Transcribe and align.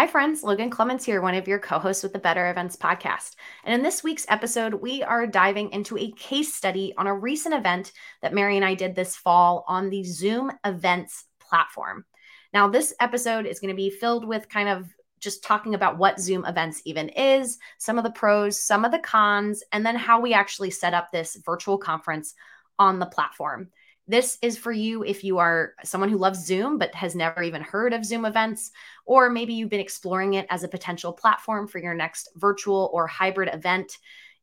Hi, 0.00 0.06
friends. 0.06 0.42
Logan 0.42 0.70
Clements 0.70 1.04
here, 1.04 1.20
one 1.20 1.34
of 1.34 1.46
your 1.46 1.58
co 1.58 1.78
hosts 1.78 2.02
with 2.02 2.14
the 2.14 2.18
Better 2.18 2.50
Events 2.50 2.74
podcast. 2.74 3.36
And 3.64 3.74
in 3.74 3.82
this 3.82 4.02
week's 4.02 4.24
episode, 4.30 4.72
we 4.72 5.02
are 5.02 5.26
diving 5.26 5.70
into 5.72 5.98
a 5.98 6.10
case 6.12 6.54
study 6.54 6.94
on 6.96 7.06
a 7.06 7.14
recent 7.14 7.54
event 7.54 7.92
that 8.22 8.32
Mary 8.32 8.56
and 8.56 8.64
I 8.64 8.72
did 8.72 8.94
this 8.94 9.14
fall 9.14 9.62
on 9.68 9.90
the 9.90 10.02
Zoom 10.02 10.52
Events 10.64 11.26
platform. 11.38 12.06
Now, 12.54 12.66
this 12.66 12.94
episode 12.98 13.44
is 13.44 13.60
going 13.60 13.72
to 13.72 13.76
be 13.76 13.90
filled 13.90 14.26
with 14.26 14.48
kind 14.48 14.70
of 14.70 14.88
just 15.18 15.44
talking 15.44 15.74
about 15.74 15.98
what 15.98 16.18
Zoom 16.18 16.46
Events 16.46 16.80
even 16.86 17.10
is, 17.10 17.58
some 17.76 17.98
of 17.98 18.04
the 18.04 18.10
pros, 18.10 18.58
some 18.58 18.86
of 18.86 18.92
the 18.92 19.00
cons, 19.00 19.62
and 19.70 19.84
then 19.84 19.96
how 19.96 20.18
we 20.18 20.32
actually 20.32 20.70
set 20.70 20.94
up 20.94 21.12
this 21.12 21.36
virtual 21.44 21.76
conference 21.76 22.32
on 22.78 23.00
the 23.00 23.04
platform. 23.04 23.68
This 24.08 24.38
is 24.42 24.58
for 24.58 24.72
you 24.72 25.04
if 25.04 25.22
you 25.22 25.38
are 25.38 25.74
someone 25.84 26.10
who 26.10 26.18
loves 26.18 26.44
Zoom 26.44 26.78
but 26.78 26.94
has 26.94 27.14
never 27.14 27.42
even 27.42 27.62
heard 27.62 27.92
of 27.92 28.04
Zoom 28.04 28.24
events, 28.24 28.72
or 29.06 29.30
maybe 29.30 29.54
you've 29.54 29.70
been 29.70 29.78
exploring 29.78 30.34
it 30.34 30.46
as 30.50 30.64
a 30.64 30.68
potential 30.68 31.12
platform 31.12 31.68
for 31.68 31.78
your 31.78 31.94
next 31.94 32.28
virtual 32.34 32.90
or 32.92 33.06
hybrid 33.06 33.54
event. 33.54 33.98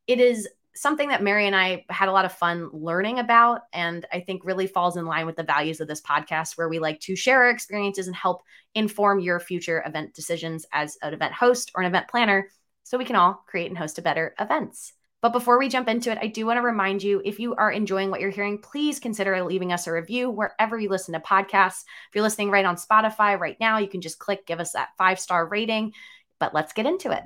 It 0.06 0.20
is 0.20 0.48
something 0.74 1.08
that 1.08 1.22
Mary 1.22 1.46
and 1.46 1.56
I 1.56 1.84
had 1.90 2.08
a 2.08 2.12
lot 2.12 2.24
of 2.24 2.32
fun 2.32 2.70
learning 2.72 3.18
about, 3.18 3.62
and 3.72 4.06
I 4.12 4.20
think 4.20 4.44
really 4.44 4.68
falls 4.68 4.96
in 4.96 5.06
line 5.06 5.26
with 5.26 5.36
the 5.36 5.42
values 5.42 5.80
of 5.80 5.88
this 5.88 6.00
podcast, 6.00 6.56
where 6.56 6.68
we 6.68 6.78
like 6.78 7.00
to 7.00 7.16
share 7.16 7.42
our 7.42 7.50
experiences 7.50 8.06
and 8.06 8.14
help 8.14 8.42
inform 8.74 9.18
your 9.18 9.40
future 9.40 9.82
event 9.84 10.14
decisions 10.14 10.66
as 10.72 10.96
an 11.02 11.12
event 11.12 11.34
host 11.34 11.72
or 11.74 11.82
an 11.82 11.88
event 11.88 12.08
planner 12.08 12.48
so 12.84 12.96
we 12.96 13.04
can 13.04 13.16
all 13.16 13.42
create 13.46 13.68
and 13.68 13.76
host 13.76 13.98
a 13.98 14.02
better 14.02 14.34
events. 14.38 14.92
But 15.20 15.32
before 15.32 15.58
we 15.58 15.68
jump 15.68 15.88
into 15.88 16.12
it, 16.12 16.18
I 16.22 16.28
do 16.28 16.46
want 16.46 16.58
to 16.58 16.62
remind 16.62 17.02
you 17.02 17.20
if 17.24 17.40
you 17.40 17.56
are 17.56 17.72
enjoying 17.72 18.08
what 18.10 18.20
you're 18.20 18.30
hearing, 18.30 18.58
please 18.58 19.00
consider 19.00 19.42
leaving 19.42 19.72
us 19.72 19.88
a 19.88 19.92
review 19.92 20.30
wherever 20.30 20.78
you 20.78 20.88
listen 20.88 21.12
to 21.14 21.18
podcasts. 21.18 21.82
If 22.08 22.14
you're 22.14 22.22
listening 22.22 22.52
right 22.52 22.64
on 22.64 22.76
Spotify 22.76 23.36
right 23.36 23.56
now, 23.58 23.78
you 23.78 23.88
can 23.88 24.00
just 24.00 24.20
click, 24.20 24.46
give 24.46 24.60
us 24.60 24.72
that 24.72 24.90
five 24.96 25.18
star 25.18 25.44
rating. 25.44 25.92
But 26.38 26.54
let's 26.54 26.72
get 26.72 26.86
into 26.86 27.10
it. 27.10 27.24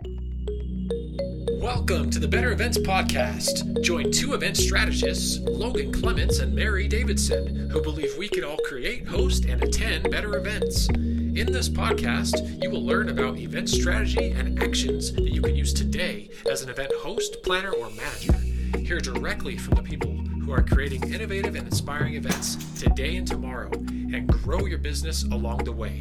Welcome 1.60 2.08
to 2.12 2.18
the 2.18 2.26
Better 2.26 2.52
Events 2.52 2.78
Podcast. 2.78 3.82
Join 3.82 4.10
two 4.10 4.32
event 4.32 4.56
strategists, 4.56 5.38
Logan 5.40 5.92
Clements 5.92 6.38
and 6.38 6.54
Mary 6.54 6.88
Davidson, 6.88 7.68
who 7.68 7.82
believe 7.82 8.16
we 8.16 8.26
can 8.26 8.42
all 8.42 8.58
create, 8.64 9.06
host, 9.06 9.44
and 9.44 9.62
attend 9.62 10.10
better 10.10 10.38
events. 10.38 10.88
In 11.34 11.50
this 11.50 11.66
podcast, 11.66 12.62
you 12.62 12.68
will 12.68 12.84
learn 12.84 13.08
about 13.08 13.38
event 13.38 13.66
strategy 13.66 14.32
and 14.32 14.62
actions 14.62 15.14
that 15.14 15.30
you 15.32 15.40
can 15.40 15.56
use 15.56 15.72
today 15.72 16.28
as 16.50 16.60
an 16.60 16.68
event 16.68 16.92
host, 17.00 17.42
planner, 17.42 17.70
or 17.70 17.88
manager. 17.88 18.34
Hear 18.78 19.00
directly 19.00 19.56
from 19.56 19.76
the 19.76 19.82
people 19.82 20.10
who 20.10 20.52
are 20.52 20.62
creating 20.62 21.10
innovative 21.10 21.54
and 21.54 21.66
inspiring 21.66 22.16
events 22.16 22.78
today 22.78 23.16
and 23.16 23.26
tomorrow 23.26 23.70
and 23.72 24.28
grow 24.28 24.66
your 24.66 24.76
business 24.76 25.22
along 25.24 25.64
the 25.64 25.72
way. 25.72 25.98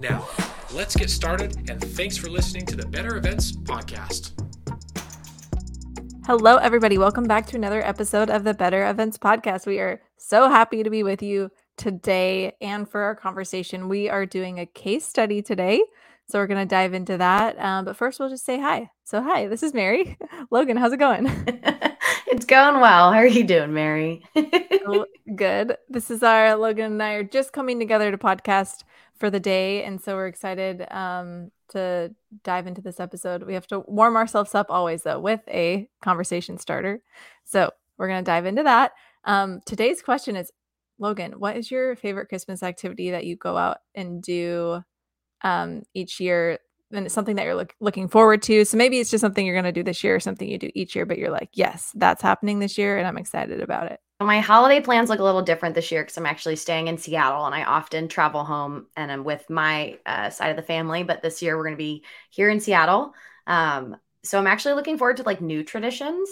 Now, 0.00 0.28
let's 0.74 0.94
get 0.94 1.08
started, 1.08 1.70
and 1.70 1.80
thanks 1.80 2.18
for 2.18 2.28
listening 2.28 2.66
to 2.66 2.76
the 2.76 2.84
Better 2.86 3.16
Events 3.16 3.52
Podcast. 3.52 4.32
Hello, 6.26 6.58
everybody. 6.58 6.98
Welcome 6.98 7.24
back 7.24 7.46
to 7.46 7.56
another 7.56 7.82
episode 7.82 8.28
of 8.28 8.44
the 8.44 8.52
Better 8.52 8.86
Events 8.86 9.16
Podcast. 9.16 9.66
We 9.66 9.78
are 9.78 10.02
so 10.18 10.50
happy 10.50 10.82
to 10.82 10.90
be 10.90 11.02
with 11.02 11.22
you 11.22 11.50
today 11.76 12.52
and 12.60 12.88
for 12.88 13.02
our 13.02 13.14
conversation. 13.14 13.88
We 13.88 14.08
are 14.08 14.26
doing 14.26 14.60
a 14.60 14.66
case 14.66 15.06
study 15.06 15.42
today. 15.42 15.82
So 16.26 16.38
we're 16.38 16.46
going 16.46 16.66
to 16.66 16.74
dive 16.74 16.94
into 16.94 17.18
that. 17.18 17.58
Um, 17.58 17.84
but 17.84 17.96
first, 17.96 18.18
we'll 18.18 18.30
just 18.30 18.46
say 18.46 18.58
hi. 18.58 18.90
So, 19.04 19.22
hi, 19.22 19.46
this 19.46 19.62
is 19.62 19.74
Mary. 19.74 20.16
Logan, 20.50 20.76
how's 20.76 20.92
it 20.92 20.98
going? 20.98 21.26
it's 22.26 22.46
going 22.46 22.80
well. 22.80 23.12
How 23.12 23.18
are 23.18 23.26
you 23.26 23.44
doing, 23.44 23.74
Mary? 23.74 24.22
oh, 24.86 25.06
good. 25.36 25.76
This 25.88 26.10
is 26.10 26.22
our 26.22 26.56
Logan 26.56 26.92
and 26.92 27.02
I 27.02 27.12
are 27.12 27.24
just 27.24 27.52
coming 27.52 27.78
together 27.78 28.10
to 28.10 28.16
podcast 28.16 28.84
for 29.16 29.30
the 29.30 29.40
day. 29.40 29.84
And 29.84 30.00
so 30.00 30.14
we're 30.14 30.26
excited 30.26 30.86
um, 30.90 31.50
to 31.70 32.14
dive 32.42 32.66
into 32.66 32.80
this 32.80 33.00
episode. 33.00 33.42
We 33.42 33.54
have 33.54 33.66
to 33.68 33.80
warm 33.80 34.16
ourselves 34.16 34.54
up 34.54 34.66
always, 34.70 35.02
though, 35.02 35.20
with 35.20 35.40
a 35.48 35.88
conversation 36.00 36.58
starter. 36.58 37.02
So 37.44 37.70
we're 37.98 38.08
going 38.08 38.24
to 38.24 38.30
dive 38.30 38.46
into 38.46 38.62
that. 38.62 38.92
Um, 39.24 39.60
today's 39.66 40.02
question 40.02 40.36
is 40.36 40.50
Logan, 40.98 41.32
what 41.32 41.56
is 41.56 41.70
your 41.70 41.96
favorite 41.96 42.28
Christmas 42.28 42.62
activity 42.62 43.10
that 43.10 43.24
you 43.24 43.36
go 43.36 43.56
out 43.56 43.78
and 43.94 44.22
do 44.22 44.82
um, 45.42 45.82
each 45.94 46.20
year? 46.20 46.58
And 46.92 47.06
it's 47.06 47.14
something 47.14 47.36
that 47.36 47.44
you're 47.44 47.56
look, 47.56 47.74
looking 47.80 48.08
forward 48.08 48.42
to. 48.42 48.64
So 48.64 48.76
maybe 48.76 49.00
it's 49.00 49.10
just 49.10 49.20
something 49.20 49.44
you're 49.44 49.54
going 49.54 49.64
to 49.64 49.72
do 49.72 49.82
this 49.82 50.04
year 50.04 50.14
or 50.14 50.20
something 50.20 50.48
you 50.48 50.58
do 50.58 50.70
each 50.74 50.94
year, 50.94 51.06
but 51.06 51.18
you're 51.18 51.30
like, 51.30 51.50
yes, 51.54 51.90
that's 51.94 52.22
happening 52.22 52.60
this 52.60 52.78
year 52.78 52.98
and 52.98 53.06
I'm 53.06 53.18
excited 53.18 53.60
about 53.60 53.90
it. 53.90 53.98
My 54.20 54.38
holiday 54.38 54.80
plans 54.80 55.10
look 55.10 55.18
a 55.18 55.24
little 55.24 55.42
different 55.42 55.74
this 55.74 55.90
year 55.90 56.02
because 56.02 56.16
I'm 56.16 56.26
actually 56.26 56.56
staying 56.56 56.86
in 56.86 56.98
Seattle 56.98 57.46
and 57.46 57.54
I 57.54 57.64
often 57.64 58.06
travel 58.06 58.44
home 58.44 58.86
and 58.96 59.10
I'm 59.10 59.24
with 59.24 59.50
my 59.50 59.98
uh, 60.06 60.30
side 60.30 60.50
of 60.50 60.56
the 60.56 60.62
family. 60.62 61.02
But 61.02 61.20
this 61.20 61.42
year 61.42 61.56
we're 61.56 61.64
going 61.64 61.74
to 61.74 61.78
be 61.78 62.04
here 62.30 62.48
in 62.48 62.60
Seattle. 62.60 63.12
Um, 63.48 63.96
so 64.22 64.38
I'm 64.38 64.46
actually 64.46 64.74
looking 64.74 64.98
forward 64.98 65.16
to 65.18 65.24
like 65.24 65.40
new 65.40 65.64
traditions. 65.64 66.28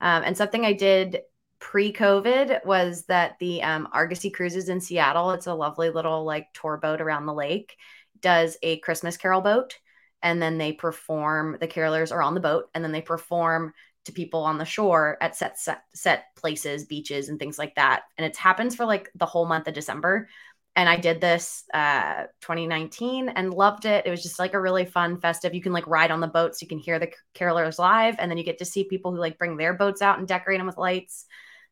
Um, 0.00 0.22
and 0.24 0.36
something 0.36 0.64
I 0.64 0.72
did 0.72 1.20
pre-COVID 1.64 2.62
was 2.66 3.06
that 3.06 3.38
the 3.40 3.62
um, 3.62 3.88
Argosy 3.90 4.28
Cruises 4.28 4.68
in 4.68 4.82
Seattle, 4.82 5.30
it's 5.30 5.46
a 5.46 5.54
lovely 5.54 5.88
little 5.88 6.22
like 6.22 6.52
tour 6.52 6.76
boat 6.76 7.00
around 7.00 7.24
the 7.24 7.32
lake, 7.32 7.74
does 8.20 8.58
a 8.62 8.78
Christmas 8.80 9.16
carol 9.16 9.40
boat. 9.40 9.78
And 10.22 10.42
then 10.42 10.58
they 10.58 10.72
perform, 10.72 11.56
the 11.58 11.66
carolers 11.66 12.12
are 12.12 12.20
on 12.20 12.34
the 12.34 12.40
boat, 12.40 12.66
and 12.74 12.84
then 12.84 12.92
they 12.92 13.00
perform 13.00 13.72
to 14.04 14.12
people 14.12 14.44
on 14.44 14.58
the 14.58 14.66
shore 14.66 15.16
at 15.22 15.36
set, 15.36 15.58
set 15.58 15.84
set 15.94 16.26
places, 16.36 16.84
beaches, 16.84 17.30
and 17.30 17.38
things 17.38 17.58
like 17.58 17.74
that. 17.76 18.02
And 18.18 18.26
it 18.26 18.36
happens 18.36 18.76
for 18.76 18.84
like 18.84 19.10
the 19.14 19.26
whole 19.26 19.46
month 19.46 19.66
of 19.66 19.72
December. 19.72 20.28
And 20.76 20.86
I 20.86 20.98
did 20.98 21.18
this 21.18 21.64
uh 21.72 22.24
2019 22.42 23.30
and 23.30 23.54
loved 23.54 23.86
it. 23.86 24.06
It 24.06 24.10
was 24.10 24.22
just 24.22 24.38
like 24.38 24.52
a 24.52 24.60
really 24.60 24.84
fun 24.84 25.18
festive. 25.18 25.54
You 25.54 25.62
can 25.62 25.72
like 25.72 25.86
ride 25.86 26.10
on 26.10 26.20
the 26.20 26.26
boats, 26.26 26.60
you 26.60 26.68
can 26.68 26.78
hear 26.78 26.98
the 26.98 27.10
carolers 27.34 27.78
live, 27.78 28.16
and 28.18 28.30
then 28.30 28.36
you 28.36 28.44
get 28.44 28.58
to 28.58 28.66
see 28.66 28.84
people 28.84 29.12
who 29.12 29.18
like 29.18 29.38
bring 29.38 29.56
their 29.56 29.72
boats 29.72 30.02
out 30.02 30.18
and 30.18 30.28
decorate 30.28 30.60
them 30.60 30.66
with 30.66 30.76
lights. 30.76 31.24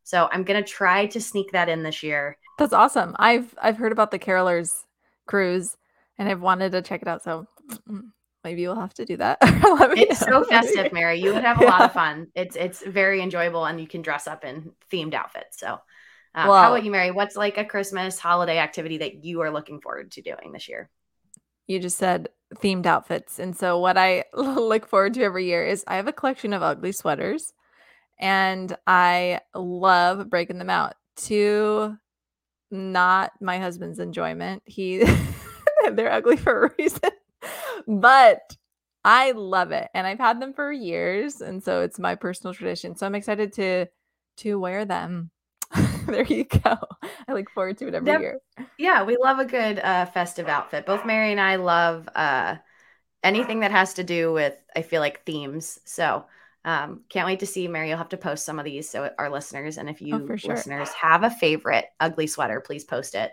So 0.04 0.28
I'm 0.32 0.44
gonna 0.44 0.62
try 0.62 1.06
to 1.06 1.20
sneak 1.20 1.52
that 1.52 1.68
in 1.68 1.82
this 1.82 2.02
year. 2.02 2.36
That's 2.58 2.72
awesome. 2.72 3.14
I've 3.18 3.54
I've 3.60 3.76
heard 3.76 3.92
about 3.92 4.10
the 4.10 4.18
Carolers 4.18 4.84
cruise 5.26 5.76
and 6.18 6.28
I've 6.28 6.40
wanted 6.40 6.72
to 6.72 6.82
check 6.82 7.02
it 7.02 7.08
out. 7.08 7.22
So 7.22 7.46
maybe 8.44 8.66
we'll 8.66 8.80
have 8.80 8.94
to 8.94 9.04
do 9.04 9.16
that. 9.18 9.38
it's 9.42 10.20
so 10.20 10.44
festive, 10.44 10.92
Mary. 10.92 11.20
You 11.20 11.34
would 11.34 11.44
have 11.44 11.58
a 11.60 11.64
yeah. 11.64 11.70
lot 11.70 11.82
of 11.82 11.92
fun. 11.92 12.28
It's 12.34 12.56
it's 12.56 12.84
very 12.84 13.22
enjoyable 13.22 13.64
and 13.64 13.80
you 13.80 13.86
can 13.86 14.02
dress 14.02 14.26
up 14.26 14.44
in 14.44 14.72
themed 14.90 15.14
outfits. 15.14 15.58
So 15.58 15.78
um, 16.34 16.48
well, 16.48 16.62
how 16.62 16.72
about 16.72 16.84
you, 16.84 16.90
Mary? 16.90 17.10
What's 17.10 17.36
like 17.36 17.58
a 17.58 17.64
Christmas 17.64 18.18
holiday 18.18 18.58
activity 18.58 18.98
that 18.98 19.24
you 19.24 19.40
are 19.42 19.50
looking 19.50 19.80
forward 19.80 20.12
to 20.12 20.22
doing 20.22 20.52
this 20.52 20.68
year? 20.68 20.88
You 21.66 21.78
just 21.78 21.98
said 21.98 22.28
themed 22.56 22.86
outfits. 22.86 23.38
And 23.38 23.56
so 23.56 23.78
what 23.78 23.98
I 23.98 24.24
look 24.34 24.86
forward 24.86 25.14
to 25.14 25.22
every 25.22 25.46
year 25.46 25.64
is 25.64 25.84
I 25.86 25.96
have 25.96 26.08
a 26.08 26.12
collection 26.12 26.52
of 26.52 26.62
ugly 26.62 26.92
sweaters 26.92 27.52
and 28.22 28.74
I 28.86 29.40
love 29.52 30.30
breaking 30.30 30.58
them 30.58 30.70
out 30.70 30.94
to 31.16 31.98
not 32.70 33.32
my 33.40 33.58
husband's 33.58 33.98
enjoyment. 33.98 34.62
He 34.64 35.04
they're 35.92 36.12
ugly 36.12 36.36
for 36.36 36.66
a 36.66 36.70
reason. 36.78 37.10
but 37.86 38.56
I 39.04 39.32
love 39.32 39.72
it 39.72 39.88
and 39.92 40.06
I've 40.06 40.20
had 40.20 40.40
them 40.40 40.54
for 40.54 40.70
years 40.70 41.40
and 41.40 41.62
so 41.62 41.82
it's 41.82 41.98
my 41.98 42.14
personal 42.14 42.54
tradition. 42.54 42.96
So 42.96 43.04
I'm 43.04 43.16
excited 43.16 43.52
to 43.54 43.86
to 44.38 44.58
wear 44.58 44.84
them. 44.84 45.30
there 46.06 46.24
you 46.24 46.44
go. 46.44 46.78
I 47.26 47.32
look 47.32 47.50
forward 47.50 47.78
to 47.78 47.88
it 47.88 47.94
every 47.94 48.12
year. 48.20 48.38
Yeah, 48.78 49.02
we 49.02 49.16
love 49.20 49.40
a 49.40 49.44
good 49.44 49.80
uh, 49.80 50.06
festive 50.06 50.46
outfit. 50.46 50.86
Both 50.86 51.04
Mary 51.04 51.32
and 51.32 51.40
I 51.40 51.56
love 51.56 52.08
uh, 52.14 52.56
anything 53.24 53.60
that 53.60 53.72
has 53.72 53.94
to 53.94 54.04
do 54.04 54.32
with 54.32 54.54
I 54.76 54.82
feel 54.82 55.00
like 55.00 55.24
themes. 55.24 55.80
So 55.84 56.24
um, 56.64 57.02
can't 57.08 57.26
wait 57.26 57.40
to 57.40 57.46
see 57.46 57.66
Mary. 57.68 57.88
You'll 57.88 57.98
have 57.98 58.10
to 58.10 58.16
post 58.16 58.44
some 58.44 58.58
of 58.58 58.64
these 58.64 58.88
so 58.88 59.10
our 59.18 59.30
listeners, 59.30 59.78
and 59.78 59.88
if 59.88 60.00
you 60.00 60.14
oh, 60.14 60.36
sure. 60.36 60.54
listeners 60.54 60.88
have 60.90 61.24
a 61.24 61.30
favorite 61.30 61.86
ugly 61.98 62.26
sweater, 62.26 62.60
please 62.60 62.84
post 62.84 63.14
it. 63.14 63.32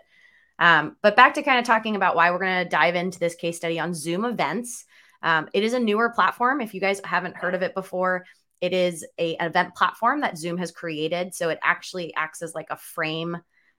Um, 0.58 0.96
but 1.02 1.16
back 1.16 1.34
to 1.34 1.42
kind 1.42 1.58
of 1.58 1.64
talking 1.64 1.96
about 1.96 2.16
why 2.16 2.30
we're 2.30 2.38
going 2.38 2.64
to 2.64 2.68
dive 2.68 2.94
into 2.94 3.18
this 3.18 3.34
case 3.34 3.56
study 3.56 3.78
on 3.78 3.94
Zoom 3.94 4.24
events. 4.24 4.84
Um, 5.22 5.48
it 5.54 5.64
is 5.64 5.72
a 5.72 5.80
newer 5.80 6.10
platform. 6.10 6.60
If 6.60 6.74
you 6.74 6.80
guys 6.80 7.00
haven't 7.04 7.36
heard 7.36 7.54
of 7.54 7.62
it 7.62 7.74
before, 7.74 8.26
it 8.60 8.74
is 8.74 9.06
a, 9.18 9.36
an 9.36 9.46
event 9.46 9.74
platform 9.74 10.20
that 10.20 10.36
Zoom 10.36 10.58
has 10.58 10.70
created. 10.70 11.34
So 11.34 11.48
it 11.48 11.58
actually 11.62 12.14
acts 12.14 12.42
as 12.42 12.54
like 12.54 12.68
a 12.70 12.76
frame 12.76 13.38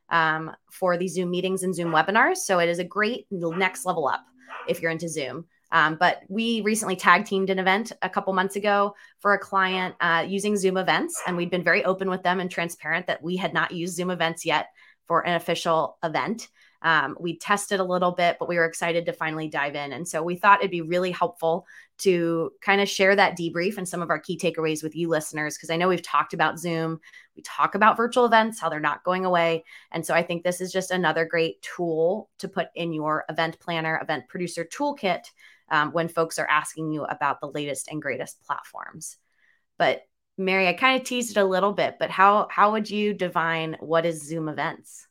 um, 0.10 0.52
for 0.72 0.98
these 0.98 1.14
Zoom 1.14 1.30
meetings 1.30 1.64
and 1.64 1.74
Zoom 1.74 1.92
webinars. 1.92 2.38
So 2.38 2.60
it 2.60 2.70
is 2.70 2.80
a 2.80 2.84
great 2.84 3.28
next 3.30 3.86
level 3.86 4.08
up 4.08 4.26
if 4.68 4.82
you're 4.82 4.92
into 4.92 5.08
Zoom. 5.08 5.46
Um, 5.72 5.96
but 6.00 6.24
we 6.28 6.62
recently 6.62 6.96
tag 6.96 7.26
teamed 7.26 7.50
an 7.50 7.60
event 7.60 7.92
a 8.02 8.10
couple 8.10 8.34
months 8.34 8.56
ago 8.56 8.96
for 9.20 9.34
a 9.34 9.40
client 9.40 9.96
uh, 10.02 10.26
using 10.28 10.58
Zoom 10.58 10.78
events. 10.78 11.22
And 11.26 11.38
we'd 11.38 11.52
been 11.52 11.64
very 11.64 11.86
open 11.86 12.10
with 12.10 12.24
them 12.24 12.40
and 12.40 12.52
transparent 12.52 13.08
that 13.08 13.24
we 13.24 13.38
had 13.38 13.54
not 13.54 13.72
used 13.72 13.96
Zoom 13.96 14.12
events 14.12 14.46
yet 14.46 14.68
for 15.08 15.26
an 15.26 15.36
official 15.36 15.98
event. 16.04 16.50
Um, 16.84 17.16
we 17.20 17.38
tested 17.38 17.80
a 17.80 17.84
little 17.84 18.12
bit, 18.12 18.38
but 18.40 18.50
we 18.50 18.56
were 18.56 18.66
excited 18.66 19.06
to 19.06 19.14
finally 19.14 19.48
dive 19.48 19.76
in. 19.76 19.94
And 19.94 20.08
so 20.08 20.24
we 20.24 20.36
thought 20.36 20.62
it'd 20.62 20.72
be 20.72 20.82
really 20.82 21.12
helpful 21.12 21.68
to 22.00 22.52
kind 22.62 22.82
of 22.82 22.90
share 22.90 23.16
that 23.16 23.38
debrief 23.38 23.78
and 23.78 23.88
some 23.88 24.02
of 24.02 24.10
our 24.10 24.18
key 24.18 24.36
takeaways 24.36 24.82
with 24.82 24.96
you 24.96 25.08
listeners, 25.08 25.56
because 25.56 25.70
I 25.70 25.78
know 25.78 25.88
we've 25.88 26.02
talked 26.02 26.34
about 26.34 26.58
Zoom, 26.58 27.00
we 27.36 27.44
talk 27.44 27.76
about 27.76 27.98
virtual 27.98 28.26
events, 28.26 28.60
how 28.60 28.70
they're 28.70 28.80
not 28.80 29.04
going 29.04 29.26
away. 29.26 29.64
And 29.92 30.04
so 30.04 30.16
I 30.16 30.24
think 30.24 30.44
this 30.44 30.60
is 30.60 30.72
just 30.72 30.90
another 30.90 31.24
great 31.24 31.62
tool 31.62 32.30
to 32.40 32.48
put 32.48 32.70
in 32.74 32.92
your 32.94 33.26
event 33.30 33.60
planner, 33.60 34.00
event 34.02 34.28
producer 34.28 34.66
toolkit 34.66 35.30
um, 35.72 35.92
when 35.92 36.08
folks 36.08 36.38
are 36.38 36.48
asking 36.48 36.92
you 36.92 37.04
about 37.04 37.42
the 37.42 37.50
latest 37.50 37.88
and 37.90 38.02
greatest 38.02 38.44
platforms. 38.46 39.18
But 39.80 40.04
Mary, 40.38 40.68
I 40.68 40.74
kind 40.74 41.00
of 41.00 41.08
teased 41.08 41.38
it 41.38 41.40
a 41.40 41.46
little 41.46 41.74
bit, 41.74 41.96
but 42.00 42.10
how 42.10 42.48
how 42.52 42.74
would 42.74 42.90
you 42.90 43.14
define 43.14 43.78
what 43.80 44.06
is 44.06 44.22
Zoom 44.22 44.50
events? 44.50 45.08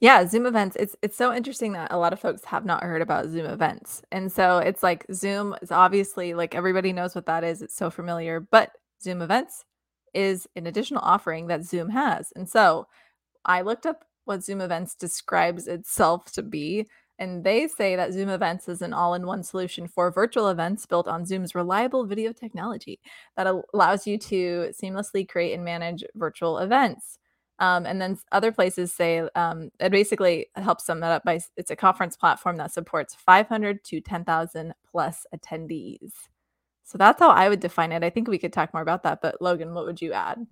Yeah, 0.00 0.26
Zoom 0.26 0.46
events. 0.46 0.76
It's 0.78 0.96
it's 1.02 1.16
so 1.16 1.32
interesting 1.32 1.72
that 1.72 1.92
a 1.92 1.98
lot 1.98 2.12
of 2.12 2.20
folks 2.20 2.44
have 2.44 2.64
not 2.64 2.82
heard 2.82 3.02
about 3.02 3.28
Zoom 3.28 3.46
events. 3.46 4.02
And 4.10 4.30
so 4.30 4.58
it's 4.58 4.82
like 4.82 5.06
Zoom 5.12 5.54
is 5.62 5.70
obviously 5.70 6.34
like 6.34 6.54
everybody 6.54 6.92
knows 6.92 7.14
what 7.14 7.26
that 7.26 7.44
is. 7.44 7.62
It's 7.62 7.76
so 7.76 7.90
familiar, 7.90 8.40
but 8.40 8.72
Zoom 9.02 9.22
events 9.22 9.64
is 10.12 10.48
an 10.56 10.66
additional 10.66 11.02
offering 11.02 11.48
that 11.48 11.64
Zoom 11.64 11.90
has. 11.90 12.32
And 12.36 12.48
so 12.48 12.86
I 13.44 13.62
looked 13.62 13.86
up 13.86 14.04
what 14.24 14.42
Zoom 14.42 14.60
events 14.60 14.94
describes 14.94 15.68
itself 15.68 16.32
to 16.32 16.42
be, 16.42 16.86
and 17.18 17.44
they 17.44 17.68
say 17.68 17.96
that 17.96 18.12
Zoom 18.12 18.28
events 18.28 18.68
is 18.68 18.82
an 18.82 18.92
all-in-one 18.92 19.42
solution 19.42 19.86
for 19.86 20.10
virtual 20.10 20.48
events 20.48 20.86
built 20.86 21.06
on 21.06 21.24
Zoom's 21.24 21.54
reliable 21.54 22.06
video 22.06 22.32
technology 22.32 23.00
that 23.36 23.46
allows 23.72 24.06
you 24.06 24.18
to 24.18 24.70
seamlessly 24.72 25.28
create 25.28 25.54
and 25.54 25.64
manage 25.64 26.04
virtual 26.14 26.58
events. 26.58 27.18
Um, 27.60 27.86
and 27.86 28.00
then 28.00 28.18
other 28.32 28.50
places 28.50 28.92
say 28.92 29.22
um, 29.36 29.70
it 29.78 29.92
basically 29.92 30.46
helps 30.56 30.86
sum 30.86 31.00
that 31.00 31.12
up 31.12 31.24
by 31.24 31.40
it's 31.56 31.70
a 31.70 31.76
conference 31.76 32.16
platform 32.16 32.56
that 32.56 32.72
supports 32.72 33.14
500 33.14 33.84
to 33.84 34.00
10,000 34.00 34.74
plus 34.90 35.24
attendees. 35.34 36.10
So 36.82 36.98
that's 36.98 37.20
how 37.20 37.30
I 37.30 37.48
would 37.48 37.60
define 37.60 37.92
it. 37.92 38.02
I 38.02 38.10
think 38.10 38.26
we 38.26 38.38
could 38.38 38.52
talk 38.52 38.74
more 38.74 38.82
about 38.82 39.04
that, 39.04 39.20
but 39.22 39.40
Logan, 39.40 39.72
what 39.72 39.86
would 39.86 40.02
you 40.02 40.12
add? 40.12 40.44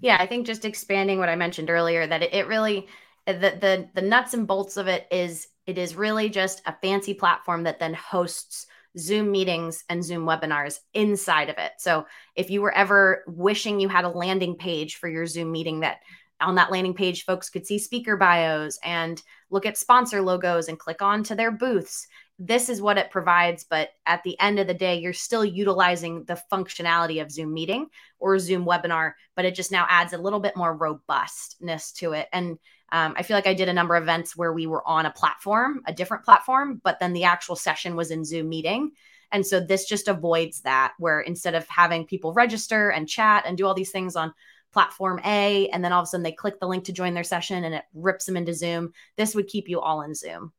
Yeah, 0.00 0.16
I 0.18 0.26
think 0.26 0.46
just 0.46 0.64
expanding 0.64 1.18
what 1.18 1.28
I 1.28 1.36
mentioned 1.36 1.70
earlier 1.70 2.06
that 2.06 2.22
it, 2.22 2.34
it 2.34 2.46
really 2.48 2.88
the, 3.32 3.58
the 3.60 3.88
the 3.94 4.06
nuts 4.06 4.34
and 4.34 4.46
bolts 4.46 4.76
of 4.76 4.88
it 4.88 5.06
is 5.10 5.48
it 5.66 5.78
is 5.78 5.94
really 5.94 6.28
just 6.28 6.62
a 6.66 6.74
fancy 6.80 7.14
platform 7.14 7.64
that 7.64 7.78
then 7.78 7.94
hosts 7.94 8.66
Zoom 8.98 9.30
meetings 9.30 9.84
and 9.88 10.02
Zoom 10.02 10.24
webinars 10.24 10.80
inside 10.94 11.50
of 11.50 11.58
it. 11.58 11.72
So 11.78 12.06
if 12.36 12.50
you 12.50 12.62
were 12.62 12.74
ever 12.74 13.22
wishing 13.26 13.80
you 13.80 13.88
had 13.88 14.04
a 14.04 14.08
landing 14.08 14.56
page 14.56 14.96
for 14.96 15.08
your 15.08 15.26
Zoom 15.26 15.52
meeting 15.52 15.80
that 15.80 15.98
on 16.40 16.54
that 16.54 16.70
landing 16.70 16.94
page 16.94 17.24
folks 17.24 17.50
could 17.50 17.66
see 17.66 17.78
speaker 17.78 18.16
bios 18.16 18.78
and 18.82 19.22
look 19.50 19.66
at 19.66 19.76
sponsor 19.76 20.22
logos 20.22 20.68
and 20.68 20.78
click 20.78 21.02
on 21.02 21.22
to 21.24 21.34
their 21.34 21.50
booths 21.50 22.06
this 22.38 22.68
is 22.68 22.80
what 22.80 22.98
it 22.98 23.10
provides 23.10 23.64
but 23.68 23.90
at 24.06 24.22
the 24.22 24.38
end 24.40 24.60
of 24.60 24.68
the 24.68 24.74
day 24.74 24.98
you're 25.00 25.12
still 25.12 25.44
utilizing 25.44 26.22
the 26.24 26.40
functionality 26.52 27.20
of 27.20 27.32
zoom 27.32 27.52
meeting 27.52 27.86
or 28.20 28.38
zoom 28.38 28.64
webinar 28.64 29.14
but 29.34 29.44
it 29.44 29.54
just 29.54 29.72
now 29.72 29.84
adds 29.88 30.12
a 30.12 30.18
little 30.18 30.38
bit 30.38 30.56
more 30.56 30.76
robustness 30.76 31.90
to 31.90 32.12
it 32.12 32.28
and 32.32 32.58
um, 32.92 33.14
i 33.16 33.22
feel 33.22 33.36
like 33.36 33.46
i 33.46 33.54
did 33.54 33.68
a 33.68 33.72
number 33.72 33.94
of 33.94 34.02
events 34.02 34.36
where 34.36 34.52
we 34.52 34.66
were 34.66 34.86
on 34.86 35.06
a 35.06 35.10
platform 35.10 35.80
a 35.86 35.92
different 35.92 36.24
platform 36.24 36.80
but 36.82 36.98
then 37.00 37.12
the 37.12 37.24
actual 37.24 37.56
session 37.56 37.96
was 37.96 38.10
in 38.10 38.24
zoom 38.24 38.48
meeting 38.48 38.90
and 39.30 39.46
so 39.46 39.60
this 39.60 39.86
just 39.86 40.08
avoids 40.08 40.62
that 40.62 40.94
where 40.98 41.20
instead 41.20 41.54
of 41.54 41.66
having 41.68 42.06
people 42.06 42.32
register 42.32 42.90
and 42.90 43.08
chat 43.08 43.44
and 43.46 43.58
do 43.58 43.66
all 43.66 43.74
these 43.74 43.90
things 43.90 44.16
on 44.16 44.32
platform 44.70 45.18
A, 45.24 45.68
and 45.68 45.82
then 45.82 45.92
all 45.92 46.00
of 46.00 46.04
a 46.04 46.06
sudden 46.06 46.22
they 46.22 46.32
click 46.32 46.60
the 46.60 46.68
link 46.68 46.84
to 46.84 46.92
join 46.92 47.14
their 47.14 47.24
session 47.24 47.64
and 47.64 47.74
it 47.74 47.84
rips 47.94 48.26
them 48.26 48.36
into 48.36 48.52
Zoom. 48.52 48.92
This 49.16 49.34
would 49.34 49.46
keep 49.46 49.68
you 49.68 49.80
all 49.80 50.02
in 50.02 50.14
Zoom 50.14 50.52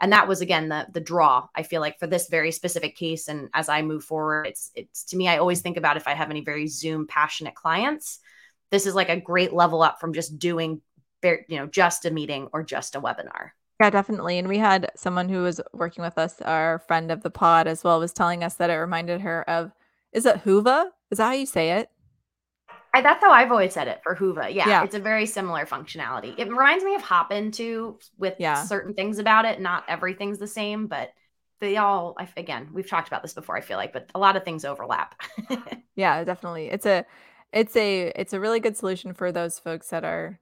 and 0.00 0.12
that 0.12 0.28
was 0.28 0.40
again 0.40 0.68
the 0.68 0.86
the 0.92 1.00
draw 1.00 1.46
i 1.54 1.62
feel 1.62 1.80
like 1.80 1.98
for 1.98 2.06
this 2.06 2.28
very 2.28 2.52
specific 2.52 2.96
case 2.96 3.28
and 3.28 3.48
as 3.54 3.68
i 3.68 3.82
move 3.82 4.04
forward 4.04 4.46
it's 4.46 4.70
it's 4.74 5.04
to 5.04 5.16
me 5.16 5.28
i 5.28 5.38
always 5.38 5.60
think 5.60 5.76
about 5.76 5.96
if 5.96 6.06
i 6.06 6.14
have 6.14 6.30
any 6.30 6.42
very 6.42 6.66
zoom 6.66 7.06
passionate 7.06 7.54
clients 7.54 8.20
this 8.70 8.86
is 8.86 8.94
like 8.94 9.08
a 9.08 9.20
great 9.20 9.52
level 9.52 9.82
up 9.82 10.00
from 10.00 10.12
just 10.12 10.38
doing 10.38 10.80
you 11.22 11.58
know 11.58 11.66
just 11.66 12.04
a 12.04 12.10
meeting 12.10 12.48
or 12.52 12.62
just 12.62 12.94
a 12.94 13.00
webinar 13.00 13.50
yeah 13.80 13.90
definitely 13.90 14.38
and 14.38 14.48
we 14.48 14.58
had 14.58 14.90
someone 14.96 15.28
who 15.28 15.42
was 15.42 15.60
working 15.72 16.02
with 16.02 16.18
us 16.18 16.40
our 16.42 16.78
friend 16.80 17.10
of 17.10 17.22
the 17.22 17.30
pod 17.30 17.66
as 17.66 17.82
well 17.82 17.98
was 17.98 18.12
telling 18.12 18.44
us 18.44 18.54
that 18.54 18.70
it 18.70 18.74
reminded 18.74 19.20
her 19.20 19.48
of 19.48 19.72
is 20.12 20.26
it 20.26 20.44
Whova 20.44 20.86
is 21.10 21.18
that 21.18 21.26
how 21.26 21.32
you 21.32 21.46
say 21.46 21.72
it 21.72 21.90
I, 22.96 23.02
that's 23.02 23.22
how 23.22 23.30
I've 23.30 23.52
always 23.52 23.74
said 23.74 23.88
it 23.88 24.00
for 24.02 24.16
Whova. 24.16 24.54
Yeah, 24.54 24.66
yeah, 24.66 24.82
it's 24.82 24.94
a 24.94 24.98
very 24.98 25.26
similar 25.26 25.66
functionality. 25.66 26.34
It 26.38 26.48
reminds 26.48 26.82
me 26.82 26.94
of 26.94 27.02
Hopin 27.02 27.50
too, 27.50 27.98
with 28.16 28.36
yeah. 28.38 28.64
certain 28.64 28.94
things 28.94 29.18
about 29.18 29.44
it. 29.44 29.60
Not 29.60 29.84
everything's 29.86 30.38
the 30.38 30.46
same, 30.46 30.86
but 30.86 31.10
they 31.60 31.76
all. 31.76 32.14
I, 32.18 32.26
Again, 32.38 32.70
we've 32.72 32.88
talked 32.88 33.08
about 33.08 33.20
this 33.20 33.34
before. 33.34 33.54
I 33.54 33.60
feel 33.60 33.76
like, 33.76 33.92
but 33.92 34.10
a 34.14 34.18
lot 34.18 34.36
of 34.36 34.44
things 34.44 34.64
overlap. 34.64 35.14
yeah, 35.94 36.24
definitely. 36.24 36.70
It's 36.70 36.86
a, 36.86 37.04
it's 37.52 37.76
a, 37.76 38.12
it's 38.16 38.32
a 38.32 38.40
really 38.40 38.60
good 38.60 38.78
solution 38.78 39.12
for 39.12 39.30
those 39.30 39.58
folks 39.58 39.88
that 39.90 40.04
are 40.04 40.40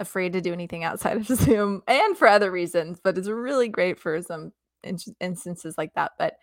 afraid 0.00 0.32
to 0.32 0.40
do 0.40 0.52
anything 0.52 0.82
outside 0.82 1.16
of 1.18 1.26
Zoom, 1.38 1.82
and 1.86 2.16
for 2.16 2.26
other 2.26 2.50
reasons. 2.50 2.98
But 3.02 3.16
it's 3.16 3.28
really 3.28 3.68
great 3.68 4.00
for 4.00 4.20
some 4.22 4.52
in- 4.82 4.98
instances 5.20 5.76
like 5.78 5.94
that. 5.94 6.12
But 6.18 6.34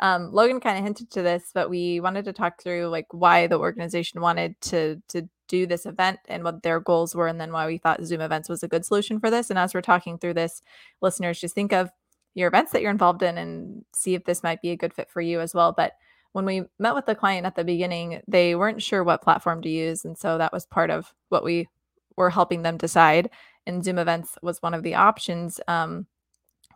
um, 0.00 0.32
Logan 0.32 0.60
kind 0.60 0.76
of 0.76 0.84
hinted 0.84 1.10
to 1.12 1.22
this, 1.22 1.50
but 1.54 1.70
we 1.70 2.00
wanted 2.00 2.24
to 2.26 2.32
talk 2.32 2.60
through 2.60 2.88
like 2.88 3.06
why 3.12 3.46
the 3.46 3.58
organization 3.58 4.20
wanted 4.20 4.60
to 4.62 5.00
to 5.08 5.28
do 5.46 5.66
this 5.66 5.86
event 5.86 6.18
and 6.28 6.42
what 6.42 6.62
their 6.62 6.80
goals 6.80 7.14
were, 7.14 7.28
and 7.28 7.40
then 7.40 7.52
why 7.52 7.66
we 7.66 7.78
thought 7.78 8.04
Zoom 8.04 8.20
events 8.20 8.48
was 8.48 8.62
a 8.62 8.68
good 8.68 8.84
solution 8.84 9.20
for 9.20 9.30
this. 9.30 9.50
And 9.50 9.58
as 9.58 9.72
we're 9.72 9.82
talking 9.82 10.18
through 10.18 10.34
this, 10.34 10.62
listeners, 11.00 11.40
just 11.40 11.54
think 11.54 11.72
of 11.72 11.90
your 12.34 12.48
events 12.48 12.72
that 12.72 12.82
you're 12.82 12.90
involved 12.90 13.22
in 13.22 13.38
and 13.38 13.84
see 13.94 14.14
if 14.14 14.24
this 14.24 14.42
might 14.42 14.60
be 14.60 14.70
a 14.70 14.76
good 14.76 14.92
fit 14.92 15.08
for 15.08 15.20
you 15.20 15.40
as 15.40 15.54
well. 15.54 15.72
But 15.72 15.92
when 16.32 16.44
we 16.44 16.64
met 16.80 16.96
with 16.96 17.06
the 17.06 17.14
client 17.14 17.46
at 17.46 17.54
the 17.54 17.62
beginning, 17.62 18.20
they 18.26 18.56
weren't 18.56 18.82
sure 18.82 19.04
what 19.04 19.22
platform 19.22 19.62
to 19.62 19.68
use, 19.68 20.04
and 20.04 20.18
so 20.18 20.38
that 20.38 20.52
was 20.52 20.66
part 20.66 20.90
of 20.90 21.14
what 21.28 21.44
we 21.44 21.68
were 22.16 22.30
helping 22.30 22.62
them 22.62 22.76
decide. 22.76 23.30
And 23.66 23.84
Zoom 23.84 23.98
events 23.98 24.36
was 24.42 24.60
one 24.62 24.74
of 24.74 24.82
the 24.82 24.94
options. 24.94 25.60
Um, 25.68 26.06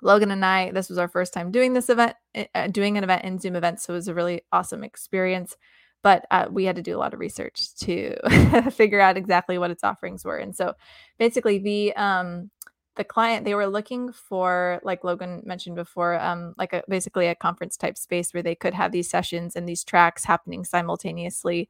Logan 0.02 0.30
and 0.30 0.44
I, 0.44 0.70
this 0.70 0.88
was 0.88 0.98
our 0.98 1.08
first 1.08 1.32
time 1.32 1.50
doing 1.50 1.72
this 1.72 1.88
event, 1.90 2.14
uh, 2.54 2.68
doing 2.68 2.96
an 2.96 3.04
event 3.04 3.24
in 3.24 3.38
Zoom 3.38 3.56
events. 3.56 3.84
So 3.84 3.92
it 3.92 3.96
was 3.96 4.08
a 4.08 4.14
really 4.14 4.42
awesome 4.52 4.84
experience. 4.84 5.56
But 6.02 6.26
uh, 6.30 6.46
we 6.50 6.64
had 6.64 6.76
to 6.76 6.82
do 6.82 6.96
a 6.96 6.98
lot 7.00 7.12
of 7.12 7.18
research 7.18 7.74
to 7.80 8.70
figure 8.70 9.00
out 9.00 9.16
exactly 9.16 9.58
what 9.58 9.72
its 9.72 9.82
offerings 9.82 10.24
were. 10.24 10.36
And 10.36 10.54
so 10.54 10.74
basically, 11.18 11.58
the 11.58 11.92
um, 11.96 12.50
the 12.98 13.04
client 13.04 13.44
they 13.44 13.54
were 13.54 13.66
looking 13.66 14.12
for, 14.12 14.80
like 14.84 15.02
Logan 15.04 15.42
mentioned 15.44 15.76
before, 15.76 16.20
um, 16.20 16.54
like 16.58 16.72
a, 16.72 16.82
basically 16.88 17.28
a 17.28 17.34
conference 17.34 17.76
type 17.76 17.96
space 17.96 18.34
where 18.34 18.42
they 18.42 18.54
could 18.54 18.74
have 18.74 18.92
these 18.92 19.08
sessions 19.10 19.56
and 19.56 19.68
these 19.68 19.84
tracks 19.84 20.24
happening 20.24 20.64
simultaneously. 20.64 21.68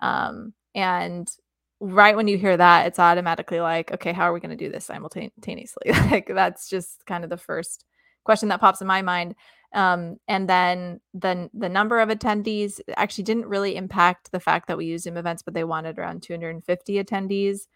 Um, 0.00 0.54
and 0.74 1.28
right 1.80 2.16
when 2.16 2.28
you 2.28 2.38
hear 2.38 2.56
that, 2.56 2.86
it's 2.86 2.98
automatically 2.98 3.60
like, 3.60 3.92
okay, 3.92 4.12
how 4.12 4.24
are 4.24 4.32
we 4.32 4.40
going 4.40 4.56
to 4.56 4.64
do 4.64 4.70
this 4.70 4.84
simultaneously? 4.86 5.84
like 6.10 6.26
that's 6.28 6.68
just 6.68 7.04
kind 7.06 7.24
of 7.24 7.30
the 7.30 7.36
first 7.36 7.84
question 8.24 8.48
that 8.48 8.60
pops 8.60 8.80
in 8.80 8.86
my 8.86 9.02
mind. 9.02 9.34
Um, 9.74 10.16
and 10.28 10.48
then 10.48 11.00
the 11.12 11.50
the 11.52 11.68
number 11.68 12.00
of 12.00 12.08
attendees 12.08 12.80
actually 12.96 13.24
didn't 13.24 13.46
really 13.46 13.76
impact 13.76 14.32
the 14.32 14.40
fact 14.40 14.66
that 14.68 14.78
we 14.78 14.86
use 14.86 15.02
Zoom 15.02 15.18
events, 15.18 15.42
but 15.42 15.54
they 15.54 15.64
wanted 15.64 15.98
around 15.98 16.22
250 16.22 17.04
attendees. 17.04 17.66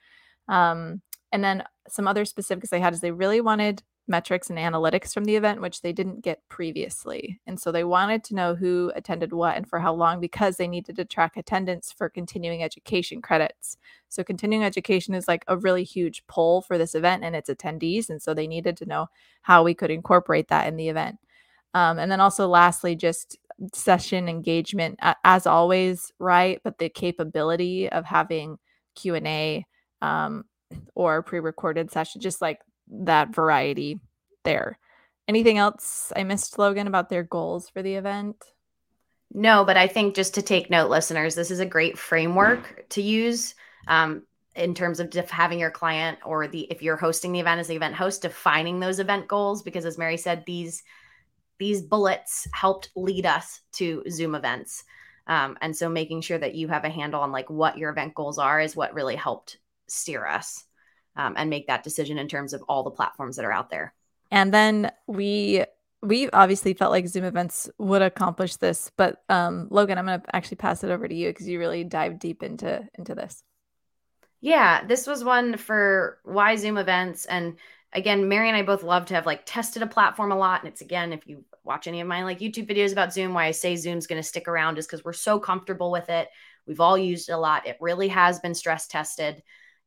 Um, 0.49 1.03
and 1.33 1.45
then 1.45 1.65
some 1.89 2.09
other 2.09 2.25
specifics 2.25 2.71
they 2.71 2.81
had 2.81 2.95
is 2.95 3.01
they 3.01 3.11
really 3.11 3.41
wanted 3.41 3.83
metrics 4.09 4.51
and 4.51 4.59
analytics 4.59 5.15
from 5.15 5.25
the 5.25 5.37
event, 5.37 5.61
which 5.61 5.81
they 5.81 5.93
didn't 5.93 6.23
get 6.23 6.47
previously. 6.49 7.41
And 7.47 7.59
so 7.61 7.71
they 7.71 7.85
wanted 7.85 8.25
to 8.25 8.35
know 8.35 8.55
who 8.55 8.93
attended 8.97 9.33
what 9.33 9.57
and 9.57 9.69
for 9.69 9.79
how 9.79 9.95
long 9.95 10.21
because 10.21 10.57
they 10.57 10.67
needed 10.67 10.97
to 10.97 11.05
track 11.05 11.37
attendance 11.37 11.93
for 11.93 12.09
continuing 12.09 12.63
education 12.63 13.23
credits. 13.23 13.77
So, 14.09 14.25
continuing 14.25 14.65
education 14.65 15.15
is 15.15 15.29
like 15.29 15.45
a 15.49 15.57
really 15.57 15.85
huge 15.85 16.27
pull 16.27 16.63
for 16.63 16.79
this 16.79 16.95
event 16.95 17.25
and 17.25 17.37
its 17.37 17.49
attendees. 17.49 18.11
And 18.11 18.21
so 18.21 18.35
they 18.35 18.47
needed 18.47 18.77
to 18.79 18.87
know 18.87 19.07
how 19.43 19.63
we 19.63 19.75
could 19.75 19.91
incorporate 19.91 20.49
that 20.49 20.67
in 20.67 20.77
the 20.77 20.89
event. 20.89 21.19
Um, 21.75 21.99
and 21.99 22.11
then 22.11 22.21
also, 22.21 22.49
lastly, 22.49 22.97
just 22.97 23.39
session 23.73 24.29
engagement 24.29 24.99
as 25.25 25.47
always, 25.47 26.13
right? 26.19 26.61
But 26.65 26.79
the 26.79 26.89
capability 26.89 27.89
of 27.89 28.05
having 28.05 28.59
Q 28.95 29.15
and 29.15 29.27
A 29.27 29.67
um, 30.03 30.45
or 30.95 31.23
pre-recorded 31.23 31.91
session, 31.91 32.21
just 32.21 32.43
like 32.43 32.59
that 32.93 33.35
variety 33.35 34.01
there. 34.45 34.79
Anything 35.29 35.59
else 35.59 36.13
I 36.15 36.25
missed, 36.25 36.59
Logan, 36.59 36.87
about 36.87 37.09
their 37.09 37.23
goals 37.23 37.69
for 37.69 37.83
the 37.83 37.95
event? 37.95 38.37
No, 39.33 39.65
but 39.65 39.77
I 39.77 39.87
think 39.87 40.15
just 40.15 40.35
to 40.35 40.43
take 40.43 40.69
note, 40.69 40.91
listeners, 40.91 41.35
this 41.35 41.51
is 41.51 41.61
a 41.61 41.67
great 41.67 41.99
framework 41.99 42.87
to 42.91 43.03
use 43.03 43.55
um, 43.89 44.25
in 44.55 44.75
terms 44.75 45.01
of 45.01 45.11
def- 45.11 45.31
having 45.31 45.59
your 45.59 45.71
client 45.71 46.19
or 46.25 46.47
the 46.47 46.67
if 46.71 46.83
you're 46.83 46.97
hosting 46.97 47.33
the 47.33 47.41
event 47.41 47.61
as 47.61 47.69
the 47.69 47.77
event 47.77 47.95
host, 47.95 48.23
defining 48.23 48.79
those 48.79 48.99
event 48.99 49.29
goals 49.29 49.63
because, 49.63 49.87
as 49.87 49.97
Mary 49.97 50.19
said, 50.19 50.45
these 50.45 50.83
these 51.59 51.81
bullets 51.81 52.47
helped 52.53 52.91
lead 52.97 53.25
us 53.25 53.61
to 53.73 54.03
Zoom 54.11 54.35
events. 54.35 54.85
Um, 55.29 55.57
and 55.63 55.75
so 55.75 55.89
making 55.89 56.23
sure 56.23 56.39
that 56.39 56.57
you 56.57 56.69
have 56.69 56.85
a 56.85 56.91
handle 56.91 57.21
on 57.21 57.31
like 57.31 57.49
what 57.49 57.79
your 57.79 57.91
event 57.91 58.15
goals 58.15 58.39
are 58.39 58.61
is 58.61 58.75
what 58.75 58.95
really 58.95 59.15
helped 59.15 59.59
steer 59.87 60.27
us 60.27 60.65
um, 61.17 61.35
and 61.37 61.51
make 61.51 61.67
that 61.67 61.83
decision 61.83 62.19
in 62.19 62.29
terms 62.29 62.53
of 62.53 62.63
all 62.69 62.83
the 62.83 62.91
platforms 62.91 63.37
that 63.37 63.45
are 63.45 63.53
out 63.53 63.71
there. 63.71 63.95
And 64.31 64.53
then 64.53 64.91
we 65.07 65.65
we 66.03 66.29
obviously 66.31 66.75
felt 66.75 66.91
like 66.91 67.07
Zoom 67.07 67.25
events 67.25 67.71
would 67.79 68.03
accomplish 68.03 68.57
this, 68.57 68.91
but 68.97 69.23
um, 69.29 69.69
Logan, 69.71 69.99
I'm 69.99 70.07
going 70.07 70.21
to 70.21 70.37
actually 70.37 70.57
pass 70.57 70.83
it 70.83 70.91
over 70.91 71.07
to 71.07 71.15
you 71.15 71.29
because 71.29 71.47
you 71.47 71.61
really 71.61 71.85
dive 71.85 72.19
deep 72.19 72.43
into 72.43 72.89
into 72.99 73.15
this. 73.15 73.45
Yeah, 74.41 74.85
this 74.85 75.07
was 75.07 75.23
one 75.23 75.57
for 75.57 76.19
why 76.25 76.57
Zoom 76.57 76.77
events, 76.77 77.27
and 77.27 77.57
again, 77.93 78.29
Mary 78.29 78.49
and 78.49 78.57
I 78.57 78.63
both 78.63 78.83
love 78.83 79.07
to 79.07 79.15
have 79.15 79.27
like 79.27 79.43
tested 79.47 79.83
a 79.83 79.87
platform 79.87 80.33
a 80.33 80.37
lot. 80.37 80.61
And 80.61 80.69
it's 80.73 80.81
again, 80.81 81.13
if 81.13 81.27
you 81.27 81.45
watch 81.65 81.87
any 81.87 82.01
of 82.01 82.09
my 82.09 82.25
like 82.25 82.41
YouTube 82.41 82.69
videos 82.69 82.93
about 82.93 83.13
Zoom, 83.13 83.35
why 83.35 83.47
I 83.47 83.51
say 83.53 83.77
Zoom's 83.77 84.07
going 84.07 84.21
to 84.21 84.27
stick 84.27 84.49
around 84.49 84.79
is 84.79 84.87
because 84.87 85.05
we're 85.05 85.13
so 85.13 85.39
comfortable 85.39 85.91
with 85.91 86.09
it. 86.09 86.29
We've 86.67 86.81
all 86.81 86.99
used 86.99 87.29
it 87.29 87.33
a 87.33 87.39
lot. 87.39 87.67
It 87.67 87.77
really 87.81 88.09
has 88.09 88.41
been 88.41 88.55
stress 88.55 88.87
tested. 88.87 89.43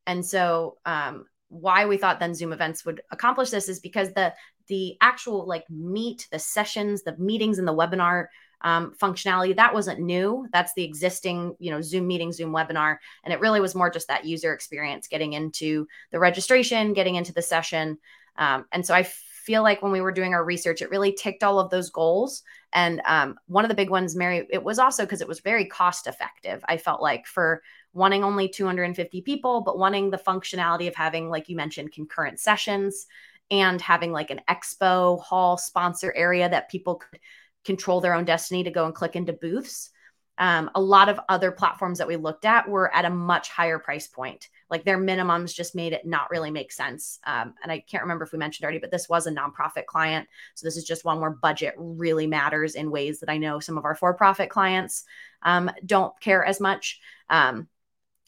And 0.07 0.25
so, 0.25 0.77
um, 0.85 1.25
why 1.49 1.85
we 1.85 1.97
thought 1.97 2.19
then 2.19 2.33
Zoom 2.33 2.51
events 2.51 2.85
would 2.85 3.01
accomplish 3.11 3.49
this 3.49 3.69
is 3.69 3.79
because 3.79 4.11
the 4.13 4.33
the 4.67 4.97
actual 4.99 5.47
like 5.47 5.69
meet, 5.69 6.27
the 6.31 6.39
sessions, 6.39 7.03
the 7.03 7.15
meetings, 7.17 7.59
and 7.59 7.67
the 7.67 7.73
webinar 7.73 8.27
um, 8.61 8.93
functionality 8.99 9.55
that 9.55 9.73
wasn't 9.73 9.99
new. 9.99 10.47
That's 10.51 10.73
the 10.73 10.83
existing 10.83 11.55
you 11.59 11.71
know 11.71 11.81
zoom 11.81 12.07
meeting 12.07 12.33
zoom 12.33 12.51
webinar. 12.51 12.97
And 13.23 13.33
it 13.33 13.39
really 13.39 13.61
was 13.61 13.75
more 13.75 13.89
just 13.89 14.07
that 14.07 14.25
user 14.25 14.53
experience 14.53 15.07
getting 15.07 15.33
into 15.33 15.87
the 16.11 16.19
registration 16.19 16.93
getting 16.93 17.15
into 17.15 17.33
the 17.33 17.41
session. 17.41 17.97
Um, 18.37 18.65
and 18.71 18.85
so 18.85 18.93
i 18.93 19.03
feel 19.03 19.61
like 19.61 19.83
when 19.83 19.91
we 19.91 20.01
were 20.01 20.11
doing 20.11 20.33
our 20.33 20.43
research 20.43 20.81
it 20.81 20.89
really 20.89 21.13
ticked 21.13 21.43
all 21.43 21.59
of 21.59 21.69
those 21.69 21.91
goals. 21.91 22.41
And 22.73 23.01
um, 23.05 23.35
one 23.45 23.63
of 23.63 23.69
the 23.69 23.75
big 23.75 23.91
ones 23.91 24.15
mary 24.15 24.47
it 24.49 24.63
was 24.63 24.79
also 24.79 25.03
because 25.03 25.21
it 25.21 25.27
was 25.27 25.39
very 25.41 25.65
cost 25.65 26.07
effective 26.07 26.63
i 26.67 26.77
felt 26.77 27.01
like 27.01 27.27
for 27.27 27.61
wanting 27.95 28.23
only 28.23 28.47
250 28.47 29.21
people 29.21 29.61
but 29.61 29.79
wanting 29.79 30.11
the 30.11 30.17
functionality 30.17 30.87
of 30.87 30.93
having 30.93 31.29
like 31.29 31.49
you 31.49 31.55
mentioned 31.55 31.91
concurrent 31.91 32.39
sessions 32.39 33.07
and 33.51 33.81
having 33.81 34.11
like 34.11 34.31
an 34.31 34.41
expo 34.49 35.19
hall 35.21 35.57
sponsor 35.57 36.13
area 36.15 36.47
that 36.47 36.69
people 36.69 36.95
could 36.95 37.19
control 37.63 37.99
their 37.99 38.13
own 38.13 38.25
destiny 38.25 38.63
to 38.63 38.71
go 38.71 38.85
and 38.85 38.95
click 38.95 39.15
into 39.15 39.33
booths. 39.33 39.89
Um, 40.37 40.69
a 40.75 40.81
lot 40.81 41.07
of 41.07 41.19
other 41.29 41.49
platforms 41.49 41.97
that 41.97 42.07
we 42.07 42.17
looked 42.17 42.43
at 42.43 42.67
were 42.67 42.93
at 42.93 43.05
a 43.05 43.09
much 43.09 43.49
higher 43.49 43.79
price 43.79 44.07
point. 44.07 44.49
Like 44.69 44.83
their 44.83 44.97
minimums 44.97 45.55
just 45.55 45.75
made 45.75 45.93
it 45.93 46.05
not 46.05 46.29
really 46.29 46.51
make 46.51 46.73
sense. 46.73 47.19
Um, 47.25 47.53
and 47.63 47.71
I 47.71 47.79
can't 47.79 48.03
remember 48.03 48.25
if 48.25 48.33
we 48.33 48.37
mentioned 48.37 48.65
already, 48.65 48.79
but 48.79 48.91
this 48.91 49.07
was 49.07 49.27
a 49.27 49.31
nonprofit 49.31 49.85
client. 49.85 50.27
So 50.55 50.67
this 50.67 50.75
is 50.75 50.83
just 50.83 51.05
one 51.05 51.21
where 51.21 51.29
budget 51.31 51.73
really 51.77 52.27
matters 52.27 52.75
in 52.75 52.91
ways 52.91 53.21
that 53.21 53.29
I 53.29 53.37
know 53.37 53.59
some 53.59 53.77
of 53.77 53.85
our 53.85 53.95
for 53.95 54.13
profit 54.13 54.49
clients 54.49 55.05
um, 55.41 55.71
don't 55.85 56.13
care 56.19 56.43
as 56.43 56.59
much. 56.59 56.99
Um, 57.29 57.69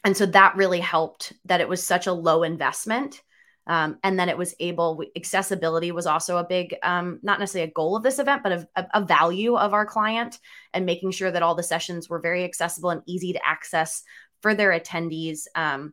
and 0.08 0.16
so 0.16 0.26
that 0.26 0.56
really 0.56 0.80
helped 0.80 1.34
that 1.44 1.60
it 1.60 1.68
was 1.68 1.84
such 1.84 2.08
a 2.08 2.14
low 2.14 2.44
investment 2.44 3.22
um, 3.68 4.00
and 4.02 4.18
then 4.18 4.30
it 4.30 4.38
was 4.38 4.56
able, 4.62 5.04
accessibility 5.18 5.92
was 5.92 6.08
also 6.08 6.38
a 6.38 6.46
big, 6.46 6.76
um, 6.84 7.20
not 7.22 7.38
necessarily 7.38 7.70
a 7.70 7.74
goal 7.74 7.98
of 7.98 8.04
this 8.04 8.18
event, 8.18 8.42
but 8.42 8.54
a, 8.78 8.88
a, 8.94 9.04
value 9.04 9.58
of 9.58 9.74
our 9.74 9.86
client 9.86 10.40
and 10.74 10.86
making 10.86 11.12
sure 11.12 11.30
that 11.30 11.44
all 11.44 11.54
the 11.54 11.62
sessions 11.62 12.08
were 12.08 12.20
very 12.20 12.46
accessible 12.46 12.92
and 12.92 13.02
easy 13.06 13.34
to 13.34 13.46
access 13.46 14.04
for 14.42 14.56
their 14.56 14.72
attendees. 14.72 15.48
Um, 15.54 15.92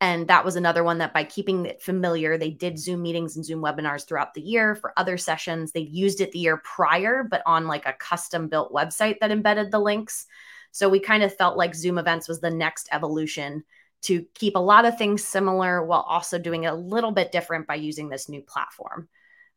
and 0.00 0.26
that 0.26 0.44
was 0.44 0.56
another 0.56 0.82
one 0.82 0.98
that 0.98 1.14
by 1.14 1.22
keeping 1.22 1.64
it 1.64 1.80
familiar, 1.80 2.36
they 2.36 2.50
did 2.50 2.76
Zoom 2.76 3.02
meetings 3.02 3.36
and 3.36 3.44
Zoom 3.44 3.62
webinars 3.62 4.04
throughout 4.04 4.34
the 4.34 4.40
year 4.40 4.74
for 4.74 4.92
other 4.96 5.16
sessions. 5.16 5.70
They've 5.70 5.88
used 5.88 6.20
it 6.20 6.32
the 6.32 6.40
year 6.40 6.56
prior, 6.56 7.22
but 7.22 7.42
on 7.46 7.68
like 7.68 7.86
a 7.86 7.92
custom 7.92 8.48
built 8.48 8.72
website 8.72 9.20
that 9.20 9.30
embedded 9.30 9.70
the 9.70 9.78
links. 9.78 10.26
So 10.72 10.88
we 10.88 10.98
kind 10.98 11.22
of 11.22 11.34
felt 11.36 11.56
like 11.56 11.74
Zoom 11.74 11.98
events 11.98 12.28
was 12.28 12.40
the 12.40 12.50
next 12.50 12.88
evolution 12.90 13.64
to 14.02 14.26
keep 14.34 14.56
a 14.56 14.60
lot 14.60 14.84
of 14.84 14.98
things 14.98 15.24
similar 15.24 15.84
while 15.84 16.00
also 16.00 16.38
doing 16.38 16.64
it 16.64 16.72
a 16.72 16.74
little 16.74 17.12
bit 17.12 17.30
different 17.30 17.66
by 17.66 17.76
using 17.76 18.08
this 18.08 18.28
new 18.28 18.42
platform. 18.42 19.08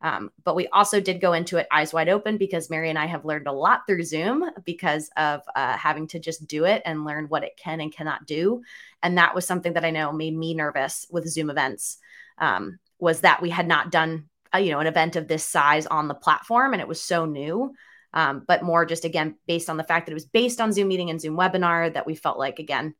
Um, 0.01 0.29
but 0.43 0.55
we 0.55 0.67
also 0.67 0.99
did 0.99 1.21
go 1.21 1.33
into 1.33 1.57
it 1.57 1.67
eyes 1.71 1.93
wide 1.93 2.09
open 2.09 2.37
because 2.37 2.69
Mary 2.69 2.89
and 2.89 2.99
I 2.99 3.07
have 3.07 3.25
learned 3.25 3.47
a 3.47 3.51
lot 3.51 3.87
through 3.87 4.03
Zoom 4.03 4.43
because 4.63 5.09
of 5.17 5.41
uh, 5.55 5.77
having 5.77 6.05
to 6.07 6.19
just 6.19 6.45
do 6.45 6.65
it 6.65 6.83
and 6.85 7.05
learn 7.05 7.25
what 7.25 7.43
it 7.43 7.57
can 7.57 7.81
and 7.81 7.91
cannot 7.91 8.27
do. 8.27 8.61
And 9.01 9.17
that 9.17 9.33
was 9.33 9.47
something 9.47 9.73
that 9.73 9.85
I 9.85 9.89
know 9.89 10.11
made 10.11 10.35
me 10.35 10.53
nervous 10.53 11.07
with 11.09 11.27
Zoom 11.27 11.49
events 11.49 11.97
um, 12.37 12.77
was 12.99 13.21
that 13.21 13.41
we 13.41 13.49
had 13.49 13.67
not 13.67 13.89
done 13.89 14.29
uh, 14.53 14.59
you 14.59 14.71
know 14.71 14.79
an 14.79 14.87
event 14.87 15.15
of 15.15 15.27
this 15.27 15.43
size 15.43 15.87
on 15.87 16.07
the 16.07 16.13
platform 16.13 16.73
and 16.73 16.81
it 16.81 16.87
was 16.87 17.01
so 17.01 17.25
new. 17.25 17.73
Um, 18.15 18.45
but 18.47 18.63
more 18.63 18.85
just 18.85 19.03
again 19.03 19.35
based 19.45 19.69
on 19.69 19.77
the 19.77 19.83
fact 19.83 20.05
that 20.05 20.11
it 20.11 20.15
was 20.15 20.25
based 20.25 20.61
on 20.61 20.71
Zoom 20.71 20.87
meeting 20.87 21.09
and 21.09 21.19
Zoom 21.19 21.37
webinar 21.37 21.93
that 21.93 22.07
we 22.07 22.15
felt 22.15 22.39
like 22.39 22.59
again 22.59 22.95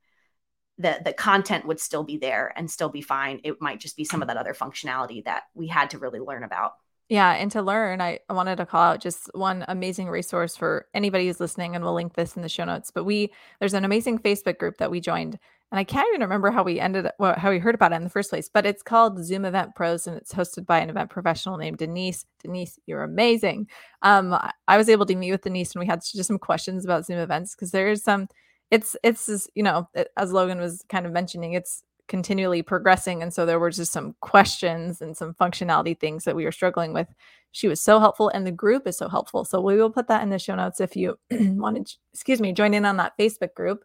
the 0.78 1.00
the 1.04 1.14
content 1.14 1.66
would 1.66 1.80
still 1.80 2.04
be 2.04 2.18
there 2.18 2.52
and 2.56 2.70
still 2.70 2.90
be 2.90 3.02
fine. 3.02 3.40
It 3.44 3.62
might 3.62 3.80
just 3.80 3.96
be 3.96 4.04
some 4.04 4.22
of 4.22 4.28
that 4.28 4.38
other 4.38 4.54
functionality 4.54 5.24
that 5.26 5.44
we 5.54 5.68
had 5.68 5.92
to 5.92 6.00
really 6.00 6.20
learn 6.20 6.44
about. 6.44 6.74
Yeah, 7.08 7.34
and 7.34 7.52
to 7.52 7.62
learn, 7.62 8.02
I, 8.02 8.20
wanted 8.32 8.56
to 8.56 8.66
call 8.66 8.82
out 8.82 9.00
just 9.00 9.30
one 9.36 9.64
amazing 9.68 10.10
resource 10.10 10.58
for 10.58 10.88
anybody 10.92 11.28
who's 11.28 11.40
listening, 11.40 11.76
and 11.76 11.84
we'll 11.84 11.94
link 11.94 12.16
this 12.16 12.36
in 12.36 12.42
the 12.42 12.50
show 12.50 12.66
notes. 12.66 12.90
But 12.90 13.04
we 13.04 13.32
there's 13.60 13.76
an 13.76 13.86
amazing 13.86 14.20
Facebook 14.20 14.58
group 14.58 14.78
that 14.78 14.90
we 14.90 15.00
joined, 15.00 15.38
and 15.72 15.80
I 15.80 15.84
can't 15.84 16.08
even 16.10 16.22
remember 16.22 16.52
how 16.52 16.64
we 16.64 16.80
ended 16.80 17.08
well, 17.20 17.36
how 17.38 17.50
we 17.50 17.60
heard 17.60 17.76
about 17.76 17.92
it 17.92 17.96
in 17.96 18.04
the 18.04 18.10
first 18.10 18.30
place. 18.30 18.50
But 18.54 18.66
it's 18.66 18.84
called 18.84 19.24
Zoom 19.24 19.46
Event 19.46 19.76
Pros, 19.76 20.08
and 20.08 20.16
it's 20.16 20.34
hosted 20.34 20.66
by 20.66 20.80
an 20.80 20.90
event 20.90 21.10
professional 21.10 21.58
named 21.58 21.80
Denise. 21.80 22.26
Denise, 22.42 22.80
you're 22.86 23.04
amazing. 23.04 23.68
Um, 24.02 24.38
I 24.68 24.78
was 24.78 24.90
able 24.90 25.06
to 25.08 25.16
meet 25.16 25.32
with 25.32 25.42
Denise, 25.42 25.74
and 25.74 25.80
we 25.80 25.88
had 25.88 26.02
just 26.02 26.28
some 26.28 26.40
questions 26.40 26.86
about 26.86 27.06
Zoom 27.06 27.18
events 27.18 27.56
because 27.56 27.72
there 27.72 27.90
is 27.90 28.04
some 28.04 28.28
it's 28.72 28.96
it's 29.04 29.26
just, 29.28 29.50
you 29.56 29.64
know 29.64 29.88
as 30.18 30.32
logan 30.32 30.60
was 30.60 30.84
kind 30.90 31.06
of 31.06 31.12
mentioning 31.12 31.54
it's 31.54 31.84
continually 32.08 32.62
progressing 32.62 33.24
and 33.24 33.34
so 33.34 33.46
there 33.46 33.60
were 33.60 33.72
just 33.72 33.92
some 33.92 34.16
questions 34.22 35.02
and 35.02 35.18
some 35.18 35.34
functionality 35.34 36.00
things 36.00 36.24
that 36.24 36.36
we 36.36 36.46
were 36.46 36.52
struggling 36.52 36.94
with 36.94 37.08
she 37.52 37.68
was 37.68 37.82
so 37.82 38.00
helpful 38.00 38.30
and 38.30 38.46
the 38.46 38.52
group 38.52 38.86
is 38.86 38.98
so 38.98 39.10
helpful 39.10 39.44
so 39.44 39.60
we 39.60 39.76
will 39.76 39.90
put 39.90 40.08
that 40.08 40.22
in 40.22 40.30
the 40.30 40.38
show 40.38 40.56
notes 40.56 40.80
if 40.80 40.96
you 40.96 41.18
want 41.32 41.76
to 41.76 41.96
excuse 42.14 42.40
me 42.40 42.54
join 42.54 42.74
in 42.74 42.86
on 42.86 42.98
that 42.98 43.14
facebook 43.20 43.54
group 43.56 43.84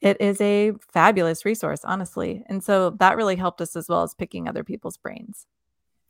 it 0.00 0.16
is 0.20 0.40
a 0.40 0.72
fabulous 0.92 1.44
resource 1.44 1.80
honestly 1.84 2.42
and 2.46 2.62
so 2.62 2.90
that 2.90 3.16
really 3.16 3.36
helped 3.36 3.60
us 3.60 3.76
as 3.76 3.88
well 3.88 4.02
as 4.02 4.14
picking 4.14 4.48
other 4.48 4.64
people's 4.64 4.96
brains. 4.96 5.46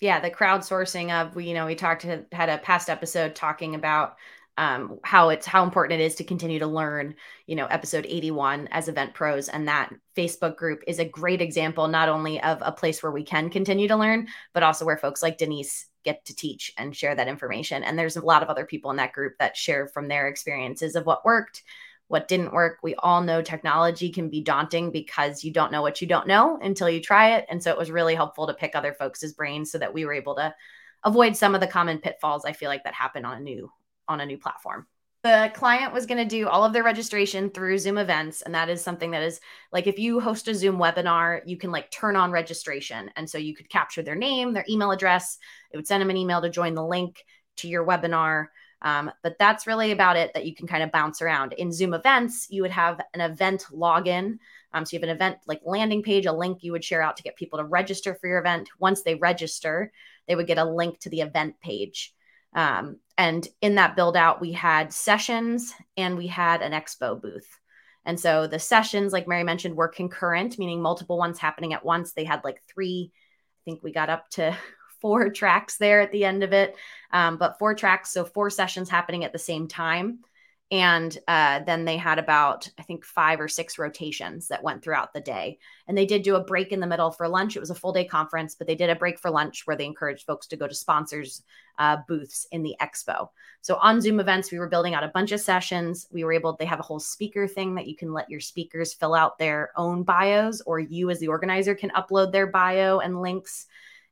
Yeah 0.00 0.20
the 0.20 0.30
crowdsourcing 0.30 1.10
of 1.10 1.34
we 1.34 1.46
you 1.46 1.54
know 1.54 1.66
we 1.66 1.74
talked 1.74 2.02
had 2.02 2.48
a 2.48 2.58
past 2.58 2.88
episode 2.88 3.34
talking 3.34 3.74
about 3.74 4.16
um, 4.58 4.98
how 5.04 5.28
it's 5.28 5.46
how 5.46 5.62
important 5.62 6.00
it 6.00 6.04
is 6.04 6.16
to 6.16 6.24
continue 6.24 6.58
to 6.58 6.66
learn 6.66 7.14
you 7.46 7.54
know 7.54 7.66
episode 7.66 8.04
81 8.08 8.68
as 8.72 8.88
event 8.88 9.14
pros 9.14 9.48
and 9.48 9.68
that 9.68 9.94
facebook 10.16 10.56
group 10.56 10.82
is 10.86 10.98
a 10.98 11.04
great 11.04 11.40
example 11.40 11.86
not 11.86 12.08
only 12.08 12.42
of 12.42 12.58
a 12.60 12.72
place 12.72 13.00
where 13.00 13.12
we 13.12 13.22
can 13.22 13.50
continue 13.50 13.86
to 13.86 13.96
learn 13.96 14.26
but 14.52 14.64
also 14.64 14.84
where 14.84 14.98
folks 14.98 15.22
like 15.22 15.38
denise 15.38 15.86
get 16.04 16.24
to 16.24 16.34
teach 16.34 16.72
and 16.76 16.96
share 16.96 17.14
that 17.14 17.28
information 17.28 17.84
and 17.84 17.96
there's 17.96 18.16
a 18.16 18.24
lot 18.24 18.42
of 18.42 18.48
other 18.48 18.66
people 18.66 18.90
in 18.90 18.96
that 18.96 19.12
group 19.12 19.34
that 19.38 19.56
share 19.56 19.86
from 19.86 20.08
their 20.08 20.26
experiences 20.26 20.96
of 20.96 21.06
what 21.06 21.24
worked 21.24 21.62
what 22.08 22.28
didn't 22.28 22.52
work 22.52 22.78
we 22.82 22.94
all 22.96 23.22
know 23.22 23.40
technology 23.40 24.10
can 24.10 24.28
be 24.28 24.42
daunting 24.42 24.90
because 24.90 25.44
you 25.44 25.52
don't 25.52 25.72
know 25.72 25.82
what 25.82 26.00
you 26.00 26.08
don't 26.08 26.26
know 26.26 26.58
until 26.62 26.90
you 26.90 27.00
try 27.00 27.36
it 27.36 27.46
and 27.48 27.62
so 27.62 27.70
it 27.70 27.78
was 27.78 27.90
really 27.90 28.14
helpful 28.14 28.46
to 28.46 28.54
pick 28.54 28.74
other 28.74 28.92
folks' 28.92 29.32
brains 29.32 29.70
so 29.70 29.78
that 29.78 29.94
we 29.94 30.04
were 30.04 30.12
able 30.12 30.34
to 30.34 30.54
avoid 31.04 31.36
some 31.36 31.54
of 31.54 31.60
the 31.60 31.66
common 31.66 31.98
pitfalls 31.98 32.44
i 32.44 32.52
feel 32.52 32.68
like 32.68 32.84
that 32.84 32.94
happen 32.94 33.24
on 33.24 33.38
a 33.38 33.40
new 33.40 33.70
on 34.08 34.20
a 34.20 34.26
new 34.26 34.38
platform. 34.38 34.86
The 35.24 35.50
client 35.54 35.92
was 35.92 36.06
going 36.06 36.18
to 36.18 36.24
do 36.24 36.48
all 36.48 36.64
of 36.64 36.72
their 36.72 36.84
registration 36.84 37.50
through 37.50 37.78
Zoom 37.78 37.98
events. 37.98 38.42
And 38.42 38.54
that 38.54 38.68
is 38.68 38.82
something 38.82 39.10
that 39.10 39.22
is 39.22 39.40
like 39.72 39.86
if 39.86 39.98
you 39.98 40.20
host 40.20 40.48
a 40.48 40.54
Zoom 40.54 40.78
webinar, 40.78 41.40
you 41.44 41.56
can 41.56 41.70
like 41.70 41.90
turn 41.90 42.16
on 42.16 42.30
registration. 42.30 43.10
And 43.16 43.28
so 43.28 43.36
you 43.36 43.54
could 43.54 43.68
capture 43.68 44.02
their 44.02 44.14
name, 44.14 44.52
their 44.52 44.64
email 44.68 44.92
address. 44.92 45.38
It 45.72 45.76
would 45.76 45.86
send 45.88 46.00
them 46.00 46.10
an 46.10 46.16
email 46.16 46.40
to 46.40 46.48
join 46.48 46.74
the 46.74 46.86
link 46.86 47.22
to 47.58 47.68
your 47.68 47.84
webinar. 47.84 48.46
Um, 48.82 49.10
but 49.22 49.36
that's 49.38 49.66
really 49.66 49.90
about 49.90 50.16
it 50.16 50.32
that 50.34 50.46
you 50.46 50.54
can 50.54 50.68
kind 50.68 50.82
of 50.82 50.92
bounce 50.92 51.20
around. 51.20 51.52
In 51.54 51.72
Zoom 51.72 51.94
events, 51.94 52.46
you 52.50 52.62
would 52.62 52.70
have 52.70 53.00
an 53.12 53.20
event 53.20 53.66
login. 53.72 54.38
Um, 54.72 54.84
so 54.84 54.94
you 54.94 55.00
have 55.00 55.08
an 55.08 55.14
event 55.16 55.38
like 55.46 55.60
landing 55.64 56.02
page, 56.02 56.26
a 56.26 56.32
link 56.32 56.62
you 56.62 56.72
would 56.72 56.84
share 56.84 57.02
out 57.02 57.16
to 57.16 57.22
get 57.22 57.36
people 57.36 57.58
to 57.58 57.64
register 57.64 58.14
for 58.14 58.28
your 58.28 58.38
event. 58.38 58.68
Once 58.78 59.02
they 59.02 59.16
register, 59.16 59.92
they 60.28 60.36
would 60.36 60.46
get 60.46 60.58
a 60.58 60.64
link 60.64 61.00
to 61.00 61.10
the 61.10 61.22
event 61.22 61.56
page. 61.60 62.14
Um, 62.54 62.98
and 63.16 63.46
in 63.60 63.74
that 63.76 63.96
build 63.96 64.16
out, 64.16 64.40
we 64.40 64.52
had 64.52 64.92
sessions 64.92 65.74
and 65.96 66.16
we 66.16 66.28
had 66.28 66.62
an 66.62 66.72
expo 66.72 67.20
booth. 67.20 67.58
And 68.04 68.18
so 68.18 68.46
the 68.46 68.58
sessions, 68.58 69.12
like 69.12 69.28
Mary 69.28 69.44
mentioned, 69.44 69.76
were 69.76 69.88
concurrent, 69.88 70.58
meaning 70.58 70.80
multiple 70.80 71.18
ones 71.18 71.38
happening 71.38 71.74
at 71.74 71.84
once. 71.84 72.12
They 72.12 72.24
had 72.24 72.44
like 72.44 72.62
three, 72.72 73.12
I 73.12 73.60
think 73.64 73.82
we 73.82 73.92
got 73.92 74.08
up 74.08 74.30
to 74.30 74.56
four 75.00 75.30
tracks 75.30 75.76
there 75.76 76.00
at 76.00 76.12
the 76.12 76.24
end 76.24 76.42
of 76.42 76.52
it, 76.52 76.76
um, 77.12 77.36
but 77.36 77.58
four 77.58 77.74
tracks. 77.74 78.12
So 78.12 78.24
four 78.24 78.50
sessions 78.50 78.88
happening 78.88 79.24
at 79.24 79.32
the 79.32 79.38
same 79.38 79.68
time. 79.68 80.20
And 80.70 81.16
uh, 81.26 81.60
then 81.60 81.86
they 81.86 81.96
had 81.96 82.18
about, 82.18 82.68
I 82.78 82.82
think, 82.82 83.02
five 83.02 83.40
or 83.40 83.48
six 83.48 83.78
rotations 83.78 84.48
that 84.48 84.62
went 84.62 84.82
throughout 84.82 85.14
the 85.14 85.20
day. 85.20 85.58
And 85.86 85.96
they 85.96 86.04
did 86.04 86.22
do 86.22 86.36
a 86.36 86.44
break 86.44 86.72
in 86.72 86.80
the 86.80 86.86
middle 86.86 87.10
for 87.10 87.26
lunch. 87.26 87.56
It 87.56 87.60
was 87.60 87.70
a 87.70 87.74
full 87.74 87.92
day 87.92 88.04
conference, 88.04 88.54
but 88.54 88.66
they 88.66 88.74
did 88.74 88.90
a 88.90 88.96
break 88.96 89.18
for 89.18 89.30
lunch 89.30 89.66
where 89.66 89.76
they 89.76 89.86
encouraged 89.86 90.26
folks 90.26 90.46
to 90.48 90.56
go 90.56 90.68
to 90.68 90.74
sponsors' 90.74 91.42
uh, 91.78 91.98
booths 92.06 92.46
in 92.52 92.62
the 92.62 92.76
expo. 92.82 93.28
So 93.62 93.76
on 93.76 94.02
Zoom 94.02 94.20
events, 94.20 94.52
we 94.52 94.58
were 94.58 94.68
building 94.68 94.92
out 94.92 95.04
a 95.04 95.08
bunch 95.08 95.32
of 95.32 95.40
sessions. 95.40 96.06
We 96.12 96.22
were 96.22 96.34
able, 96.34 96.54
they 96.54 96.66
have 96.66 96.80
a 96.80 96.84
whole 96.84 97.00
speaker 97.00 97.48
thing 97.48 97.74
that 97.76 97.86
you 97.86 97.96
can 97.96 98.12
let 98.12 98.28
your 98.28 98.40
speakers 98.40 98.92
fill 98.92 99.14
out 99.14 99.38
their 99.38 99.70
own 99.74 100.02
bios, 100.02 100.60
or 100.60 100.80
you 100.80 101.08
as 101.08 101.18
the 101.18 101.28
organizer 101.28 101.74
can 101.74 101.90
upload 101.90 102.30
their 102.30 102.46
bio 102.46 102.98
and 102.98 103.22
links 103.22 103.66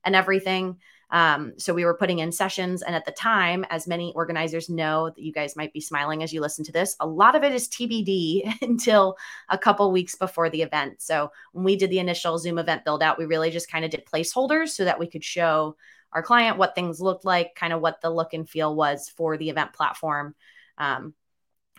and 0.07 0.17
everything. 0.17 0.79
Um, 1.11 1.53
so 1.57 1.73
we 1.73 1.85
were 1.85 1.97
putting 1.97 2.19
in 2.19 2.33
sessions. 2.33 2.83
And 2.83 2.95
at 2.95 3.05
the 3.05 3.13
time, 3.13 3.65
as 3.71 3.87
many 3.87 4.13
organizers 4.15 4.69
know 4.69 5.11
that 5.11 5.23
you 5.23 5.33
guys 5.33 5.55
might 5.57 5.73
be 5.73 5.81
smiling 5.81 6.23
as 6.23 6.33
you 6.33 6.41
listen 6.41 6.65
to 6.65 6.73
this, 6.73 6.97
a 6.99 7.07
lot 7.07 7.37
of 7.37 7.45
it 7.45 7.53
is 7.53 7.69
TBD 7.69 8.57
until 8.63 9.17
a 9.49 9.59
couple 9.59 9.93
weeks 9.93 10.17
before 10.17 10.51
the 10.51 10.63
event. 10.63 11.01
So 11.01 11.31
when 11.53 11.65
we 11.65 11.77
did 11.77 11.91
the 11.91 12.01
initial 12.01 12.39
Zoom 12.39 12.59
event 12.59 12.85
build 12.85 13.03
out, 13.03 13.19
we 13.19 13.27
really 13.27 13.51
just 13.51 13.71
kind 13.71 13.85
of 13.85 13.91
did 13.91 14.07
placeholders 14.07 14.71
so 14.71 14.85
that 14.85 14.99
we 14.99 15.07
could 15.07 15.25
show 15.25 15.77
our 16.13 16.23
client 16.23 16.57
what 16.57 16.75
things 16.75 17.01
looked 17.01 17.25
like, 17.25 17.55
kind 17.55 17.73
of 17.73 17.81
what 17.81 18.01
the 18.01 18.11
look 18.11 18.33
and 18.33 18.49
feel 18.49 18.75
was 18.75 19.09
for 19.09 19.37
the 19.37 19.51
event 19.51 19.73
platform 19.73 20.35
um, 20.79 21.15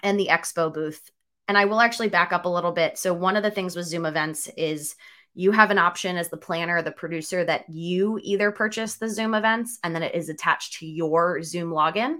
and 0.04 0.20
the 0.20 0.28
expo 0.32 0.74
booth. 0.74 1.12
And 1.48 1.58
I 1.58 1.66
will 1.66 1.80
actually 1.80 2.10
back 2.10 2.34
up 2.34 2.46
a 2.46 2.50
little 2.50 2.74
bit. 2.74 2.98
So 2.98 3.14
one 3.14 3.38
of 3.38 3.44
the 3.44 3.52
things 3.52 3.76
with 3.76 3.86
Zoom 3.86 4.06
events 4.06 4.50
is 4.58 4.96
you 5.38 5.52
have 5.52 5.70
an 5.70 5.78
option 5.78 6.18
as 6.18 6.30
the 6.30 6.36
planner, 6.36 6.82
the 6.82 6.92
producer, 6.92 7.46
that 7.46 7.70
you 7.70 8.20
either 8.24 8.52
purchase 8.52 8.96
the 8.96 9.08
Zoom 9.08 9.36
events 9.36 9.78
and 9.84 9.94
then 9.94 10.02
it 10.02 10.16
is 10.16 10.30
attached 10.30 10.80
to 10.80 10.88
your 10.88 11.44
Zoom 11.44 11.70
login, 11.70 12.18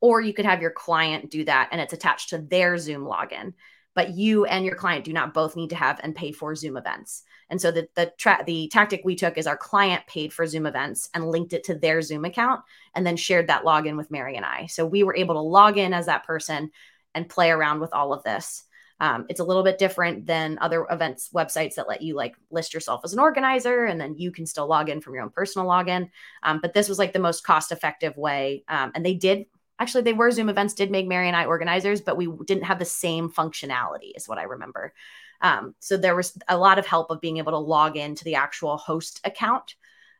or 0.00 0.20
you 0.20 0.34
could 0.34 0.44
have 0.44 0.60
your 0.60 0.72
client 0.72 1.30
do 1.30 1.44
that 1.44 1.68
and 1.70 1.80
it's 1.80 1.92
attached 1.92 2.30
to 2.30 2.38
their 2.38 2.76
Zoom 2.76 3.02
login. 3.02 3.52
But 3.94 4.16
you 4.16 4.46
and 4.46 4.64
your 4.64 4.74
client 4.74 5.04
do 5.04 5.12
not 5.12 5.32
both 5.32 5.54
need 5.54 5.70
to 5.70 5.76
have 5.76 6.00
and 6.02 6.14
pay 6.14 6.32
for 6.32 6.56
Zoom 6.56 6.76
events. 6.76 7.22
And 7.48 7.60
so 7.60 7.70
the 7.70 7.88
the 7.94 8.12
tra- 8.18 8.42
the 8.44 8.68
tactic 8.68 9.02
we 9.04 9.14
took 9.14 9.38
is 9.38 9.46
our 9.46 9.56
client 9.56 10.04
paid 10.08 10.32
for 10.32 10.44
Zoom 10.44 10.66
events 10.66 11.08
and 11.14 11.30
linked 11.30 11.52
it 11.52 11.64
to 11.64 11.76
their 11.76 12.02
Zoom 12.02 12.24
account 12.24 12.62
and 12.96 13.06
then 13.06 13.16
shared 13.16 13.46
that 13.46 13.62
login 13.62 13.96
with 13.96 14.10
Mary 14.10 14.34
and 14.34 14.44
I. 14.44 14.66
So 14.66 14.84
we 14.84 15.04
were 15.04 15.14
able 15.14 15.36
to 15.36 15.40
log 15.40 15.78
in 15.78 15.94
as 15.94 16.06
that 16.06 16.26
person 16.26 16.72
and 17.14 17.28
play 17.28 17.52
around 17.52 17.78
with 17.78 17.94
all 17.94 18.12
of 18.12 18.24
this. 18.24 18.64
Um, 18.98 19.26
it's 19.28 19.40
a 19.40 19.44
little 19.44 19.62
bit 19.62 19.78
different 19.78 20.26
than 20.26 20.58
other 20.60 20.86
events 20.90 21.30
websites 21.34 21.74
that 21.74 21.88
let 21.88 22.02
you 22.02 22.14
like 22.14 22.34
list 22.50 22.72
yourself 22.72 23.02
as 23.04 23.12
an 23.12 23.18
organizer 23.18 23.84
and 23.84 24.00
then 24.00 24.16
you 24.16 24.32
can 24.32 24.46
still 24.46 24.66
log 24.66 24.88
in 24.88 25.00
from 25.00 25.14
your 25.14 25.22
own 25.22 25.30
personal 25.30 25.68
login. 25.68 26.10
Um, 26.42 26.60
but 26.62 26.72
this 26.72 26.88
was 26.88 26.98
like 26.98 27.12
the 27.12 27.18
most 27.18 27.44
cost 27.44 27.72
effective 27.72 28.16
way. 28.16 28.64
Um, 28.68 28.92
and 28.94 29.04
they 29.04 29.14
did 29.14 29.46
actually, 29.78 30.02
they 30.02 30.12
were 30.12 30.30
Zoom 30.30 30.48
events, 30.48 30.74
did 30.74 30.90
make 30.90 31.06
Mary 31.06 31.26
and 31.26 31.36
I 31.36 31.44
organizers, 31.44 32.00
but 32.00 32.16
we 32.16 32.30
didn't 32.46 32.64
have 32.64 32.78
the 32.78 32.84
same 32.84 33.30
functionality, 33.30 34.12
is 34.14 34.28
what 34.28 34.38
I 34.38 34.44
remember. 34.44 34.94
Um, 35.42 35.74
so 35.80 35.96
there 35.96 36.16
was 36.16 36.36
a 36.48 36.56
lot 36.56 36.78
of 36.78 36.86
help 36.86 37.10
of 37.10 37.20
being 37.20 37.36
able 37.36 37.52
to 37.52 37.58
log 37.58 37.96
into 37.96 38.24
the 38.24 38.36
actual 38.36 38.78
host 38.78 39.20
account 39.24 39.74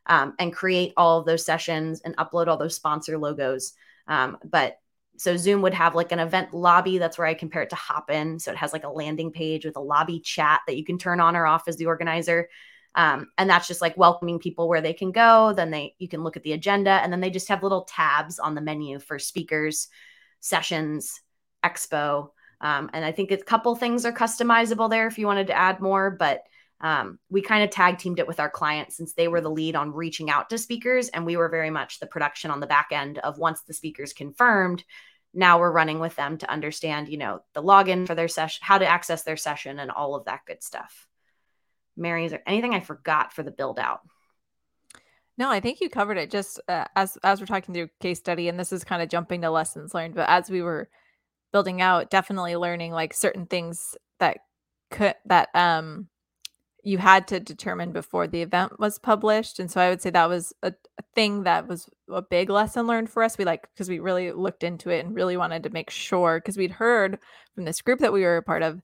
um, 0.05 0.35
and 0.37 0.53
create 0.53 0.93
all 0.95 1.19
of 1.19 1.25
those 1.25 1.45
sessions 1.45 2.01
and 2.01 2.15
upload 2.17 2.47
all 2.47 2.57
those 2.57 2.75
sponsor 2.75 3.17
logos. 3.17 3.73
Um, 4.07 4.37
but 4.43 4.79
so 5.17 5.35
Zoom 5.35 5.61
would 5.63 5.73
have 5.73 5.95
like 5.95 6.11
an 6.11 6.19
event 6.19 6.53
lobby. 6.53 6.97
That's 6.97 7.17
where 7.17 7.27
I 7.27 7.33
compare 7.33 7.63
it 7.63 7.71
to 7.71 7.75
Hopin. 7.75 8.39
So 8.39 8.51
it 8.51 8.57
has 8.57 8.71
like 8.71 8.83
a 8.83 8.89
landing 8.89 9.31
page 9.31 9.65
with 9.65 9.75
a 9.75 9.81
lobby 9.81 10.19
chat 10.19 10.61
that 10.67 10.77
you 10.77 10.85
can 10.85 10.97
turn 10.97 11.19
on 11.19 11.35
or 11.35 11.45
off 11.45 11.67
as 11.67 11.75
the 11.77 11.87
organizer. 11.87 12.49
Um, 12.95 13.27
and 13.37 13.49
that's 13.49 13.67
just 13.67 13.81
like 13.81 13.97
welcoming 13.97 14.39
people 14.39 14.67
where 14.67 14.81
they 14.81 14.93
can 14.93 15.11
go. 15.11 15.53
Then 15.53 15.71
they 15.71 15.95
you 15.99 16.07
can 16.07 16.23
look 16.23 16.37
at 16.37 16.43
the 16.43 16.53
agenda, 16.53 16.91
and 16.91 17.11
then 17.11 17.19
they 17.19 17.29
just 17.29 17.47
have 17.49 17.63
little 17.63 17.83
tabs 17.83 18.39
on 18.39 18.55
the 18.55 18.61
menu 18.61 18.99
for 18.99 19.19
speakers, 19.19 19.87
sessions, 20.39 21.21
expo. 21.63 22.29
Um, 22.59 22.89
and 22.93 23.05
I 23.05 23.11
think 23.11 23.31
a 23.31 23.37
couple 23.37 23.75
things 23.75 24.05
are 24.05 24.11
customizable 24.11 24.89
there 24.89 25.05
if 25.05 25.19
you 25.19 25.27
wanted 25.27 25.47
to 25.47 25.57
add 25.57 25.79
more, 25.79 26.09
but 26.09 26.41
um, 26.79 27.17
we 27.29 27.41
kind 27.41 27.63
of 27.63 27.71
tag 27.71 27.97
teamed 27.97 28.19
it 28.19 28.27
with 28.27 28.39
our 28.39 28.49
clients 28.49 28.95
since 28.95 29.13
they 29.13 29.27
were 29.27 29.41
the 29.41 29.49
lead 29.49 29.75
on 29.75 29.93
reaching 29.93 30.29
out 30.29 30.49
to 30.49 30.57
speakers 30.57 31.09
and 31.09 31.25
we 31.25 31.35
were 31.35 31.49
very 31.49 31.71
much 31.71 31.99
the 31.99 32.05
production 32.05 32.51
on 32.51 32.59
the 32.59 32.67
back 32.67 32.89
end 32.91 33.17
of 33.19 33.39
once 33.39 33.61
the 33.61 33.73
speakers 33.73 34.13
confirmed 34.13 34.83
now 35.33 35.59
we're 35.59 35.71
running 35.71 35.99
with 35.99 36.15
them 36.15 36.37
to 36.37 36.49
understand 36.49 37.09
you 37.09 37.17
know 37.17 37.41
the 37.53 37.63
login 37.63 38.07
for 38.07 38.15
their 38.15 38.27
session 38.27 38.59
how 38.63 38.77
to 38.77 38.87
access 38.87 39.23
their 39.23 39.37
session 39.37 39.79
and 39.79 39.91
all 39.91 40.15
of 40.15 40.25
that 40.25 40.41
good 40.45 40.63
stuff. 40.63 41.07
Mary 41.95 42.25
is 42.25 42.31
there 42.31 42.43
anything 42.45 42.73
i 42.73 42.79
forgot 42.79 43.33
for 43.33 43.43
the 43.43 43.51
build 43.51 43.79
out? 43.79 44.01
No 45.37 45.49
i 45.49 45.59
think 45.59 45.81
you 45.81 45.89
covered 45.89 46.17
it 46.17 46.31
just 46.31 46.59
uh, 46.67 46.85
as 46.95 47.17
as 47.23 47.39
we're 47.39 47.47
talking 47.47 47.73
through 47.73 47.89
case 47.99 48.19
study 48.19 48.49
and 48.49 48.59
this 48.59 48.71
is 48.71 48.83
kind 48.83 49.01
of 49.01 49.09
jumping 49.09 49.41
to 49.41 49.51
lessons 49.51 49.93
learned 49.93 50.15
but 50.15 50.29
as 50.29 50.49
we 50.49 50.61
were 50.61 50.89
building 51.51 51.81
out 51.81 52.09
definitely 52.09 52.55
learning 52.55 52.91
like 52.91 53.13
certain 53.13 53.45
things 53.45 53.95
that 54.19 54.39
could 54.89 55.15
that 55.25 55.49
um 55.53 56.07
you 56.87 56.97
had 56.97 57.27
to 57.27 57.39
determine 57.39 57.91
before 57.91 58.27
the 58.27 58.41
event 58.41 58.79
was 58.79 58.97
published 58.97 59.59
and 59.59 59.69
so 59.69 59.81
i 59.81 59.89
would 59.89 60.01
say 60.01 60.09
that 60.09 60.29
was 60.29 60.53
a, 60.63 60.73
a 60.97 61.03
thing 61.15 61.43
that 61.43 61.67
was 61.67 61.89
a 62.09 62.21
big 62.21 62.49
lesson 62.49 62.87
learned 62.87 63.09
for 63.09 63.23
us. 63.23 63.37
We 63.37 63.45
like 63.45 63.67
because 63.73 63.89
we 63.89 63.99
really 63.99 64.31
looked 64.31 64.63
into 64.63 64.89
it 64.89 65.05
and 65.05 65.15
really 65.15 65.37
wanted 65.37 65.63
to 65.63 65.69
make 65.69 65.89
sure 65.89 66.39
because 66.39 66.57
we'd 66.57 66.71
heard 66.71 67.19
from 67.55 67.65
this 67.65 67.81
group 67.81 67.99
that 67.99 68.13
we 68.13 68.21
were 68.21 68.37
a 68.37 68.43
part 68.43 68.63
of 68.63 68.81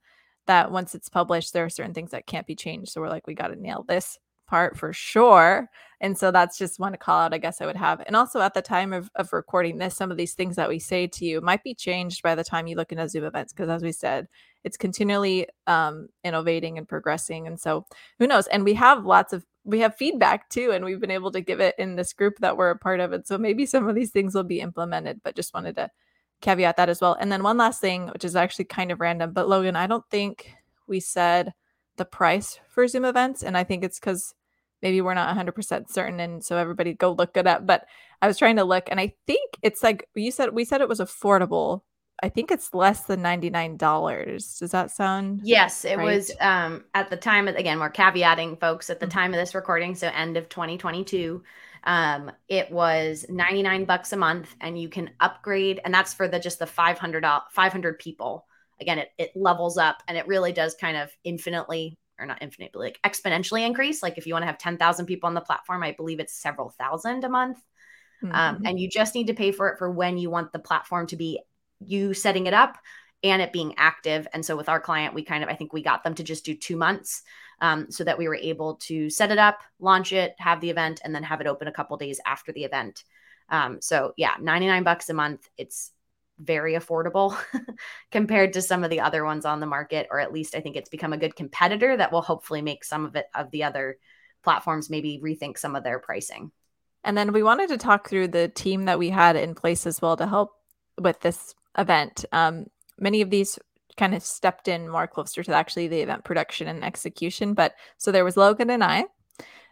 that 0.48 0.72
once 0.72 0.94
it's 0.94 1.10
published 1.10 1.54
there 1.54 1.64
are 1.64 1.70
certain 1.70 1.94
things 1.94 2.12
that 2.12 2.28
can't 2.28 2.48
be 2.48 2.56
changed 2.56 2.92
so 2.92 3.00
we're 3.00 3.10
like 3.10 3.28
we 3.28 3.34
got 3.34 3.48
to 3.48 3.56
nail 3.56 3.86
this 3.88 4.18
part 4.48 4.78
for 4.78 4.94
sure 4.94 5.70
and 6.02 6.18
so 6.18 6.32
that's 6.32 6.58
just 6.58 6.80
one 6.80 6.96
call 6.98 7.22
out 7.22 7.34
i 7.34 7.38
guess 7.38 7.62
i 7.62 7.66
would 7.66 7.76
have 7.76 8.02
and 8.06 8.16
also 8.16 8.42
at 8.42 8.54
the 8.54 8.62
time 8.62 8.94
of, 8.94 9.10
of 9.16 9.32
recording 9.34 9.78
this 9.78 9.96
some 9.96 10.12
of 10.12 10.18
these 10.18 10.34
things 10.34 10.56
that 10.56 10.70
we 10.70 10.78
say 10.78 11.08
to 11.08 11.26
you 11.26 11.42
might 11.42 11.64
be 11.64 11.74
changed 11.74 12.22
by 12.22 12.36
the 12.36 12.44
time 12.44 12.68
you 12.68 12.76
look 12.76 12.92
into 12.92 13.08
zoom 13.08 13.24
events 13.24 13.54
because 13.54 13.70
as 13.70 13.82
we 13.82 13.92
said 13.92 14.28
it's 14.64 14.78
continually 14.78 15.48
um, 15.68 16.08
innovating 16.24 16.78
and 16.78 16.88
progressing 16.88 17.48
and 17.48 17.60
so 17.60 17.86
who 18.20 18.28
knows 18.28 18.48
and 18.48 18.64
we 18.64 18.74
have 18.74 19.06
lots 19.06 19.34
of 19.34 19.46
we 19.66 19.80
have 19.80 19.96
feedback 19.96 20.50
too 20.50 20.72
and 20.72 20.84
we've 20.84 21.00
been 21.00 21.12
able 21.12 21.32
to 21.32 21.42
give 21.42 21.60
it 21.60 21.76
in 21.78 21.96
this 21.96 22.14
group 22.14 22.38
that 22.40 22.58
we're 22.58 22.70
a 22.70 22.78
part 22.78 23.00
of 23.00 23.14
and 23.14 23.26
so 23.26 23.38
maybe 23.38 23.66
some 23.66 23.88
of 23.88 23.96
these 23.96 24.12
things 24.12 24.36
will 24.36 24.44
be 24.44 24.60
implemented 24.60 25.22
but 25.24 25.36
just 25.36 25.54
wanted 25.54 25.76
to 25.76 25.90
caveat 26.42 26.76
that 26.76 26.90
as 26.90 27.00
well 27.00 27.16
and 27.20 27.32
then 27.32 27.42
one 27.42 27.58
last 27.58 27.80
thing 27.80 28.08
which 28.10 28.26
is 28.26 28.36
actually 28.36 28.66
kind 28.66 28.92
of 28.92 29.00
random 29.00 29.32
but 29.32 29.48
logan 29.48 29.78
i 29.78 29.88
don't 29.88 30.04
think 30.10 30.54
we 30.88 31.00
said 31.00 31.54
the 31.98 32.06
price 32.06 32.60
for 32.68 32.88
zoom 32.88 33.06
events 33.06 33.44
and 33.44 33.58
i 33.58 33.64
think 33.64 33.84
it's 33.84 34.00
because 34.00 34.34
maybe 34.82 35.00
we're 35.00 35.14
not 35.14 35.34
100% 35.36 35.90
certain 35.90 36.20
and 36.20 36.44
so 36.44 36.58
everybody 36.58 36.94
go 36.94 37.12
look 37.12 37.38
it 37.38 37.48
up 37.48 37.66
but 37.66 37.86
i 38.22 38.28
was 38.28 38.38
trying 38.38 38.58
to 38.58 38.64
look 38.64 38.88
and 38.90 39.00
i 39.00 39.14
think 39.28 39.58
it's 39.62 39.84
like 39.84 40.08
you 40.16 40.32
said 40.32 40.54
we 40.54 40.66
said 40.66 40.82
it 40.82 40.90
was 40.90 41.00
affordable 41.00 41.82
I 42.24 42.30
think 42.30 42.52
it's 42.52 42.74
less 42.74 43.02
than 43.02 43.22
$99. 43.22 44.60
Does 44.60 44.72
that 44.72 44.92
sound 44.92 45.42
Yes, 45.44 45.84
it 45.84 45.98
right? 45.98 46.06
was 46.06 46.32
um 46.40 46.86
at 46.94 47.10
the 47.10 47.18
time 47.18 47.50
of, 47.50 47.56
again, 47.56 47.80
we're 47.80 47.92
caveating 47.92 48.60
folks 48.60 48.90
at 48.90 49.00
the 49.00 49.06
mm-hmm. 49.08 49.18
time 49.18 49.34
of 49.34 49.40
this 49.40 49.54
recording, 49.54 49.94
so 49.94 50.08
end 50.08 50.38
of 50.38 50.48
2022. 50.48 51.44
Um 51.84 52.32
it 52.48 52.72
was 52.72 53.26
99 53.30 53.84
bucks 53.86 54.14
a 54.14 54.18
month 54.18 54.56
and 54.62 54.80
you 54.80 54.88
can 54.88 55.10
upgrade 55.20 55.82
and 55.84 55.94
that's 55.94 56.14
for 56.14 56.30
the 56.30 56.40
just 56.40 56.60
the 56.60 56.68
500 56.68 57.26
500 57.52 58.00
people. 58.00 58.46
Again, 58.82 59.00
it 59.00 59.10
it 59.18 59.32
levels 59.36 59.78
up 59.78 60.04
and 60.08 60.18
it 60.18 60.28
really 60.28 60.52
does 60.52 60.76
kind 60.76 60.98
of 60.98 61.12
infinitely 61.24 61.98
or 62.20 62.26
not 62.26 62.42
infinitely 62.42 62.80
like 62.80 63.00
exponentially 63.04 63.66
increase. 63.66 64.04
Like 64.04 64.18
if 64.18 64.28
you 64.28 64.34
want 64.34 64.44
to 64.44 64.48
have 64.48 64.58
10,000 64.58 65.06
people 65.06 65.28
on 65.28 65.34
the 65.34 65.42
platform, 65.42 65.84
I 65.84 65.94
believe 65.94 66.20
it's 66.20 66.34
several 66.34 66.70
thousand 66.70 67.24
a 67.24 67.30
month. 67.30 67.58
Um, 68.24 68.30
mm-hmm. 68.30 68.36
Um, 68.36 68.62
and 68.66 68.80
you 68.80 68.88
just 68.90 69.16
need 69.16 69.28
to 69.28 69.34
pay 69.34 69.52
for 69.52 69.70
it 69.70 69.78
for 69.78 69.92
when 69.92 70.18
you 70.18 70.30
want 70.30 70.52
the 70.52 70.60
platform 70.60 71.08
to 71.08 71.16
be 71.16 71.40
you 71.80 72.14
setting 72.14 72.48
it 72.48 72.54
up 72.54 72.78
and 73.24 73.42
it 73.42 73.52
being 73.52 73.74
active. 73.78 74.28
And 74.34 74.46
so 74.46 74.56
with 74.56 74.70
our 74.70 74.80
client, 74.80 75.14
we 75.14 75.24
kind 75.24 75.44
of, 75.44 75.50
I 75.50 75.56
think 75.56 75.74
we 75.74 75.82
got 75.82 76.04
them 76.04 76.16
to 76.16 76.24
just 76.24 76.46
do 76.46 76.56
two 76.56 76.76
months 76.76 77.24
um, 77.62 77.90
so 77.90 78.04
that 78.04 78.18
we 78.18 78.28
were 78.28 78.36
able 78.36 78.76
to 78.76 79.10
set 79.10 79.32
it 79.32 79.38
up, 79.38 79.62
launch 79.80 80.12
it, 80.12 80.36
have 80.38 80.62
the 80.62 80.70
event, 80.70 81.02
and 81.04 81.16
then 81.16 81.24
have 81.24 81.42
it 81.42 81.48
open 81.48 81.68
a 81.68 81.74
couple 81.74 81.96
days 81.98 82.20
after 82.26 82.52
the 82.52 82.66
event. 82.66 83.04
Um, 83.50 83.82
so 83.82 84.14
yeah, 84.18 84.36
99 84.42 84.84
bucks 84.84 85.10
a 85.10 85.14
month. 85.14 85.48
It's 85.58 85.92
very 86.40 86.74
affordable 86.74 87.38
compared 88.12 88.54
to 88.54 88.62
some 88.62 88.84
of 88.84 88.90
the 88.90 89.02
other 89.02 89.24
ones 89.24 89.46
on 89.46 89.60
the 89.60 89.66
market, 89.66 90.08
or 90.12 90.20
at 90.20 90.34
least 90.34 90.56
I 90.56 90.60
think 90.60 90.76
it's 90.76 90.90
become 90.90 91.14
a 91.14 91.18
good 91.18 91.36
competitor 91.36 91.96
that 91.98 92.12
will 92.12 92.22
hopefully 92.22 92.62
make 92.62 92.84
some 92.84 93.06
of 93.06 93.16
it 93.16 93.26
of 93.34 93.52
the 93.52 93.64
other 93.64 93.98
platforms 94.44 94.90
maybe 94.90 95.22
rethink 95.24 95.58
some 95.58 95.76
of 95.76 95.84
their 95.84 96.00
pricing. 96.00 96.52
And 97.04 97.18
then 97.18 97.34
we 97.34 97.44
wanted 97.44 97.70
to 97.70 97.78
talk 97.78 98.10
through 98.10 98.30
the 98.30 98.48
team 98.48 98.86
that 98.86 99.00
we 99.00 99.10
had 99.10 99.36
in 99.36 99.56
place 99.56 99.86
as 99.86 100.02
well 100.02 100.16
to 100.18 100.28
help 100.28 100.52
with 101.00 101.20
this 101.20 101.54
event. 101.78 102.26
Um, 102.32 102.68
many 103.00 103.22
of 103.22 103.30
these 103.30 103.60
kind 103.98 104.16
of 104.16 104.24
stepped 104.24 104.68
in 104.68 104.90
more 104.90 105.08
closer 105.08 105.44
to 105.44 105.54
actually 105.54 105.88
the 105.88 106.02
event 106.02 106.24
production 106.24 106.68
and 106.68 106.84
execution. 106.84 107.54
But 107.54 107.74
so 107.98 108.12
there 108.12 108.26
was 108.26 108.38
Logan 108.38 108.70
and 108.70 108.84
I. 108.84 109.06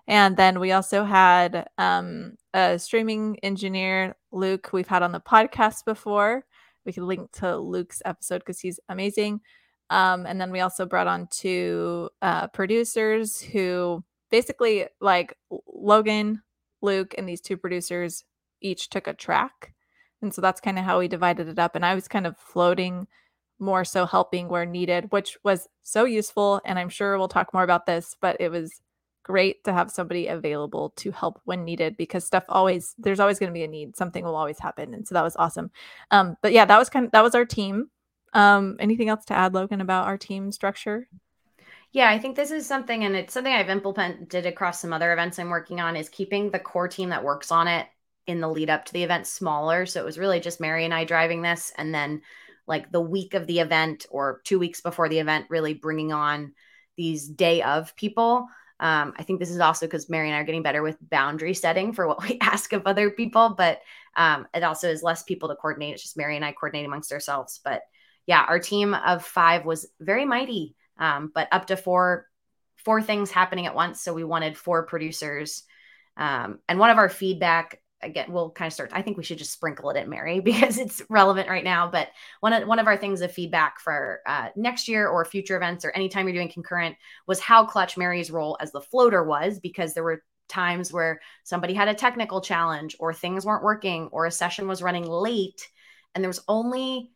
And 0.07 0.35
then 0.35 0.59
we 0.59 0.71
also 0.71 1.03
had 1.03 1.67
um, 1.77 2.35
a 2.53 2.77
streaming 2.79 3.37
engineer, 3.43 4.15
Luke, 4.31 4.69
we've 4.73 4.87
had 4.87 5.03
on 5.03 5.11
the 5.11 5.19
podcast 5.19 5.85
before. 5.85 6.43
We 6.85 6.93
can 6.93 7.07
link 7.07 7.31
to 7.33 7.57
Luke's 7.57 8.01
episode 8.05 8.39
because 8.39 8.59
he's 8.59 8.79
amazing. 8.89 9.41
Um, 9.89 10.25
and 10.25 10.39
then 10.39 10.51
we 10.51 10.61
also 10.61 10.85
brought 10.85 11.07
on 11.07 11.27
two 11.31 12.09
uh, 12.21 12.47
producers 12.47 13.41
who 13.41 14.03
basically, 14.29 14.87
like 14.99 15.37
Logan, 15.67 16.41
Luke, 16.81 17.13
and 17.17 17.27
these 17.27 17.41
two 17.41 17.57
producers 17.57 18.23
each 18.61 18.89
took 18.89 19.07
a 19.07 19.13
track 19.13 19.73
and 20.21 20.33
so 20.33 20.41
that's 20.41 20.61
kind 20.61 20.77
of 20.77 20.85
how 20.85 20.99
we 20.99 21.07
divided 21.07 21.47
it 21.47 21.59
up. 21.59 21.75
And 21.75 21.85
I 21.85 21.95
was 21.95 22.07
kind 22.07 22.27
of 22.27 22.37
floating 22.37 23.07
more 23.59 23.83
so 23.83 24.05
helping 24.05 24.47
where 24.47 24.65
needed, 24.65 25.11
which 25.11 25.37
was 25.43 25.67
so 25.83 26.05
useful. 26.05 26.61
And 26.65 26.77
I'm 26.77 26.89
sure 26.89 27.17
we'll 27.17 27.27
talk 27.27 27.53
more 27.53 27.63
about 27.63 27.85
this, 27.85 28.15
but 28.21 28.37
it 28.39 28.49
was 28.49 28.81
great 29.23 29.63
to 29.63 29.73
have 29.73 29.91
somebody 29.91 30.27
available 30.27 30.91
to 30.95 31.11
help 31.11 31.41
when 31.45 31.63
needed 31.63 31.97
because 31.97 32.25
stuff 32.25 32.43
always 32.49 32.95
there's 32.97 33.19
always 33.19 33.39
going 33.39 33.49
to 33.49 33.53
be 33.53 33.63
a 33.63 33.67
need 33.67 33.95
something 33.95 34.23
will 34.23 34.35
always 34.35 34.59
happen 34.59 34.93
and 34.93 35.07
so 35.07 35.13
that 35.15 35.23
was 35.23 35.35
awesome 35.37 35.71
um 36.11 36.35
but 36.41 36.51
yeah 36.51 36.65
that 36.65 36.79
was 36.79 36.89
kind 36.89 37.05
of 37.05 37.11
that 37.11 37.23
was 37.23 37.35
our 37.35 37.45
team 37.45 37.89
um 38.33 38.77
anything 38.79 39.09
else 39.09 39.25
to 39.25 39.33
add 39.33 39.53
logan 39.53 39.81
about 39.81 40.07
our 40.07 40.17
team 40.17 40.51
structure 40.51 41.07
Yeah, 41.91 42.09
I 42.09 42.19
think 42.19 42.35
this 42.35 42.51
is 42.51 42.65
something, 42.65 43.03
and 43.03 43.15
it's 43.15 43.33
something 43.33 43.51
I've 43.51 43.69
implemented 43.69 44.45
across 44.45 44.79
some 44.79 44.93
other 44.93 45.11
events 45.11 45.39
I'm 45.39 45.49
working 45.49 45.81
on, 45.81 45.95
is 45.95 46.09
keeping 46.09 46.49
the 46.49 46.59
core 46.59 46.87
team 46.87 47.09
that 47.09 47.23
works 47.23 47.51
on 47.51 47.67
it 47.67 47.87
in 48.27 48.39
the 48.39 48.47
lead 48.47 48.69
up 48.69 48.85
to 48.85 48.93
the 48.93 49.03
event 49.03 49.27
smaller. 49.27 49.85
So 49.85 49.99
it 50.01 50.05
was 50.05 50.19
really 50.19 50.39
just 50.39 50.61
Mary 50.61 50.85
and 50.85 50.93
I 50.93 51.03
driving 51.03 51.41
this, 51.41 51.71
and 51.77 51.93
then 51.93 52.21
like 52.65 52.91
the 52.91 53.01
week 53.01 53.33
of 53.33 53.47
the 53.47 53.59
event 53.59 54.05
or 54.09 54.41
two 54.45 54.59
weeks 54.59 54.81
before 54.81 55.09
the 55.09 55.19
event, 55.19 55.47
really 55.49 55.73
bringing 55.73 56.13
on 56.13 56.53
these 56.95 57.27
day 57.27 57.61
of 57.61 57.95
people. 57.95 58.47
Um, 58.81 59.13
I 59.17 59.23
think 59.23 59.39
this 59.39 59.51
is 59.51 59.59
also 59.59 59.85
because 59.85 60.09
Mary 60.09 60.27
and 60.27 60.35
I 60.35 60.39
are 60.39 60.43
getting 60.43 60.63
better 60.63 60.81
with 60.81 60.97
boundary 61.09 61.53
setting 61.53 61.93
for 61.93 62.07
what 62.07 62.21
we 62.27 62.37
ask 62.41 62.73
of 62.73 62.85
other 62.85 63.09
people, 63.11 63.55
but 63.57 63.79
um, 64.17 64.47
it 64.53 64.63
also 64.63 64.89
is 64.89 65.03
less 65.03 65.23
people 65.23 65.49
to 65.49 65.55
coordinate. 65.55 65.93
It's 65.93 66.03
just 66.03 66.17
Mary 66.17 66.35
and 66.35 66.43
I 66.43 66.51
coordinate 66.51 66.85
amongst 66.85 67.13
ourselves. 67.13 67.61
But 67.63 67.83
yeah, 68.25 68.43
our 68.47 68.59
team 68.59 68.93
of 68.93 69.25
five 69.25 69.65
was 69.65 69.87
very 69.99 70.25
mighty 70.25 70.75
um, 71.01 71.31
but 71.33 71.47
up 71.51 71.65
to 71.67 71.75
four 71.75 72.27
four 72.77 73.01
things 73.01 73.29
happening 73.29 73.65
at 73.65 73.75
once. 73.75 74.01
So 74.01 74.13
we 74.13 74.23
wanted 74.23 74.57
four 74.57 74.85
producers. 74.85 75.63
Um, 76.17 76.59
and 76.67 76.79
one 76.79 76.89
of 76.89 76.97
our 76.97 77.09
feedback 77.09 77.80
again, 78.03 78.31
we'll 78.31 78.51
kind 78.51 78.67
of 78.67 78.73
start. 78.73 78.91
I 78.93 79.01
think 79.01 79.17
we 79.17 79.23
should 79.23 79.37
just 79.37 79.51
sprinkle 79.51 79.89
it 79.89 79.97
at 79.97 80.07
Mary 80.07 80.39
because 80.41 80.77
it's 80.77 81.01
relevant 81.09 81.49
right 81.49 81.63
now. 81.63 81.89
But 81.89 82.09
one 82.39 82.53
of 82.53 82.67
one 82.67 82.79
of 82.79 82.87
our 82.87 82.97
things 82.97 83.21
of 83.21 83.31
feedback 83.31 83.79
for 83.79 84.21
uh, 84.25 84.49
next 84.55 84.87
year 84.87 85.07
or 85.07 85.25
future 85.25 85.57
events 85.57 85.85
or 85.85 85.91
anytime 85.91 86.27
you're 86.27 86.35
doing 86.35 86.49
concurrent 86.49 86.95
was 87.27 87.39
how 87.39 87.65
clutch 87.65 87.97
Mary's 87.97 88.31
role 88.31 88.57
as 88.59 88.71
the 88.71 88.81
floater 88.81 89.23
was 89.23 89.59
because 89.59 89.93
there 89.93 90.03
were 90.03 90.23
times 90.49 90.91
where 90.91 91.21
somebody 91.43 91.73
had 91.73 91.87
a 91.87 91.93
technical 91.93 92.41
challenge 92.41 92.95
or 92.99 93.13
things 93.13 93.45
weren't 93.45 93.63
working 93.63 94.09
or 94.11 94.25
a 94.25 94.31
session 94.31 94.67
was 94.67 94.81
running 94.81 95.05
late 95.05 95.69
and 96.13 96.23
there 96.23 96.29
was 96.29 96.43
only 96.47 97.09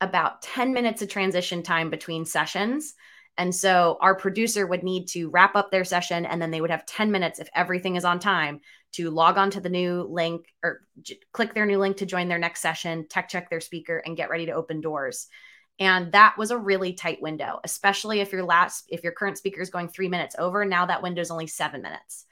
about 0.00 0.42
10 0.42 0.72
minutes 0.72 1.02
of 1.02 1.08
transition 1.08 1.62
time 1.62 1.90
between 1.90 2.24
sessions 2.24 2.94
and 3.38 3.54
so 3.54 3.98
our 4.00 4.14
producer 4.14 4.66
would 4.66 4.82
need 4.82 5.08
to 5.08 5.28
wrap 5.28 5.56
up 5.56 5.70
their 5.70 5.84
session 5.84 6.24
and 6.24 6.40
then 6.40 6.50
they 6.50 6.60
would 6.60 6.70
have 6.70 6.86
10 6.86 7.10
minutes 7.10 7.38
if 7.38 7.48
everything 7.54 7.96
is 7.96 8.04
on 8.04 8.18
time 8.18 8.60
to 8.92 9.10
log 9.10 9.36
on 9.36 9.50
to 9.50 9.60
the 9.60 9.68
new 9.68 10.06
link 10.10 10.46
or 10.62 10.80
j- 11.02 11.20
click 11.32 11.52
their 11.52 11.66
new 11.66 11.78
link 11.78 11.98
to 11.98 12.06
join 12.06 12.28
their 12.28 12.38
next 12.38 12.60
session, 12.60 13.06
tech 13.08 13.28
check 13.28 13.50
their 13.50 13.60
speaker 13.60 14.02
and 14.04 14.16
get 14.16 14.30
ready 14.30 14.46
to 14.46 14.52
open 14.52 14.80
doors. 14.80 15.26
And 15.78 16.12
that 16.12 16.38
was 16.38 16.50
a 16.50 16.56
really 16.56 16.94
tight 16.94 17.20
window, 17.20 17.60
especially 17.62 18.20
if 18.20 18.32
your 18.32 18.44
last 18.44 18.84
if 18.88 19.02
your 19.02 19.12
current 19.12 19.36
speaker 19.36 19.60
is 19.60 19.68
going 19.68 19.88
3 19.88 20.08
minutes 20.08 20.36
over, 20.38 20.64
now 20.64 20.86
that 20.86 21.02
window 21.02 21.20
is 21.20 21.30
only 21.30 21.46
7 21.46 21.82
minutes. 21.82 22.24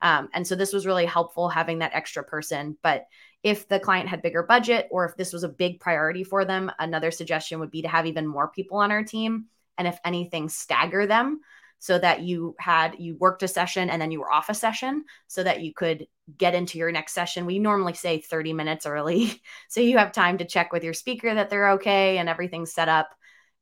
Um, 0.00 0.28
and 0.32 0.46
so 0.46 0.54
this 0.54 0.72
was 0.72 0.86
really 0.86 1.06
helpful 1.06 1.48
having 1.48 1.80
that 1.80 1.94
extra 1.94 2.22
person, 2.22 2.76
but 2.82 3.06
if 3.42 3.68
the 3.68 3.80
client 3.80 4.08
had 4.08 4.22
bigger 4.22 4.44
budget 4.44 4.88
or 4.90 5.04
if 5.04 5.16
this 5.16 5.32
was 5.32 5.42
a 5.42 5.48
big 5.48 5.80
priority 5.80 6.22
for 6.22 6.44
them, 6.44 6.70
another 6.78 7.10
suggestion 7.10 7.58
would 7.58 7.70
be 7.70 7.82
to 7.82 7.88
have 7.88 8.06
even 8.06 8.26
more 8.26 8.48
people 8.48 8.78
on 8.78 8.92
our 8.92 9.02
team 9.02 9.46
and 9.78 9.88
if 9.88 9.98
anything 10.04 10.48
stagger 10.48 11.06
them 11.06 11.40
so 11.82 11.98
that 11.98 12.22
you 12.22 12.54
had 12.60 12.94
you 13.00 13.16
worked 13.18 13.42
a 13.42 13.48
session 13.48 13.90
and 13.90 14.00
then 14.00 14.12
you 14.12 14.20
were 14.20 14.32
off 14.32 14.48
a 14.48 14.54
session 14.54 15.04
so 15.26 15.42
that 15.42 15.62
you 15.62 15.74
could 15.74 16.06
get 16.38 16.54
into 16.54 16.78
your 16.78 16.92
next 16.92 17.12
session. 17.12 17.44
We 17.44 17.58
normally 17.58 17.94
say 17.94 18.20
30 18.20 18.52
minutes 18.52 18.86
early 18.86 19.42
so 19.68 19.80
you 19.80 19.98
have 19.98 20.12
time 20.12 20.38
to 20.38 20.44
check 20.44 20.72
with 20.72 20.84
your 20.84 20.94
speaker 20.94 21.34
that 21.34 21.50
they're 21.50 21.72
okay 21.72 22.18
and 22.18 22.28
everything's 22.28 22.72
set 22.72 22.88
up 22.88 23.10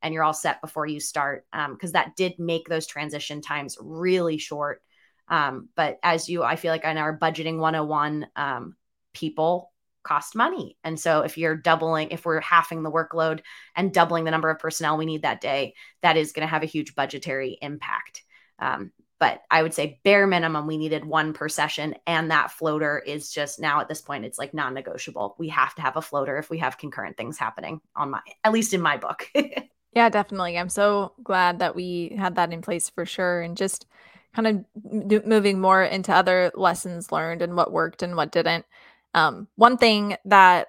and 0.03 0.13
you're 0.13 0.23
all 0.23 0.33
set 0.33 0.61
before 0.61 0.85
you 0.85 0.99
start 0.99 1.45
because 1.51 1.89
um, 1.89 1.93
that 1.93 2.15
did 2.15 2.37
make 2.37 2.67
those 2.67 2.85
transition 2.85 3.41
times 3.41 3.75
really 3.81 4.37
short. 4.37 4.83
Um, 5.27 5.69
but 5.75 5.97
as 6.03 6.29
you 6.29 6.43
i 6.43 6.57
feel 6.57 6.71
like 6.71 6.83
in 6.83 6.97
our 6.97 7.17
budgeting 7.17 7.57
101 7.57 8.27
um, 8.35 8.75
people 9.13 9.70
cost 10.03 10.35
money. 10.35 10.77
And 10.83 10.99
so 10.99 11.21
if 11.21 11.37
you're 11.37 11.55
doubling, 11.55 12.09
if 12.11 12.25
we're 12.25 12.41
halving 12.41 12.83
the 12.83 12.91
workload 12.91 13.41
and 13.75 13.93
doubling 13.93 14.23
the 14.23 14.31
number 14.31 14.49
of 14.49 14.59
personnel 14.59 14.97
we 14.97 15.05
need 15.05 15.23
that 15.23 15.41
day, 15.41 15.73
that 16.01 16.17
is 16.17 16.31
going 16.31 16.45
to 16.45 16.51
have 16.51 16.63
a 16.63 16.67
huge 16.67 16.95
budgetary 16.95 17.57
impact. 17.61 18.23
Um, 18.59 18.91
but 19.19 19.43
I 19.51 19.61
would 19.61 19.75
say 19.75 19.99
bare 20.03 20.25
minimum, 20.25 20.65
we 20.65 20.79
needed 20.79 21.05
one 21.05 21.33
per 21.33 21.47
session. 21.47 21.93
And 22.07 22.31
that 22.31 22.51
floater 22.51 22.97
is 22.97 23.31
just 23.31 23.59
now 23.59 23.79
at 23.79 23.87
this 23.87 24.01
point, 24.01 24.25
it's 24.25 24.39
like 24.39 24.51
non 24.51 24.73
negotiable. 24.73 25.35
We 25.37 25.49
have 25.49 25.75
to 25.75 25.81
have 25.83 25.95
a 25.95 26.01
floater 26.01 26.37
if 26.39 26.49
we 26.49 26.57
have 26.57 26.79
concurrent 26.79 27.17
things 27.17 27.37
happening 27.37 27.81
on 27.95 28.09
my, 28.09 28.21
at 28.43 28.51
least 28.51 28.73
in 28.73 28.81
my 28.81 28.97
book. 28.97 29.29
yeah, 29.93 30.09
definitely. 30.09 30.57
I'm 30.57 30.69
so 30.69 31.13
glad 31.23 31.59
that 31.59 31.75
we 31.75 32.15
had 32.17 32.35
that 32.35 32.51
in 32.51 32.63
place 32.63 32.89
for 32.89 33.05
sure. 33.05 33.41
And 33.41 33.55
just 33.55 33.85
kind 34.33 34.47
of 34.47 35.25
moving 35.25 35.59
more 35.59 35.83
into 35.83 36.13
other 36.13 36.51
lessons 36.55 37.11
learned 37.11 37.41
and 37.41 37.55
what 37.55 37.71
worked 37.71 38.01
and 38.01 38.15
what 38.15 38.31
didn't. 38.31 38.65
Um, 39.13 39.47
one 39.55 39.77
thing 39.77 40.15
that 40.25 40.67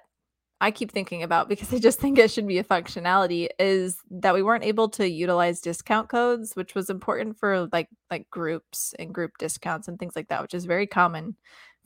I 0.61 0.71
keep 0.71 0.91
thinking 0.91 1.23
about 1.23 1.49
because 1.49 1.73
I 1.73 1.79
just 1.79 1.99
think 2.01 2.17
it 2.17 2.31
should 2.31 2.47
be 2.47 2.57
a 2.57 2.63
functionality 2.63 3.49
is 3.59 3.97
that 4.11 4.33
we 4.33 4.41
weren't 4.41 4.63
able 4.63 4.89
to 4.89 5.09
utilize 5.09 5.59
discount 5.61 6.09
codes, 6.09 6.55
which 6.55 6.73
was 6.73 6.89
important 6.89 7.37
for 7.37 7.67
like 7.71 7.89
like 8.09 8.29
groups 8.29 8.93
and 8.97 9.13
group 9.13 9.31
discounts 9.37 9.87
and 9.87 9.99
things 9.99 10.15
like 10.15 10.29
that, 10.29 10.41
which 10.41 10.53
is 10.53 10.65
very 10.65 10.87
common 10.87 11.35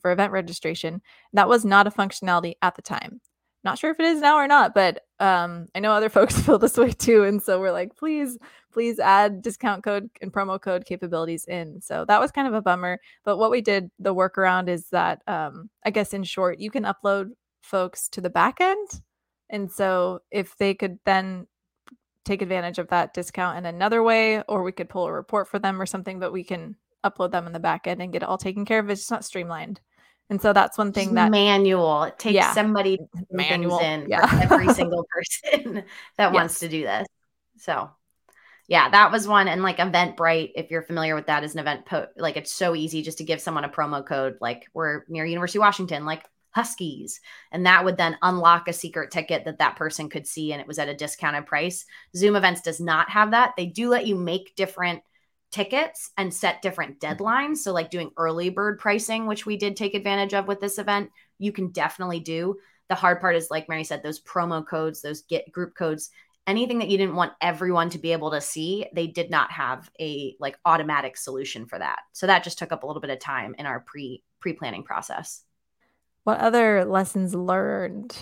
for 0.00 0.12
event 0.12 0.32
registration. 0.32 1.02
That 1.32 1.48
was 1.48 1.64
not 1.64 1.86
a 1.88 1.90
functionality 1.90 2.54
at 2.62 2.76
the 2.76 2.82
time. 2.82 3.20
Not 3.68 3.78
sure 3.78 3.90
if 3.90 4.00
it 4.00 4.06
is 4.06 4.20
now 4.20 4.36
or 4.36 4.48
not, 4.48 4.74
but 4.74 5.04
um, 5.20 5.66
I 5.74 5.80
know 5.80 5.92
other 5.92 6.08
folks 6.18 6.40
feel 6.40 6.58
this 6.58 6.78
way 6.78 6.92
too, 6.92 7.24
and 7.24 7.42
so 7.42 7.60
we're 7.60 7.72
like, 7.72 7.94
please, 7.96 8.38
please 8.72 8.98
add 8.98 9.42
discount 9.42 9.84
code 9.84 10.08
and 10.22 10.32
promo 10.32 10.60
code 10.60 10.86
capabilities 10.86 11.44
in. 11.44 11.80
So 11.82 12.04
that 12.06 12.20
was 12.20 12.30
kind 12.30 12.48
of 12.48 12.54
a 12.54 12.62
bummer. 12.62 12.98
But 13.24 13.36
what 13.36 13.50
we 13.50 13.60
did, 13.60 13.90
the 13.98 14.14
workaround 14.14 14.68
is 14.68 14.88
that, 14.88 15.22
um, 15.26 15.68
I 15.84 15.90
guess 15.90 16.14
in 16.14 16.24
short, 16.24 16.58
you 16.60 16.70
can 16.70 16.84
upload 16.84 17.32
folks 17.60 18.08
to 18.10 18.20
the 18.22 18.30
back 18.30 18.60
end. 18.60 18.88
And 19.50 19.70
so 19.70 20.20
if 20.30 20.56
they 20.56 20.74
could 20.74 20.98
then 21.04 21.46
take 22.24 22.42
advantage 22.42 22.78
of 22.78 22.88
that 22.88 23.14
discount 23.14 23.58
in 23.58 23.66
another 23.66 24.02
way, 24.02 24.42
or 24.42 24.62
we 24.62 24.72
could 24.72 24.88
pull 24.88 25.06
a 25.06 25.12
report 25.12 25.48
for 25.48 25.58
them 25.58 25.80
or 25.80 25.86
something, 25.86 26.18
but 26.18 26.32
we 26.32 26.44
can 26.44 26.76
upload 27.04 27.32
them 27.32 27.46
in 27.46 27.52
the 27.52 27.60
back 27.60 27.86
end 27.86 28.00
and 28.00 28.12
get 28.12 28.22
it 28.22 28.28
all 28.28 28.38
taken 28.38 28.64
care 28.64 28.78
of. 28.78 28.90
It's 28.90 29.10
not 29.10 29.24
streamlined. 29.24 29.80
And 30.30 30.40
so 30.40 30.52
that's 30.52 30.76
one 30.76 30.92
thing 30.92 31.14
that 31.14 31.30
manual. 31.30 32.02
It 32.04 32.18
takes 32.18 32.34
yeah, 32.34 32.52
somebody 32.52 32.98
manual 33.30 33.78
in 33.78 34.08
yeah. 34.08 34.26
for 34.26 34.54
every 34.54 34.68
single 34.74 35.06
person 35.10 35.74
that 36.16 36.32
yes. 36.32 36.34
wants 36.34 36.58
to 36.60 36.68
do 36.68 36.82
this. 36.82 37.06
So 37.56 37.90
yeah, 38.68 38.90
that 38.90 39.10
was 39.10 39.26
one. 39.26 39.48
And 39.48 39.62
like 39.62 39.78
Eventbrite, 39.78 40.52
if 40.54 40.70
you're 40.70 40.82
familiar 40.82 41.14
with 41.14 41.26
that, 41.26 41.42
is 41.42 41.54
an 41.54 41.60
event, 41.60 41.86
po- 41.86 42.08
like 42.16 42.36
it's 42.36 42.52
so 42.52 42.74
easy 42.74 43.02
just 43.02 43.18
to 43.18 43.24
give 43.24 43.40
someone 43.40 43.64
a 43.64 43.68
promo 43.68 44.04
code. 44.04 44.36
Like 44.42 44.68
we're 44.74 45.04
near 45.08 45.24
University 45.24 45.58
of 45.58 45.62
Washington, 45.62 46.04
like 46.04 46.24
Huskies, 46.50 47.20
and 47.50 47.64
that 47.64 47.84
would 47.84 47.96
then 47.96 48.18
unlock 48.20 48.68
a 48.68 48.74
secret 48.74 49.10
ticket 49.10 49.46
that 49.46 49.58
that 49.58 49.76
person 49.76 50.10
could 50.10 50.26
see, 50.26 50.52
and 50.52 50.60
it 50.60 50.66
was 50.68 50.78
at 50.78 50.88
a 50.88 50.94
discounted 50.94 51.46
price. 51.46 51.86
Zoom 52.14 52.36
Events 52.36 52.60
does 52.60 52.78
not 52.78 53.08
have 53.08 53.30
that. 53.30 53.54
They 53.56 53.66
do 53.66 53.88
let 53.88 54.06
you 54.06 54.16
make 54.16 54.54
different 54.54 55.02
tickets 55.50 56.10
and 56.16 56.32
set 56.32 56.62
different 56.62 56.96
hmm. 57.00 57.06
deadlines. 57.06 57.58
So, 57.58 57.72
like 57.72 57.90
doing 57.90 58.10
early 58.16 58.50
bird 58.50 58.78
pricing, 58.78 59.26
which 59.26 59.46
we 59.46 59.56
did 59.56 59.76
take 59.76 59.94
advantage 59.94 60.34
of 60.34 60.46
with 60.46 60.60
this 60.60 60.78
event, 60.78 61.10
you 61.38 61.52
can 61.52 61.68
definitely 61.68 62.20
do. 62.20 62.56
The 62.88 62.94
hard 62.94 63.20
part 63.20 63.36
is, 63.36 63.50
like 63.50 63.68
Mary 63.68 63.84
said, 63.84 64.02
those 64.02 64.20
promo 64.20 64.66
codes, 64.66 65.02
those 65.02 65.22
get 65.22 65.52
group 65.52 65.74
codes, 65.74 66.10
anything 66.46 66.78
that 66.78 66.88
you 66.88 66.96
didn't 66.96 67.14
want 67.14 67.34
everyone 67.40 67.90
to 67.90 67.98
be 67.98 68.12
able 68.12 68.30
to 68.30 68.40
see, 68.40 68.86
they 68.94 69.06
did 69.06 69.30
not 69.30 69.52
have 69.52 69.90
a 70.00 70.34
like 70.40 70.58
automatic 70.64 71.16
solution 71.16 71.66
for 71.66 71.78
that. 71.78 72.00
So 72.12 72.26
that 72.26 72.42
just 72.42 72.58
took 72.58 72.72
up 72.72 72.82
a 72.82 72.86
little 72.86 73.02
bit 73.02 73.10
of 73.10 73.18
time 73.18 73.54
in 73.58 73.66
our 73.66 73.80
pre 73.80 74.24
pre 74.40 74.54
planning 74.54 74.82
process. 74.82 75.44
What 76.24 76.40
other 76.40 76.84
lessons 76.84 77.34
learned? 77.34 78.16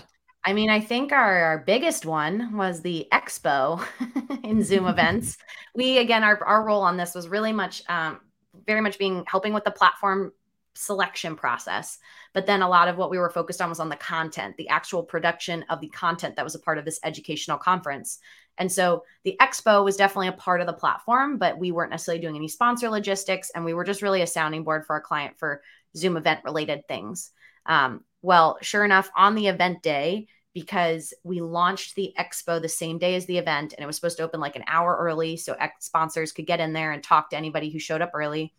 I 0.47 0.53
mean, 0.53 0.71
I 0.71 0.79
think 0.79 1.11
our, 1.11 1.37
our 1.43 1.59
biggest 1.59 2.07
one 2.07 2.57
was 2.57 2.81
the 2.81 3.09
expo 3.13 3.85
in 4.45 4.63
Zoom 4.63 4.87
events. 4.89 5.39
We, 5.75 5.99
again, 5.99 6.23
our, 6.23 6.43
our 6.45 6.65
role 6.65 6.83
on 6.83 6.97
this 6.97 7.17
was 7.17 7.29
really 7.29 7.53
much, 7.53 7.83
um, 7.89 8.21
very 8.65 8.81
much 8.81 8.97
being 8.97 9.25
helping 9.27 9.53
with 9.53 9.65
the 9.65 9.73
platform 9.73 10.33
selection 10.75 11.35
process. 11.35 11.99
But 12.33 12.47
then 12.47 12.63
a 12.63 12.69
lot 12.69 12.87
of 12.87 12.97
what 12.97 13.11
we 13.11 13.19
were 13.19 13.31
focused 13.31 13.61
on 13.61 13.71
was 13.71 13.81
on 13.81 13.89
the 13.89 13.97
content, 13.97 14.57
the 14.57 14.69
actual 14.69 15.03
production 15.03 15.65
of 15.69 15.81
the 15.81 15.89
content 15.89 16.37
that 16.37 16.45
was 16.45 16.55
a 16.55 16.61
part 16.61 16.79
of 16.79 16.85
this 16.85 17.01
educational 17.03 17.59
conference. 17.59 18.21
And 18.57 18.71
so 18.71 19.03
the 19.25 19.37
expo 19.41 19.85
was 19.85 19.97
definitely 19.97 20.29
a 20.29 20.33
part 20.33 20.61
of 20.61 20.69
the 20.69 20.73
platform, 20.73 21.39
but 21.39 21.59
we 21.59 21.73
weren't 21.73 21.91
necessarily 21.91 22.21
doing 22.21 22.37
any 22.37 22.49
sponsor 22.49 22.89
logistics. 22.89 23.51
And 23.51 23.65
we 23.65 23.75
were 23.75 23.85
just 23.85 24.03
really 24.03 24.23
a 24.23 24.27
sounding 24.29 24.63
board 24.63 24.87
for 24.87 24.95
our 24.95 25.01
client 25.01 25.39
for 25.39 25.63
Zoom 25.97 26.17
event 26.17 26.45
related 26.45 26.87
things. 26.87 27.33
Um, 27.65 28.05
well, 28.23 28.59
sure 28.61 28.85
enough, 28.85 29.11
on 29.17 29.35
the 29.35 29.49
event 29.49 29.83
day, 29.83 30.29
because 30.57 31.13
we 31.23 31.43
launched 31.43 31.95
the 31.97 32.15
expo 32.19 32.63
the 32.63 32.67
same 32.67 32.97
day 32.97 33.15
as 33.15 33.27
the 33.27 33.37
event 33.37 33.75
and 33.75 33.85
it 33.85 33.87
was 33.87 33.95
supposed 33.95 34.17
to 34.17 34.23
open 34.23 34.41
like 34.41 34.57
an 34.57 34.65
hour 34.67 34.97
early 34.99 35.37
so 35.37 35.53
ex- 35.53 35.85
sponsors 35.85 36.33
could 36.33 36.47
get 36.47 36.61
in 36.61 36.73
there 36.73 36.93
and 36.93 37.03
talk 37.03 37.29
to 37.29 37.37
anybody 37.37 37.69
who 37.69 37.79
showed 37.79 38.01
up 38.01 38.13
early. 38.15 38.55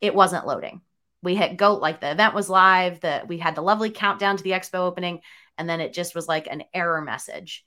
It 0.00 0.16
wasn't 0.16 0.48
loading. 0.48 0.80
We 1.22 1.36
hit 1.36 1.56
go 1.56 1.74
like 1.74 2.00
the 2.00 2.10
event 2.10 2.34
was 2.34 2.50
live 2.50 3.02
that 3.02 3.28
we 3.28 3.38
had 3.38 3.54
the 3.54 3.62
lovely 3.62 3.90
countdown 3.90 4.36
to 4.36 4.42
the 4.42 4.50
expo 4.50 4.80
opening 4.80 5.20
and 5.56 5.68
then 5.68 5.80
it 5.80 5.92
just 5.92 6.16
was 6.16 6.26
like 6.26 6.48
an 6.48 6.64
error 6.74 7.00
message. 7.00 7.64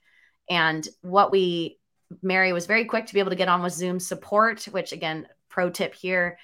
And 0.50 0.86
what 1.00 1.32
we 1.32 1.78
mary 2.20 2.52
was 2.52 2.66
very 2.66 2.84
quick 2.84 3.06
to 3.06 3.14
be 3.14 3.20
able 3.20 3.30
to 3.30 3.36
get 3.36 3.48
on 3.48 3.62
with 3.62 3.72
zoom 3.72 3.98
support 3.98 4.64
which 4.64 4.92
again 4.92 5.26
pro 5.48 5.70
tip 5.70 5.94
here 5.94 6.38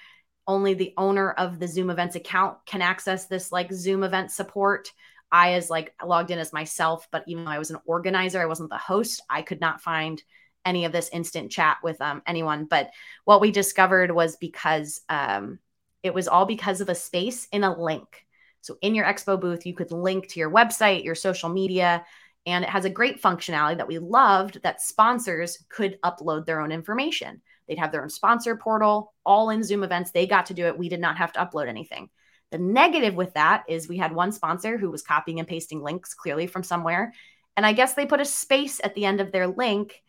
only 0.47 0.73
the 0.73 0.95
owner 0.97 1.31
of 1.31 1.59
the 1.59 1.67
zoom 1.67 1.91
events 1.91 2.15
account 2.15 2.57
can 2.65 2.81
access 2.81 3.27
this 3.27 3.51
like 3.51 3.71
zoom 3.71 4.03
event 4.03 4.31
support 4.31 4.91
I 5.33 5.53
as 5.53 5.69
like 5.69 5.93
logged 6.05 6.29
in 6.29 6.37
as 6.37 6.53
myself, 6.53 7.07
but 7.11 7.23
even 7.27 7.43
though 7.43 7.51
I 7.51 7.57
was 7.57 7.71
an 7.71 7.79
organizer, 7.85 8.39
I 8.39 8.45
wasn't 8.45 8.69
the 8.69 8.77
host. 8.77 9.21
I 9.29 9.41
could 9.41 9.59
not 9.59 9.81
find 9.81 10.21
any 10.63 10.85
of 10.85 10.91
this 10.91 11.09
instant 11.11 11.51
chat 11.51 11.77
with 11.83 11.99
um, 12.01 12.21
anyone. 12.27 12.65
But 12.65 12.91
what 13.25 13.41
we 13.41 13.51
discovered 13.51 14.11
was 14.11 14.37
because 14.37 15.01
um, 15.09 15.57
it 16.03 16.13
was 16.13 16.27
all 16.27 16.45
because 16.45 16.81
of 16.81 16.89
a 16.89 16.95
space 16.95 17.47
in 17.51 17.63
a 17.63 17.81
link. 17.81 18.25
So 18.61 18.77
in 18.81 18.93
your 18.93 19.05
expo 19.05 19.41
booth, 19.41 19.65
you 19.65 19.73
could 19.73 19.91
link 19.91 20.29
to 20.29 20.39
your 20.39 20.51
website, 20.51 21.03
your 21.03 21.15
social 21.15 21.49
media, 21.49 22.05
and 22.45 22.63
it 22.63 22.69
has 22.69 22.85
a 22.85 22.89
great 22.89 23.21
functionality 23.21 23.77
that 23.77 23.87
we 23.87 23.97
loved 23.99 24.61
that 24.61 24.81
sponsors 24.81 25.57
could 25.67 25.99
upload 26.01 26.45
their 26.45 26.61
own 26.61 26.71
information. 26.71 27.41
They'd 27.67 27.79
have 27.79 27.91
their 27.91 28.03
own 28.03 28.09
sponsor 28.09 28.55
portal, 28.55 29.13
all 29.25 29.49
in 29.49 29.63
Zoom 29.63 29.83
events. 29.83 30.11
They 30.11 30.27
got 30.27 30.45
to 30.47 30.53
do 30.53 30.67
it. 30.67 30.77
We 30.77 30.89
did 30.89 30.99
not 30.99 31.17
have 31.17 31.33
to 31.33 31.39
upload 31.39 31.67
anything. 31.67 32.09
The 32.53 32.59
negative 32.59 33.15
with 33.15 33.33
that 33.33 33.63
is 33.67 33.89
we 33.89 33.97
had 33.97 34.13
one 34.13 34.31
sponsor 34.31 34.77
who 34.77 34.91
was 34.91 35.01
copying 35.01 35.39
and 35.39 35.47
pasting 35.47 35.81
links 35.81 36.13
clearly 36.13 36.45
from 36.45 36.61
somewhere. 36.61 37.11
And 37.57 37.65
I 37.65 37.73
guess 37.73 37.95
they 37.95 38.05
put 38.05 38.21
a 38.21 38.25
space 38.25 38.79
at 38.83 38.93
the 38.93 39.05
end 39.05 39.21
of 39.21 39.31
their 39.31 39.47
link 39.47 40.03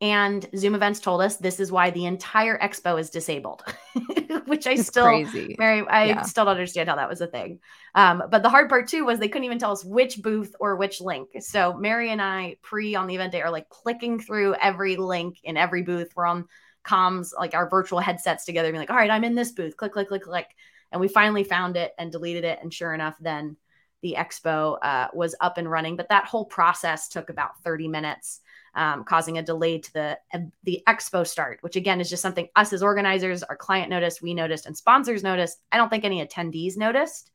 and 0.00 0.44
Zoom 0.56 0.74
events 0.74 0.98
told 0.98 1.20
us 1.20 1.36
this 1.36 1.60
is 1.60 1.70
why 1.70 1.90
the 1.90 2.06
entire 2.06 2.58
expo 2.58 2.98
is 2.98 3.10
disabled, 3.10 3.62
which 4.46 4.66
I 4.66 4.74
It's 4.74 4.88
still, 4.88 5.04
crazy. 5.04 5.54
Mary, 5.56 5.86
I 5.88 6.08
Yeah. 6.08 6.22
still 6.24 6.46
don't 6.46 6.56
understand 6.56 6.88
how 6.88 6.96
that 6.96 7.08
was 7.08 7.20
a 7.20 7.28
thing. 7.28 7.60
Um, 7.94 8.24
but 8.28 8.42
the 8.42 8.48
hard 8.48 8.68
part 8.68 8.88
too 8.88 9.04
was 9.04 9.20
they 9.20 9.28
couldn't 9.28 9.44
even 9.44 9.60
tell 9.60 9.70
us 9.70 9.84
which 9.84 10.20
booth 10.20 10.56
or 10.58 10.74
which 10.74 11.00
link. 11.00 11.28
So 11.38 11.74
Mary 11.74 12.10
and 12.10 12.20
I, 12.20 12.56
pre 12.62 12.96
on 12.96 13.06
the 13.06 13.14
event 13.14 13.30
day, 13.30 13.42
are 13.42 13.52
like 13.52 13.68
clicking 13.68 14.18
through 14.18 14.56
every 14.56 14.96
link 14.96 15.38
in 15.44 15.56
every 15.56 15.82
booth. 15.82 16.10
We're 16.16 16.26
on 16.26 16.48
comms, 16.84 17.30
like 17.38 17.54
our 17.54 17.70
virtual 17.70 18.00
headsets 18.00 18.44
together, 18.44 18.72
being 18.72 18.80
like, 18.80 18.90
all 18.90 18.96
right, 18.96 19.10
I'm 19.10 19.22
in 19.22 19.36
this 19.36 19.52
booth. 19.52 19.76
Click, 19.76 19.92
click, 19.92 20.08
click, 20.08 20.22
click. 20.22 20.48
And 20.92 21.00
we 21.00 21.08
finally 21.08 21.44
found 21.44 21.76
it 21.76 21.92
and 21.98 22.12
deleted 22.12 22.44
it. 22.44 22.58
And 22.62 22.72
sure 22.72 22.94
enough, 22.94 23.16
then 23.20 23.56
the 24.02 24.16
expo 24.18 24.78
uh, 24.82 25.08
was 25.12 25.34
up 25.40 25.58
and 25.58 25.70
running. 25.70 25.96
But 25.96 26.08
that 26.10 26.26
whole 26.26 26.44
process 26.44 27.08
took 27.08 27.30
about 27.30 27.58
30 27.62 27.88
minutes 27.88 28.40
um, 28.74 29.04
causing 29.04 29.38
a 29.38 29.42
delay 29.42 29.78
to 29.78 29.92
the 29.92 30.18
the 30.64 30.82
expo 30.88 31.26
start, 31.26 31.58
which 31.60 31.76
again 31.76 32.00
is 32.00 32.08
just 32.08 32.22
something 32.22 32.48
us 32.56 32.72
as 32.72 32.82
organizers, 32.82 33.42
our 33.42 33.56
client 33.56 33.90
noticed, 33.90 34.22
we 34.22 34.34
noticed, 34.34 34.66
and 34.66 34.76
sponsors 34.76 35.22
noticed. 35.22 35.58
I 35.70 35.76
don't 35.76 35.90
think 35.90 36.04
any 36.04 36.24
attendees 36.24 36.76
noticed, 36.76 37.30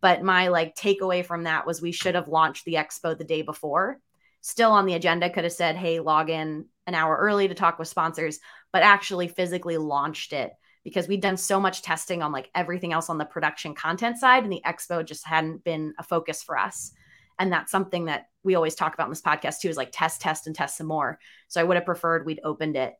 but 0.00 0.22
my 0.22 0.48
like 0.48 0.76
takeaway 0.76 1.24
from 1.24 1.44
that 1.44 1.66
was 1.66 1.82
we 1.82 1.92
should 1.92 2.14
have 2.14 2.28
launched 2.28 2.64
the 2.64 2.74
expo 2.74 3.16
the 3.16 3.24
day 3.24 3.42
before. 3.42 4.00
Still 4.42 4.70
on 4.70 4.86
the 4.86 4.94
agenda, 4.94 5.28
could 5.28 5.44
have 5.44 5.52
said, 5.52 5.76
"Hey, 5.76 5.98
log 5.98 6.30
in 6.30 6.66
an 6.86 6.94
hour 6.94 7.16
early 7.16 7.48
to 7.48 7.54
talk 7.54 7.78
with 7.80 7.88
sponsors," 7.88 8.38
but 8.72 8.84
actually 8.84 9.26
physically 9.26 9.76
launched 9.76 10.32
it 10.32 10.52
because 10.86 11.08
we'd 11.08 11.20
done 11.20 11.36
so 11.36 11.58
much 11.58 11.82
testing 11.82 12.22
on 12.22 12.30
like 12.30 12.48
everything 12.54 12.92
else 12.92 13.10
on 13.10 13.18
the 13.18 13.24
production 13.24 13.74
content 13.74 14.18
side, 14.18 14.44
and 14.44 14.52
the 14.52 14.62
expo 14.64 15.04
just 15.04 15.26
hadn't 15.26 15.64
been 15.64 15.92
a 15.98 16.02
focus 16.04 16.44
for 16.44 16.56
us. 16.56 16.92
And 17.40 17.52
that's 17.52 17.72
something 17.72 18.04
that 18.04 18.28
we 18.44 18.54
always 18.54 18.76
talk 18.76 18.94
about 18.94 19.06
in 19.06 19.10
this 19.10 19.20
podcast 19.20 19.58
too 19.58 19.68
is 19.68 19.76
like 19.76 19.90
test 19.90 20.20
test 20.20 20.46
and 20.46 20.54
test 20.54 20.76
some 20.76 20.86
more. 20.86 21.18
So 21.48 21.60
i 21.60 21.64
would 21.64 21.76
have 21.76 21.86
preferred 21.86 22.24
we'd 22.24 22.38
opened 22.44 22.76
it 22.76 22.94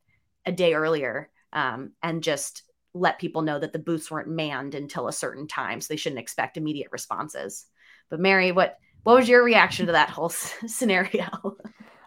a 0.44 0.50
day 0.50 0.74
earlier 0.74 1.30
um, 1.52 1.92
and 2.02 2.24
just 2.24 2.64
let 2.92 3.20
people 3.20 3.42
know 3.42 3.56
that 3.56 3.72
the 3.72 3.78
booths 3.78 4.10
weren't 4.10 4.26
manned 4.26 4.74
until 4.74 5.06
a 5.06 5.12
certain 5.12 5.46
time 5.46 5.80
so 5.80 5.86
they 5.88 5.96
shouldn't 5.96 6.18
expect 6.18 6.56
immediate 6.56 6.88
responses. 6.90 7.66
But 8.10 8.18
mary 8.18 8.50
what 8.50 8.78
what 9.04 9.14
was 9.14 9.28
your 9.28 9.44
reaction 9.44 9.86
to 9.86 9.92
that 9.92 10.10
whole 10.10 10.30
scenario? 10.66 11.56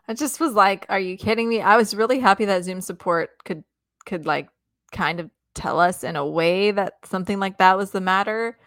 I 0.10 0.14
just 0.14 0.42
was 0.42 0.52
like, 0.52 0.86
"Are 0.90 1.00
you 1.00 1.16
kidding 1.16 1.48
me?" 1.48 1.62
I 1.62 1.78
was 1.78 1.96
really 1.96 2.20
happy 2.20 2.44
that 2.44 2.66
Zoom 2.66 2.82
support 2.82 3.30
could 3.46 3.64
could 4.06 4.26
like 4.26 4.50
kind 4.92 5.22
of 5.22 5.30
tell 5.56 5.80
us 5.80 6.04
in 6.04 6.16
a 6.16 6.26
way 6.26 6.72
that 6.72 6.94
something 7.06 7.40
like 7.40 7.58
that 7.58 7.78
was 7.78 7.92
the 7.92 8.02
matter, 8.02 8.58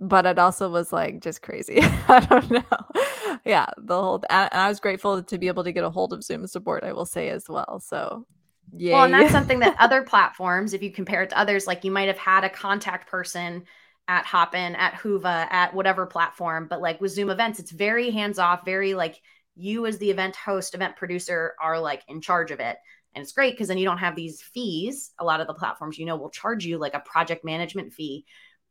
but 0.00 0.26
it 0.26 0.38
also 0.38 0.70
was 0.70 0.92
like 0.92 1.20
just 1.20 1.42
crazy. 1.42 1.80
I 2.08 2.20
don't 2.20 2.50
know. 2.50 3.38
Yeah, 3.44 3.66
the 3.76 4.00
whole 4.00 4.22
and 4.30 4.48
I 4.52 4.68
was 4.68 4.80
grateful 4.80 5.22
to 5.22 5.38
be 5.38 5.48
able 5.48 5.64
to 5.64 5.72
get 5.72 5.84
a 5.84 5.90
hold 5.90 6.12
of 6.12 6.22
Zoom 6.22 6.46
support. 6.46 6.84
I 6.84 6.92
will 6.92 7.06
say 7.06 7.28
as 7.28 7.48
well. 7.48 7.80
So, 7.80 8.26
yeah. 8.72 8.94
Well, 8.94 9.04
and 9.04 9.14
that's 9.14 9.32
something 9.32 9.60
that 9.60 9.76
other 9.78 10.02
platforms, 10.08 10.72
if 10.72 10.82
you 10.82 10.92
compare 10.92 11.22
it 11.22 11.30
to 11.30 11.38
others, 11.38 11.66
like 11.66 11.84
you 11.84 11.90
might 11.90 12.08
have 12.08 12.18
had 12.18 12.44
a 12.44 12.50
contact 12.50 13.08
person 13.08 13.64
at 14.06 14.24
Hopin, 14.24 14.74
at 14.74 14.94
Whova, 14.94 15.46
at 15.50 15.74
whatever 15.74 16.06
platform, 16.06 16.66
but 16.68 16.80
like 16.80 17.00
with 17.00 17.12
Zoom 17.12 17.28
events, 17.28 17.58
it's 17.58 17.70
very 17.70 18.10
hands 18.10 18.38
off, 18.38 18.64
very 18.64 18.94
like 18.94 19.20
you 19.54 19.86
as 19.86 19.98
the 19.98 20.10
event 20.10 20.36
host, 20.36 20.74
event 20.74 20.96
producer 20.96 21.54
are 21.60 21.78
like 21.78 22.02
in 22.08 22.20
charge 22.20 22.50
of 22.50 22.60
it. 22.60 22.78
And 23.18 23.24
it's 23.24 23.32
great 23.32 23.52
because 23.54 23.68
then 23.68 23.78
you 23.78 23.84
don't 23.84 23.98
have 23.98 24.14
these 24.14 24.40
fees. 24.40 25.10
A 25.18 25.24
lot 25.24 25.40
of 25.40 25.46
the 25.48 25.54
platforms, 25.54 25.98
you 25.98 26.06
know, 26.06 26.16
will 26.16 26.30
charge 26.30 26.64
you 26.64 26.78
like 26.78 26.94
a 26.94 27.00
project 27.00 27.44
management 27.44 27.92
fee. 27.92 28.24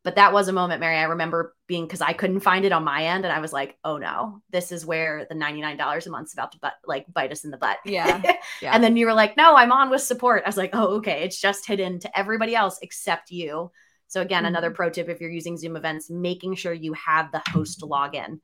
But 0.03 0.15
that 0.15 0.31
was 0.31 0.47
a 0.47 0.53
moment, 0.53 0.79
Mary. 0.79 0.95
I 0.95 1.03
remember 1.03 1.53
being 1.67 1.86
because 1.86 1.99
I 1.99 2.13
couldn't 2.13 2.39
find 2.39 2.63
it 2.63 2.71
on 2.71 2.86
my 2.86 3.03
end, 3.07 3.25
and 3.25 3.33
I 3.33 3.39
was 3.41 3.51
like, 3.51 3.77
"Oh 3.83 3.97
no, 3.97 4.41
this 4.51 4.71
is 4.71 4.86
where 4.86 5.25
the 5.27 5.36
ninety 5.36 5.60
nine 5.60 5.75
dollars 5.75 6.07
a 6.07 6.12
month's 6.12 6.31
about 6.33 6.53
to 6.53 6.60
but 6.62 6.73
like 6.86 7.05
bite 7.12 7.33
us 7.33 7.43
in 7.43 7.51
the 7.51 7.57
butt." 7.57 7.77
Yeah. 7.83 8.21
Yeah. 8.62 8.71
And 8.73 8.81
then 8.83 8.95
you 8.95 9.05
were 9.05 9.13
like, 9.13 9.36
no, 9.38 9.55
I'm 9.55 9.71
on 9.73 9.89
with 9.89 10.01
support. 10.01 10.43
I 10.45 10.49
was 10.49 10.57
like, 10.57 10.69
oh, 10.73 10.95
okay. 10.97 11.23
It's 11.23 11.39
just 11.39 11.67
hidden 11.67 11.99
to 11.99 12.17
everybody 12.17 12.55
else 12.55 12.79
except 12.81 13.29
you. 13.29 13.69
So, 14.07 14.21
again, 14.21 14.45
Mhm. 14.45 14.47
another 14.47 14.71
pro 14.71 14.89
tip 14.89 15.10
if 15.10 15.19
you're 15.19 15.29
using 15.29 15.57
Zoom 15.57 15.75
events, 15.75 16.10
making 16.10 16.55
sure 16.55 16.73
you 16.73 16.93
have 16.93 17.31
the 17.31 17.41
host 17.51 17.81
login. 17.81 18.39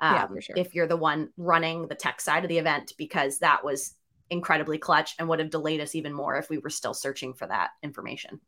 Yeah, 0.00 0.22
um, 0.24 0.28
for 0.30 0.40
sure. 0.40 0.56
If 0.56 0.74
you're 0.74 0.88
the 0.88 0.96
one 0.96 1.28
running 1.36 1.86
the 1.86 1.94
tech 1.94 2.20
side 2.20 2.44
of 2.44 2.48
the 2.48 2.58
event, 2.58 2.92
because 2.96 3.38
that 3.40 3.64
was 3.64 3.94
incredibly 4.32 4.78
clutch 4.78 5.14
and 5.18 5.28
would 5.28 5.38
have 5.38 5.50
delayed 5.50 5.80
us 5.80 5.94
even 5.94 6.12
more 6.12 6.36
if 6.36 6.50
we 6.50 6.58
were 6.58 6.70
still 6.70 6.94
searching 6.94 7.34
for 7.34 7.46
that 7.46 7.70
information. 7.82 8.40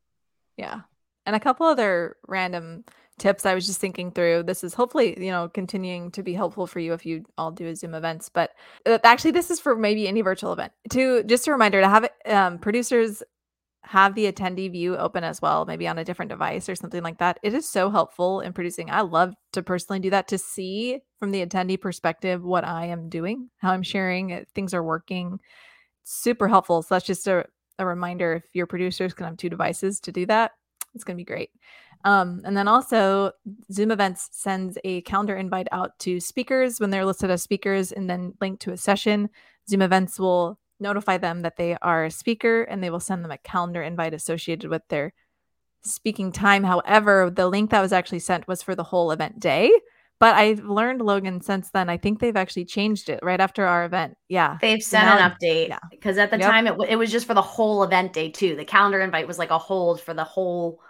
Yeah. 0.56 0.80
And 1.26 1.36
a 1.36 1.40
couple 1.40 1.66
other 1.66 2.16
random 2.26 2.84
tips 3.18 3.46
I 3.46 3.54
was 3.54 3.66
just 3.66 3.80
thinking 3.80 4.10
through. 4.10 4.42
This 4.42 4.64
is 4.64 4.74
hopefully, 4.74 5.22
you 5.22 5.30
know, 5.30 5.48
continuing 5.48 6.10
to 6.12 6.22
be 6.22 6.34
helpful 6.34 6.66
for 6.66 6.80
you 6.80 6.92
if 6.94 7.06
you 7.06 7.24
all 7.38 7.52
do 7.52 7.72
Zoom 7.74 7.94
events. 7.94 8.28
But 8.28 8.50
uh, 8.86 8.98
actually, 9.04 9.30
this 9.30 9.50
is 9.50 9.60
for 9.60 9.76
maybe 9.76 10.08
any 10.08 10.22
virtual 10.22 10.52
event. 10.52 10.72
To 10.90 11.22
just 11.22 11.46
a 11.46 11.52
reminder 11.52 11.80
to 11.80 11.88
have 11.88 12.08
um, 12.26 12.58
producers 12.58 13.22
have 13.84 14.14
the 14.14 14.32
attendee 14.32 14.72
view 14.72 14.96
open 14.96 15.24
as 15.24 15.42
well, 15.42 15.66
maybe 15.66 15.86
on 15.86 15.98
a 15.98 16.04
different 16.04 16.30
device 16.30 16.68
or 16.68 16.74
something 16.74 17.02
like 17.02 17.18
that. 17.18 17.38
It 17.42 17.54
is 17.54 17.68
so 17.68 17.90
helpful 17.90 18.40
in 18.40 18.52
producing. 18.54 18.90
I 18.90 19.02
love 19.02 19.34
to 19.52 19.62
personally 19.62 20.00
do 20.00 20.10
that 20.10 20.28
to 20.28 20.38
see 20.38 21.00
from 21.18 21.30
the 21.30 21.44
attendee 21.44 21.80
perspective 21.80 22.42
what 22.42 22.64
I 22.64 22.86
am 22.86 23.08
doing, 23.10 23.50
how 23.58 23.72
I'm 23.72 23.82
sharing, 23.82 24.46
things 24.54 24.72
are 24.72 24.82
working. 24.82 25.38
Super 26.04 26.48
helpful. 26.48 26.82
So 26.82 26.94
that's 26.94 27.06
just 27.06 27.26
a, 27.26 27.46
a 27.78 27.86
reminder 27.86 28.34
if 28.34 28.44
your 28.54 28.66
producers 28.66 29.14
can 29.14 29.26
have 29.26 29.36
two 29.36 29.48
devices 29.48 30.00
to 30.00 30.12
do 30.12 30.26
that, 30.26 30.52
it's 30.94 31.04
going 31.04 31.16
to 31.16 31.20
be 31.20 31.24
great. 31.24 31.50
Um, 32.04 32.42
and 32.44 32.56
then 32.56 32.68
also, 32.68 33.32
Zoom 33.72 33.90
Events 33.90 34.28
sends 34.32 34.76
a 34.84 35.00
calendar 35.02 35.34
invite 35.34 35.68
out 35.72 35.98
to 36.00 36.20
speakers 36.20 36.78
when 36.78 36.90
they're 36.90 37.06
listed 37.06 37.30
as 37.30 37.42
speakers 37.42 37.92
and 37.92 38.08
then 38.08 38.34
linked 38.40 38.62
to 38.62 38.72
a 38.72 38.76
session. 38.76 39.30
Zoom 39.68 39.80
Events 39.80 40.20
will 40.20 40.58
notify 40.78 41.16
them 41.16 41.40
that 41.40 41.56
they 41.56 41.76
are 41.80 42.04
a 42.04 42.10
speaker 42.10 42.62
and 42.64 42.82
they 42.82 42.90
will 42.90 43.00
send 43.00 43.24
them 43.24 43.30
a 43.30 43.38
calendar 43.38 43.82
invite 43.82 44.12
associated 44.12 44.68
with 44.68 44.82
their 44.88 45.14
speaking 45.82 46.32
time. 46.32 46.64
However, 46.64 47.30
the 47.34 47.48
link 47.48 47.70
that 47.70 47.80
was 47.80 47.92
actually 47.92 48.18
sent 48.18 48.46
was 48.46 48.62
for 48.62 48.74
the 48.74 48.84
whole 48.84 49.10
event 49.10 49.40
day. 49.40 49.72
But 50.24 50.36
I've 50.36 50.60
learned, 50.64 51.02
Logan, 51.02 51.42
since 51.42 51.68
then, 51.68 51.90
I 51.90 51.98
think 51.98 52.18
they've 52.18 52.34
actually 52.34 52.64
changed 52.64 53.10
it 53.10 53.20
right 53.22 53.38
after 53.38 53.66
our 53.66 53.84
event. 53.84 54.16
Yeah. 54.26 54.56
They've 54.58 54.82
sent 54.82 55.04
now 55.04 55.18
an 55.18 55.30
update 55.30 55.68
yeah. 55.68 55.80
because 55.90 56.16
at 56.16 56.30
the 56.30 56.38
Yep. 56.38 56.50
time 56.50 56.66
it, 56.66 56.70
w- 56.70 56.90
it 56.90 56.96
was 56.96 57.12
just 57.12 57.26
for 57.26 57.34
the 57.34 57.42
whole 57.42 57.82
event 57.82 58.14
day, 58.14 58.30
too. 58.30 58.56
The 58.56 58.64
calendar 58.64 59.02
invite 59.02 59.28
was 59.28 59.38
like 59.38 59.50
a 59.50 59.58
hold 59.58 60.00
for 60.00 60.14
the 60.14 60.24
whole, 60.24 60.80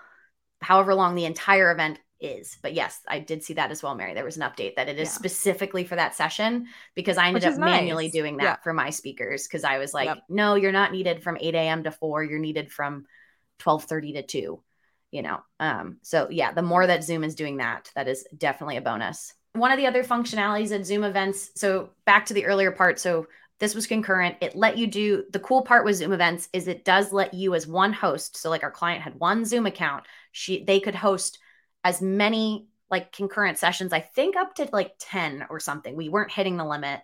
however 0.60 0.94
long 0.94 1.16
the 1.16 1.24
entire 1.24 1.72
event 1.72 1.98
is. 2.20 2.58
But 2.62 2.74
yes, 2.74 3.00
I 3.08 3.18
did 3.18 3.42
see 3.42 3.54
that 3.54 3.72
as 3.72 3.82
well, 3.82 3.96
Mary. 3.96 4.14
There 4.14 4.24
was 4.24 4.36
an 4.36 4.44
update 4.44 4.76
that 4.76 4.88
it 4.88 5.00
is 5.00 5.08
Yeah. 5.08 5.14
specifically 5.14 5.82
for 5.82 5.96
that 5.96 6.14
session 6.14 6.68
because 6.94 7.18
I 7.18 7.26
ended 7.26 7.44
up 7.44 7.54
is 7.54 7.58
manually 7.58 8.04
nice. 8.04 8.12
doing 8.12 8.36
that 8.36 8.44
Yeah. 8.44 8.56
for 8.62 8.72
my 8.72 8.90
speakers 8.90 9.48
because 9.48 9.64
I 9.64 9.78
was 9.78 9.92
like, 9.92 10.06
Yep. 10.06 10.18
no, 10.28 10.54
you're 10.54 10.70
not 10.70 10.92
needed 10.92 11.24
from 11.24 11.38
8 11.40 11.56
a.m. 11.56 11.82
to 11.82 11.90
4. 11.90 12.22
You're 12.22 12.38
needed 12.38 12.70
from 12.70 13.04
1230 13.58 14.12
to 14.12 14.22
2, 14.22 14.62
you 15.14 15.22
know? 15.22 15.38
Um, 15.60 15.98
so 16.02 16.28
yeah, 16.30 16.52
the 16.52 16.62
more 16.62 16.86
that 16.86 17.04
Zoom 17.04 17.24
is 17.24 17.34
doing 17.34 17.58
that, 17.58 17.90
that 17.94 18.08
is 18.08 18.26
definitely 18.36 18.76
a 18.76 18.82
bonus. 18.82 19.32
One 19.52 19.70
of 19.70 19.78
the 19.78 19.86
other 19.86 20.02
functionalities 20.02 20.74
at 20.74 20.84
Zoom 20.84 21.04
events, 21.04 21.50
so 21.54 21.90
back 22.04 22.26
to 22.26 22.34
the 22.34 22.44
earlier 22.44 22.72
part, 22.72 22.98
so 22.98 23.26
this 23.60 23.74
was 23.74 23.86
concurrent. 23.86 24.36
It 24.40 24.56
let 24.56 24.76
you 24.76 24.88
do 24.88 25.24
the 25.30 25.38
cool 25.38 25.62
part 25.62 25.84
with 25.84 25.96
Zoom 25.96 26.12
events 26.12 26.48
is 26.52 26.66
it 26.66 26.84
does 26.84 27.12
let 27.12 27.32
you 27.32 27.54
as 27.54 27.66
one 27.66 27.92
host. 27.92 28.36
So 28.36 28.50
like 28.50 28.64
our 28.64 28.70
client 28.70 29.02
had 29.02 29.20
one 29.20 29.44
Zoom 29.44 29.66
account, 29.66 30.04
she 30.32 30.64
they 30.64 30.80
could 30.80 30.96
host 30.96 31.38
as 31.84 32.02
many 32.02 32.66
like 32.90 33.12
concurrent 33.12 33.58
sessions, 33.58 33.92
I 33.92 34.00
think 34.00 34.36
up 34.36 34.56
to 34.56 34.68
like 34.72 34.92
10 34.98 35.46
or 35.50 35.60
something. 35.60 35.94
We 35.94 36.08
weren't 36.08 36.32
hitting 36.32 36.56
the 36.56 36.64
limit 36.64 37.00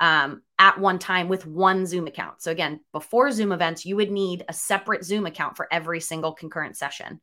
um, 0.00 0.42
at 0.58 0.80
one 0.80 0.98
time 0.98 1.28
with 1.28 1.46
one 1.46 1.86
Zoom 1.86 2.06
account. 2.06 2.42
So 2.42 2.50
again, 2.50 2.80
before 2.92 3.30
Zoom 3.30 3.52
events, 3.52 3.84
you 3.84 3.96
would 3.96 4.10
need 4.10 4.44
a 4.48 4.52
separate 4.52 5.04
Zoom 5.04 5.26
account 5.26 5.56
for 5.56 5.68
every 5.70 6.00
single 6.00 6.32
concurrent 6.32 6.76
session. 6.76 7.20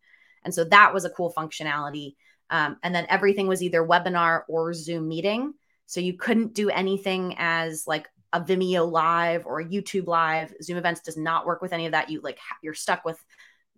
And 0.47 0.53
so 0.53 0.63
that 0.63 0.93
was 0.93 1.03
a 1.03 1.09
cool 1.09 1.33
functionality. 1.37 2.15
Um, 2.49 2.77
and 2.81 2.95
then 2.95 3.05
everything 3.09 3.47
was 3.47 3.61
either 3.61 3.85
webinar 3.85 4.43
or 4.47 4.73
Zoom 4.73 5.09
meeting. 5.09 5.53
So 5.87 5.99
you 5.99 6.13
couldn't 6.13 6.53
do 6.53 6.69
anything 6.69 7.35
as 7.37 7.85
like 7.85 8.07
a 8.31 8.39
Vimeo 8.39 8.89
live 8.89 9.45
or 9.45 9.59
a 9.59 9.65
YouTube 9.65 10.07
live. 10.07 10.53
Zoom 10.63 10.77
events 10.77 11.01
does 11.01 11.17
not 11.17 11.45
work 11.45 11.61
with 11.61 11.73
any 11.73 11.85
of 11.85 11.91
that. 11.91 12.09
You 12.09 12.21
like 12.21 12.39
you're 12.63 12.73
stuck 12.73 13.03
with 13.03 13.21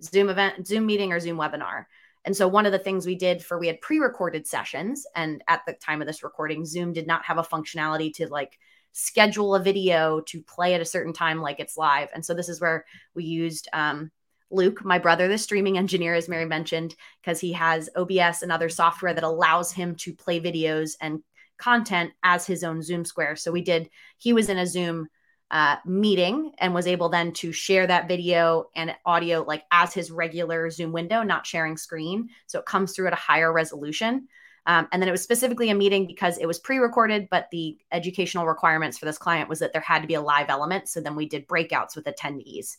Zoom 0.03 0.29
event, 0.29 0.67
Zoom 0.67 0.86
meeting, 0.86 1.12
or 1.12 1.19
Zoom 1.19 1.38
webinar. 1.38 1.86
And 2.23 2.38
so 2.38 2.47
one 2.47 2.67
of 2.67 2.71
the 2.71 2.77
things 2.77 3.08
we 3.08 3.15
did 3.15 3.43
for 3.43 3.58
we 3.58 3.65
had 3.65 3.82
pre-recorded 3.82 4.45
sessions, 4.45 5.08
and 5.15 5.43
at 5.47 5.62
the 5.65 5.73
time 5.73 6.01
of 6.01 6.08
this 6.08 6.21
recording, 6.21 6.67
Zoom 6.67 6.93
did 6.93 7.08
not 7.08 7.25
have 7.25 7.39
a 7.39 7.43
functionality 7.43 8.13
to 8.17 8.27
like 8.27 8.60
schedule 8.91 9.55
a 9.55 9.60
video 9.60 10.21
to 10.27 10.43
play 10.43 10.75
at 10.75 10.82
a 10.82 10.86
certain 10.86 11.13
time 11.13 11.41
like 11.41 11.60
it's 11.60 11.77
live. 11.77 12.10
And 12.13 12.23
so 12.23 12.36
this 12.36 12.47
is 12.47 12.62
where 12.62 12.86
we 13.15 13.23
used 13.23 13.67
um, 13.73 14.12
Luke, 14.51 14.83
my 14.83 14.97
brother, 14.97 15.27
the 15.27 15.38
streaming 15.38 15.77
engineer, 15.77 16.15
as 16.15 16.27
Mary 16.29 16.45
mentioned, 16.45 16.95
because 17.21 17.39
he 17.39 17.53
has 17.53 17.89
OBS 17.95 18.41
and 18.41 18.51
other 18.51 18.69
software 18.69 19.13
that 19.13 19.23
allows 19.23 19.71
him 19.71 19.95
to 19.95 20.13
play 20.13 20.39
videos 20.39 20.95
and 21.01 21.21
content 21.57 22.12
as 22.23 22.47
his 22.47 22.63
own 22.63 22.81
Zoom 22.81 23.05
square. 23.05 23.35
So 23.35 23.51
we 23.51 23.62
did, 23.62 23.89
he 24.17 24.33
was 24.33 24.49
in 24.49 24.57
a 24.57 24.65
Zoom 24.65 25.07
uh, 25.51 25.77
meeting 25.85 26.51
and 26.59 26.73
was 26.73 26.88
able 26.88 27.09
then 27.09 27.31
to 27.33 27.51
share 27.51 27.88
that 27.88 28.07
video 28.07 28.65
and 28.75 28.95
audio 29.05 29.43
like 29.43 29.63
as 29.71 29.93
his 29.93 30.12
regular 30.12 30.69
Zoom 30.69 30.91
window, 30.91 31.23
not 31.23 31.45
sharing 31.45 31.75
screen. 31.75 32.29
So 32.47 32.59
it 32.59 32.65
comes 32.65 32.93
through 32.93 33.07
at 33.07 33.13
a 33.13 33.17
higher 33.17 33.51
resolution. 33.51 34.27
Um, 34.65 34.88
and 34.91 35.01
then 35.01 35.09
it 35.09 35.13
was 35.13 35.23
specifically 35.23 35.71
a 35.71 35.75
meeting 35.75 36.05
because 36.05 36.38
it 36.38 36.45
was 36.45 36.59
pre-recorded, 36.59 37.27
but 37.31 37.47
the 37.51 37.77
educational 37.91 38.45
requirements 38.45 38.97
for 38.99 39.05
this 39.05 39.17
client 39.17 39.49
was 39.49 39.59
that 39.59 39.73
there 39.73 39.81
had 39.81 40.01
to 40.01 40.07
be 40.07 40.13
a 40.13 40.21
live 40.21 40.49
element. 40.49 40.88
So 40.88 41.01
then 41.01 41.15
we 41.15 41.27
did 41.27 41.47
breakouts 41.47 41.95
with 41.95 42.05
attendees. 42.05 42.77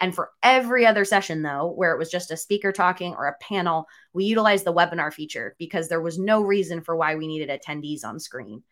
And 0.00 0.14
for 0.14 0.30
every 0.42 0.84
other 0.84 1.04
session, 1.04 1.42
though, 1.42 1.72
where 1.76 1.92
it 1.92 1.98
was 1.98 2.10
just 2.10 2.30
a 2.32 2.36
speaker 2.36 2.72
talking 2.72 3.14
or 3.14 3.26
a 3.26 3.36
panel, 3.40 3.86
we 4.12 4.24
utilized 4.24 4.64
the 4.64 4.72
webinar 4.72 5.12
feature 5.12 5.54
because 5.58 5.88
there 5.88 6.00
was 6.00 6.18
no 6.18 6.42
reason 6.42 6.80
for 6.80 6.96
why 6.96 7.14
we 7.14 7.28
needed 7.28 7.48
attendees 7.48 8.04
on 8.04 8.18
screen. 8.18 8.62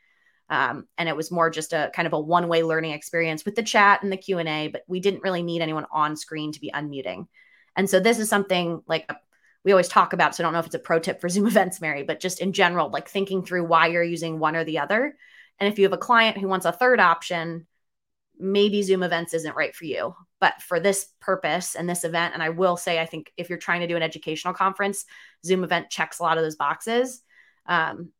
Um, 0.50 0.88
and 0.98 1.08
it 1.08 1.16
was 1.16 1.30
more 1.30 1.48
just 1.48 1.72
a 1.72 1.92
kind 1.94 2.06
of 2.06 2.12
a 2.12 2.20
one-way 2.20 2.64
learning 2.64 2.90
experience 2.90 3.44
with 3.44 3.54
the 3.54 3.62
chat 3.62 4.02
and 4.02 4.10
the 4.10 4.16
q&a 4.16 4.66
but 4.66 4.82
we 4.88 4.98
didn't 4.98 5.22
really 5.22 5.44
need 5.44 5.62
anyone 5.62 5.86
on 5.92 6.16
screen 6.16 6.52
to 6.52 6.60
be 6.60 6.72
unmuting. 6.74 7.28
And 7.76 7.88
so 7.88 8.00
this 8.00 8.18
is 8.18 8.28
something 8.28 8.82
like 8.88 9.08
we 9.62 9.70
always 9.70 9.88
talk 9.88 10.12
about 10.12 10.34
so 10.34 10.42
i 10.42 10.44
don't 10.44 10.52
know 10.52 10.58
if 10.58 10.66
it's 10.66 10.74
a 10.74 10.80
pro 10.80 10.98
tip 10.98 11.20
for 11.20 11.28
zoom 11.28 11.46
events 11.46 11.80
mary 11.80 12.02
but 12.02 12.18
just 12.18 12.40
in 12.40 12.52
general 12.52 12.90
like 12.90 13.08
thinking 13.08 13.44
through 13.44 13.64
why 13.64 13.86
you're 13.86 14.02
using 14.02 14.38
one 14.38 14.56
or 14.56 14.64
the 14.64 14.80
other. 14.80 15.16
And 15.60 15.72
if 15.72 15.78
you 15.78 15.84
have 15.84 15.92
a 15.92 15.98
client 15.98 16.38
who 16.38 16.48
wants 16.48 16.66
a 16.66 16.72
third 16.72 16.98
option 16.98 17.66
maybe 18.36 18.82
zoom 18.82 19.04
events 19.04 19.34
isn't 19.34 19.56
right 19.56 19.74
for 19.74 19.84
you 19.84 20.16
but 20.40 20.60
for 20.62 20.80
this 20.80 21.08
purpose 21.20 21.74
and 21.74 21.88
this 21.88 22.04
event 22.04 22.34
and 22.34 22.42
i 22.42 22.48
will 22.48 22.76
say 22.76 22.98
i 23.00 23.06
think 23.06 23.32
if 23.36 23.48
you're 23.48 23.58
trying 23.58 23.80
to 23.80 23.86
do 23.86 23.96
an 23.96 24.02
educational 24.02 24.54
conference 24.54 25.04
zoom 25.44 25.64
event 25.64 25.90
checks 25.90 26.18
a 26.18 26.22
lot 26.22 26.38
of 26.38 26.44
those 26.44 26.56
boxes 26.56 27.22
um, 27.66 28.10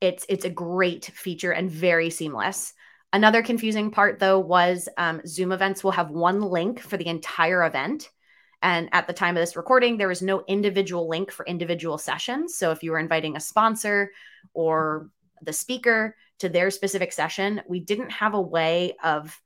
it's 0.00 0.24
it's 0.28 0.44
a 0.44 0.50
great 0.50 1.06
feature 1.06 1.52
and 1.52 1.70
very 1.70 2.10
seamless. 2.10 2.72
Another 3.12 3.42
confusing 3.42 3.90
part 3.90 4.18
though 4.18 4.38
was 4.38 4.88
um, 4.96 5.20
Zoom 5.26 5.52
events 5.52 5.84
will 5.84 5.90
have 5.90 6.10
one 6.10 6.40
link 6.40 6.80
for 6.80 6.96
the 6.96 7.06
entire 7.06 7.64
event. 7.64 8.08
And 8.62 8.88
at 8.92 9.06
the 9.06 9.12
time 9.12 9.36
of 9.36 9.42
this 9.42 9.56
recording, 9.56 9.96
there 9.96 10.08
was 10.08 10.22
no 10.22 10.44
individual 10.46 11.08
link 11.08 11.30
for 11.30 11.46
individual 11.46 11.98
sessions. 11.98 12.56
So 12.56 12.70
if 12.70 12.82
you 12.82 12.92
were 12.92 12.98
inviting 12.98 13.36
a 13.36 13.40
sponsor 13.40 14.12
or 14.52 15.10
the 15.42 15.52
speaker 15.52 16.14
to 16.40 16.48
their 16.48 16.70
specific 16.70 17.12
session, 17.12 17.62
we 17.66 17.80
didn't 17.80 18.10
have 18.10 18.34
a 18.34 18.40
way 18.40 18.96
of 19.02 19.38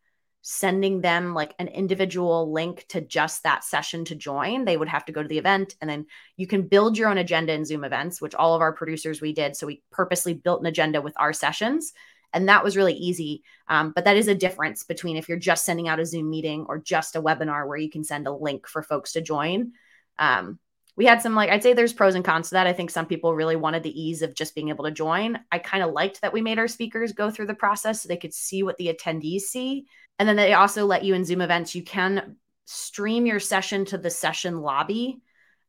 sending 0.46 1.00
them 1.00 1.32
like 1.32 1.54
an 1.58 1.68
individual 1.68 2.52
link 2.52 2.84
to 2.86 3.00
just 3.00 3.42
that 3.42 3.64
session 3.64 4.04
to 4.04 4.14
join. 4.14 4.66
They 4.66 4.76
would 4.76 4.88
have 4.88 5.06
to 5.06 5.12
go 5.12 5.22
to 5.22 5.28
the 5.28 5.38
event 5.38 5.74
and 5.80 5.88
then 5.88 6.04
you 6.36 6.46
can 6.46 6.68
build 6.68 6.98
your 6.98 7.08
own 7.08 7.16
agenda 7.16 7.54
in 7.54 7.64
Zoom 7.64 7.82
events, 7.82 8.20
which 8.20 8.34
all 8.34 8.54
of 8.54 8.60
our 8.60 8.74
producers 8.74 9.22
we 9.22 9.32
did. 9.32 9.56
So 9.56 9.66
we 9.66 9.82
purposely 9.90 10.34
built 10.34 10.60
an 10.60 10.66
agenda 10.66 11.00
with 11.00 11.14
our 11.16 11.32
sessions. 11.32 11.94
And 12.34 12.50
that 12.50 12.62
was 12.62 12.76
really 12.76 12.92
easy. 12.92 13.42
Um, 13.68 13.92
but 13.92 14.04
that 14.04 14.18
is 14.18 14.28
a 14.28 14.34
difference 14.34 14.82
between 14.82 15.16
if 15.16 15.30
you're 15.30 15.38
just 15.38 15.64
sending 15.64 15.88
out 15.88 15.98
a 15.98 16.04
Zoom 16.04 16.28
meeting 16.28 16.66
or 16.68 16.76
just 16.76 17.16
a 17.16 17.22
webinar 17.22 17.66
where 17.66 17.78
you 17.78 17.88
can 17.88 18.04
send 18.04 18.26
a 18.26 18.32
link 18.32 18.68
for 18.68 18.82
folks 18.82 19.12
to 19.12 19.22
join. 19.22 19.72
Um, 20.18 20.58
we 20.96 21.06
had 21.06 21.22
some 21.22 21.34
like 21.34 21.50
I'd 21.50 21.62
say 21.62 21.72
there's 21.72 21.92
pros 21.92 22.14
and 22.14 22.24
cons 22.24 22.48
to 22.48 22.54
that. 22.54 22.66
I 22.66 22.72
think 22.72 22.90
some 22.90 23.06
people 23.06 23.34
really 23.34 23.56
wanted 23.56 23.82
the 23.82 24.00
ease 24.00 24.22
of 24.22 24.34
just 24.34 24.54
being 24.54 24.68
able 24.68 24.84
to 24.84 24.90
join. 24.90 25.38
I 25.50 25.58
kind 25.58 25.82
of 25.82 25.92
liked 25.92 26.20
that 26.20 26.32
we 26.32 26.40
made 26.40 26.58
our 26.58 26.68
speakers 26.68 27.12
go 27.12 27.30
through 27.30 27.46
the 27.46 27.54
process 27.54 28.02
so 28.02 28.08
they 28.08 28.16
could 28.16 28.34
see 28.34 28.62
what 28.62 28.76
the 28.76 28.94
attendees 28.94 29.42
see 29.42 29.86
and 30.18 30.28
then 30.28 30.36
they 30.36 30.54
also 30.54 30.86
let 30.86 31.04
you 31.04 31.14
in 31.14 31.24
Zoom 31.24 31.40
events, 31.40 31.74
you 31.74 31.82
can 31.82 32.36
stream 32.66 33.26
your 33.26 33.40
session 33.40 33.84
to 33.86 33.98
the 33.98 34.10
session 34.10 34.60
lobby, 34.60 35.20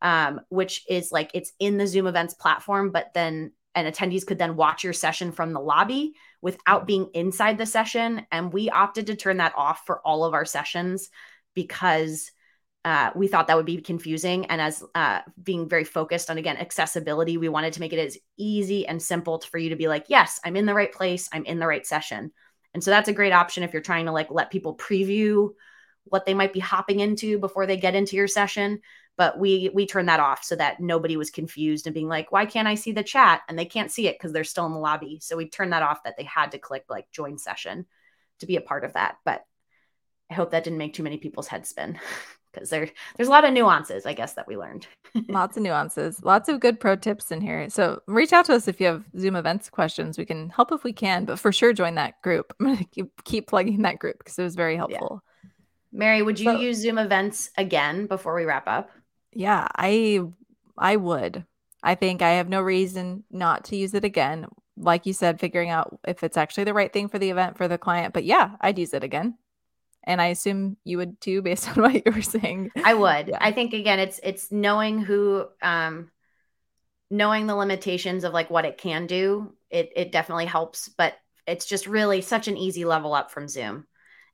um, 0.01 0.41
which 0.49 0.85
is 0.89 1.11
like 1.11 1.31
it's 1.33 1.51
in 1.59 1.77
the 1.77 1.87
Zoom 1.87 2.07
events 2.07 2.33
platform, 2.33 2.91
but 2.91 3.13
then 3.13 3.51
and 3.73 3.93
attendees 3.93 4.25
could 4.25 4.37
then 4.37 4.55
watch 4.55 4.85
your 4.85 4.93
session 4.93 5.33
from 5.33 5.51
the 5.51 5.59
lobby 5.59 6.13
without 6.41 6.87
being 6.87 7.09
inside 7.13 7.57
the 7.57 7.65
session. 7.65 8.25
And 8.31 8.53
we 8.53 8.69
opted 8.69 9.07
to 9.07 9.17
turn 9.17 9.37
that 9.37 9.53
off 9.57 9.81
for 9.85 9.99
all 9.99 10.23
of 10.23 10.33
our 10.33 10.45
sessions 10.45 11.09
because 11.53 12.31
uh, 12.85 13.09
we 13.15 13.27
thought 13.27 13.47
that 13.47 13.57
would 13.57 13.65
be 13.65 13.81
confusing. 13.81 14.45
And 14.45 14.61
as 14.61 14.83
uh, 14.93 15.21
being 15.41 15.67
very 15.67 15.83
focused 15.83 16.29
on, 16.29 16.37
again, 16.37 16.57
accessibility, 16.57 17.35
we 17.35 17.49
wanted 17.49 17.73
to 17.73 17.79
make 17.79 17.93
it 17.93 17.99
as 17.99 18.15
easy 18.37 18.87
and 18.87 19.01
simple 19.01 19.39
for 19.39 19.57
you 19.57 19.71
to 19.71 19.75
be 19.75 19.87
like, 19.87 20.05
yes, 20.07 20.39
I'm 20.45 20.55
in 20.55 20.67
the 20.67 20.75
right 20.75 20.91
place, 20.91 21.27
I'm 21.33 21.45
in 21.45 21.57
the 21.57 21.65
right 21.65 21.85
session. 21.85 22.31
And 22.75 22.83
so 22.83 22.91
that's 22.91 23.09
a 23.09 23.13
great 23.13 23.33
option 23.33 23.63
if 23.63 23.73
you're 23.73 23.81
trying 23.81 24.05
to 24.05 24.11
like 24.11 24.29
let 24.29 24.51
people 24.51 24.77
preview 24.77 25.49
what 26.03 26.27
they 26.27 26.35
might 26.35 26.53
be 26.53 26.59
hopping 26.59 26.99
into 26.99 27.39
before 27.39 27.65
they 27.65 27.75
get 27.75 27.95
into 27.95 28.15
your 28.17 28.27
session. 28.27 28.81
But 29.17 29.39
we 29.39 29.71
we 29.73 29.87
turn 29.87 30.05
that 30.05 30.19
off 30.19 30.43
so 30.43 30.55
that 30.57 30.79
nobody 30.79 31.17
was 31.17 31.31
confused 31.31 31.87
and 31.87 31.93
being 31.93 32.09
like, 32.09 32.31
why 32.31 32.45
can't 32.45 32.67
I 32.67 32.75
see 32.75 32.91
the 32.91 33.01
chat? 33.01 33.41
And 33.49 33.57
they 33.57 33.65
can't 33.65 33.89
see 33.89 34.07
it 34.07 34.15
because 34.15 34.31
they're 34.31 34.43
still 34.43 34.65
in 34.67 34.73
the 34.73 34.79
lobby. 34.79 35.19
So 35.21 35.37
we 35.37 35.49
turned 35.49 35.73
that 35.73 35.83
off 35.83 36.03
that 36.03 36.17
they 36.17 36.23
had 36.23 36.51
to 36.51 36.59
click 36.59 36.83
like 36.87 37.09
join 37.11 37.39
session 37.39 37.87
to 38.41 38.45
be 38.45 38.57
a 38.57 38.61
part 38.61 38.83
of 38.83 38.93
that. 38.93 39.15
But 39.25 39.43
I 40.29 40.35
hope 40.35 40.51
that 40.51 40.63
didn't 40.63 40.77
make 40.77 40.93
too 40.93 41.03
many 41.03 41.17
people's 41.17 41.47
heads 41.47 41.69
spin. 41.69 41.97
because 42.55 42.69
there 42.69 42.89
there's 43.15 43.27
a 43.27 43.31
lot 43.31 43.45
of 43.45 43.53
nuances, 43.53 44.05
I 44.05 44.13
guess, 44.13 44.33
that 44.33 44.47
we 44.47 44.57
learned. 44.57 44.87
lots 45.29 45.57
of 45.57 45.63
nuances, 45.63 46.23
lots 46.23 46.49
of 46.49 46.59
good 46.59 46.79
pro 46.79 46.95
tips 46.95 47.31
in 47.31 47.41
here. 47.41 47.69
So 47.69 48.01
reach 48.07 48.33
out 48.33 48.45
to 48.45 48.53
us 48.53 48.67
if 48.67 48.79
you 48.79 48.87
have 48.87 49.03
Zoom 49.17 49.35
events 49.35 49.69
questions. 49.69 50.17
We 50.17 50.25
can 50.25 50.49
help 50.49 50.71
if 50.71 50.83
we 50.83 50.93
can, 50.93 51.25
but 51.25 51.39
for 51.39 51.51
sure 51.51 51.73
join 51.73 51.95
that 51.95 52.21
group. 52.21 52.53
I'm 52.59 52.67
gonna 52.67 52.83
keep, 52.85 53.23
keep 53.23 53.47
plugging 53.47 53.81
that 53.83 53.99
group 53.99 54.17
because 54.19 54.39
it 54.39 54.43
was 54.43 54.55
very 54.55 54.75
helpful. 54.75 55.21
Yeah. 55.23 55.49
Mary, 55.91 56.21
would 56.21 56.39
you 56.39 56.51
so, 56.51 56.59
use 56.59 56.77
Zoom 56.77 56.97
events 56.97 57.51
again 57.57 58.07
before 58.07 58.35
we 58.35 58.43
wrap 58.43 58.67
up? 58.67 58.91
Yeah, 59.31 59.67
I 59.75 60.21
I 60.77 60.95
would. 60.95 61.45
I 61.83 61.95
think 61.95 62.21
I 62.21 62.31
have 62.31 62.49
no 62.49 62.61
reason 62.61 63.23
not 63.29 63.65
to 63.65 63.75
use 63.75 63.93
it 63.93 64.03
again. 64.03 64.47
Like 64.77 65.05
you 65.05 65.13
said, 65.13 65.39
figuring 65.39 65.69
out 65.69 65.97
if 66.05 66.23
it's 66.23 66.35
actually 66.35 66.65
the 66.65 66.73
right 66.73 66.91
thing 66.91 67.07
for 67.07 67.19
the 67.19 67.29
event 67.29 67.57
for 67.57 67.67
the 67.67 67.77
client. 67.77 68.13
But 68.13 68.25
yeah, 68.25 68.55
I'd 68.59 68.79
use 68.79 68.93
it 68.93 69.03
again 69.03 69.37
and 70.05 70.21
i 70.21 70.27
assume 70.27 70.77
you 70.83 70.97
would 70.97 71.19
too 71.21 71.41
based 71.43 71.69
on 71.69 71.83
what 71.83 71.93
you 71.93 72.11
were 72.11 72.21
saying 72.21 72.71
i 72.83 72.93
would 72.93 73.29
yeah. 73.29 73.37
i 73.41 73.51
think 73.51 73.73
again 73.73 73.99
it's 73.99 74.19
it's 74.23 74.51
knowing 74.51 74.99
who 74.99 75.45
um 75.61 76.09
knowing 77.11 77.47
the 77.47 77.55
limitations 77.55 78.23
of 78.23 78.33
like 78.33 78.49
what 78.49 78.65
it 78.65 78.77
can 78.77 79.07
do 79.07 79.53
it 79.69 79.91
it 79.95 80.11
definitely 80.11 80.45
helps 80.45 80.89
but 80.89 81.13
it's 81.47 81.65
just 81.65 81.85
really 81.85 82.21
such 82.21 82.47
an 82.47 82.57
easy 82.57 82.85
level 82.85 83.13
up 83.13 83.31
from 83.31 83.47
zoom 83.47 83.85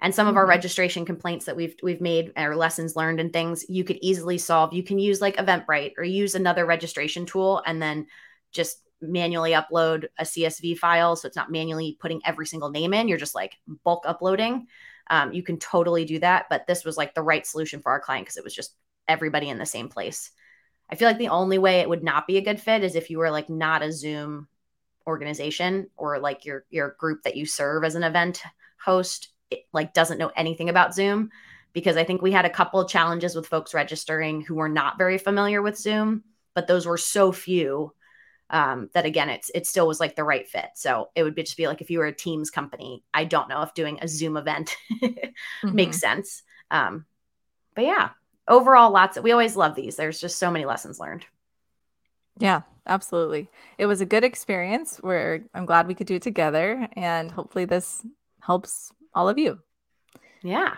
and 0.02 0.16
some 0.16 0.24
mm-hmm. 0.24 0.32
of 0.32 0.38
our 0.38 0.44
mm-hmm. 0.44 0.50
registration 0.50 1.06
complaints 1.06 1.46
that 1.46 1.56
we've 1.56 1.76
we've 1.84 2.02
made 2.02 2.32
or 2.38 2.56
lessons 2.56 2.96
learned 2.96 3.20
and 3.20 3.32
things 3.32 3.66
you 3.70 3.84
could 3.84 4.00
easily 4.02 4.38
solve 4.38 4.74
you 4.74 4.84
can 4.84 5.00
use 5.00 5.22
like 5.22 5.38
eventbrite 5.38 5.94
or 5.98 6.04
use 6.04 6.36
another 6.36 6.66
registration 6.66 7.26
tool 7.26 7.62
and 7.66 7.82
then 7.82 8.08
just 8.52 8.82
manually 9.02 9.52
upload 9.52 10.06
a 10.20 10.24
csv 10.24 10.78
file 10.78 11.16
so 11.16 11.28
it's 11.28 11.36
not 11.36 11.52
manually 11.52 11.98
putting 12.00 12.22
every 12.26 12.46
single 12.46 12.70
name 12.70 12.94
in 12.94 13.08
you're 13.08 13.18
just 13.18 13.36
like 13.36 13.58
bulk 13.84 14.04
uploading 14.06 14.68
um, 15.10 15.34
you 15.34 15.44
can 15.44 15.58
totally 15.58 16.06
do 16.06 16.20
that. 16.20 16.46
But 16.50 16.68
this 16.68 16.86
was 16.86 16.98
like 16.98 17.14
the 17.14 17.22
right 17.22 17.46
solution 17.46 17.82
for 17.82 17.92
our 17.92 18.00
client 18.00 18.26
because 18.26 18.38
it 18.38 18.44
was 18.44 18.56
just 18.56 18.76
everybody 19.08 19.50
in 19.50 19.58
the 19.58 19.66
same 19.66 19.90
place. 19.90 20.32
I 20.90 20.96
feel 20.96 21.08
like 21.08 21.18
the 21.18 21.30
only 21.30 21.58
way 21.58 21.80
it 21.80 21.90
would 21.90 22.04
not 22.04 22.28
be 22.28 22.38
a 22.38 22.42
good 22.42 22.60
fit 22.60 22.84
is 22.84 22.96
if 22.96 23.10
you 23.10 23.20
were 23.20 23.32
like 23.32 23.50
not 23.50 23.82
a 23.82 23.92
Zoom 23.92 24.48
organization 25.08 25.90
or 25.98 26.20
like 26.20 26.46
your 26.46 26.66
your 26.70 26.96
group 27.00 27.24
that 27.24 27.36
you 27.36 27.46
serve 27.46 27.84
as 27.84 27.96
an 27.96 28.04
event 28.04 28.44
host 28.84 29.30
it, 29.50 29.66
like 29.74 29.94
doesn't 29.94 30.18
know 30.18 30.32
anything 30.36 30.70
about 30.70 30.94
Zoom 30.94 31.30
because 31.74 31.98
I 31.98 32.04
think 32.04 32.22
we 32.22 32.32
had 32.32 32.46
a 32.46 32.50
couple 32.50 32.84
challenges 32.86 33.36
with 33.36 33.48
folks 33.48 33.74
registering 33.74 34.42
who 34.42 34.56
were 34.56 34.70
not 34.70 34.98
very 34.98 35.18
familiar 35.18 35.62
with 35.62 35.78
Zoom, 35.78 36.24
but 36.54 36.68
those 36.68 36.86
were 36.86 36.98
so 36.98 37.32
few 37.32 37.94
um, 38.52 38.90
that 38.94 39.06
again 39.06 39.30
it's 39.30 39.50
it 39.56 39.66
still 39.66 39.88
was 39.88 40.00
like 40.00 40.16
the 40.16 40.24
right 40.24 40.48
fit. 40.48 40.70
So 40.76 41.10
it 41.16 41.24
would 41.24 41.34
be 41.36 41.44
just 41.44 41.58
be 41.58 41.68
like 41.68 41.82
if 41.82 41.90
you 41.90 42.00
were 42.00 42.06
a 42.06 42.14
teams 42.14 42.52
company 42.52 43.04
i 43.14 43.24
don't 43.24 43.50
know 43.50 43.62
if 43.62 43.74
doing 43.74 43.98
a 44.02 44.08
zoom 44.08 44.38
event 44.38 44.76
mm-hmm. 45.02 45.76
makes 45.76 46.00
sense. 46.00 46.44
Um, 46.70 47.06
but 47.74 47.86
yeah 47.86 48.10
overall 48.48 48.92
lots 48.92 49.18
of, 49.18 49.24
we 49.24 49.32
always 49.32 49.56
love 49.56 49.76
these. 49.76 49.96
There's 49.96 50.20
just 50.20 50.38
so 50.38 50.52
many 50.52 50.66
lessons 50.66 51.00
learned. 51.00 51.26
Yeah 52.38 52.62
absolutely. 52.88 53.50
It 53.78 53.86
was 53.86 54.02
a 54.02 54.06
good 54.06 54.24
experience 54.24 54.98
where 54.98 55.44
i'm 55.54 55.66
glad 55.66 55.88
we 55.88 55.96
could 55.96 56.08
do 56.08 56.16
it 56.16 56.22
together 56.22 56.88
and 56.94 57.32
hopefully 57.32 57.66
this 57.66 58.06
helps 58.42 58.92
all 59.14 59.30
of 59.30 59.38
you. 59.38 59.60
Yeah. 60.44 60.76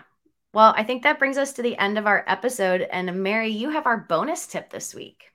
Well 0.52 0.72
i 0.76 0.84
think 0.84 1.02
that 1.02 1.18
brings 1.18 1.36
us 1.36 1.54
to 1.54 1.62
the 1.62 1.76
end 1.76 1.98
of 1.98 2.06
our 2.06 2.24
episode 2.28 2.82
and 2.82 3.22
mary 3.22 3.48
you 3.48 3.70
have 3.70 3.86
our 3.86 4.06
bonus 4.08 4.46
tip 4.46 4.70
this 4.70 4.94
week 4.94 5.33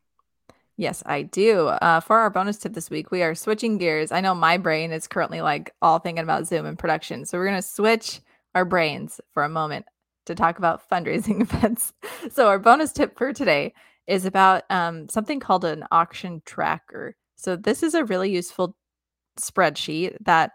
Yes, 0.79 1.03
I 1.05 1.23
do. 1.23 1.67
Uh, 1.67 1.99
for 1.99 2.19
our 2.19 2.29
bonus 2.29 2.57
tip 2.57 2.71
this 2.71 2.89
week, 2.89 3.11
we 3.11 3.21
are 3.21 3.35
switching 3.35 3.77
gears. 3.77 4.13
I 4.13 4.21
know 4.21 4.33
my 4.33 4.55
brain 4.57 4.93
is 4.93 5.09
currently 5.09 5.41
like 5.41 5.75
all 5.81 5.99
thinking 5.99 6.23
about 6.23 6.47
Zoom 6.47 6.65
and 6.65 6.79
production. 6.79 7.25
So 7.25 7.37
we're 7.37 7.47
going 7.47 7.61
to 7.61 7.67
switch 7.67 8.21
our 8.55 8.63
brains 8.63 9.19
for 9.33 9.43
a 9.43 9.49
moment 9.49 9.87
to 10.27 10.35
talk 10.35 10.57
about 10.57 10.89
fundraising 10.89 11.41
events. 11.41 11.91
So 12.31 12.47
our 12.47 12.59
bonus 12.59 12.93
tip 12.93 13.17
for 13.17 13.33
today 13.33 13.73
is 14.07 14.23
about 14.23 14.63
um, 14.69 15.09
something 15.09 15.41
called 15.41 15.65
an 15.65 15.83
auction 15.91 16.41
tracker. 16.45 17.17
So 17.35 17.57
this 17.57 17.83
is 17.83 17.93
a 17.93 18.05
really 18.05 18.31
useful 18.31 18.77
spreadsheet 19.37 20.15
that 20.21 20.51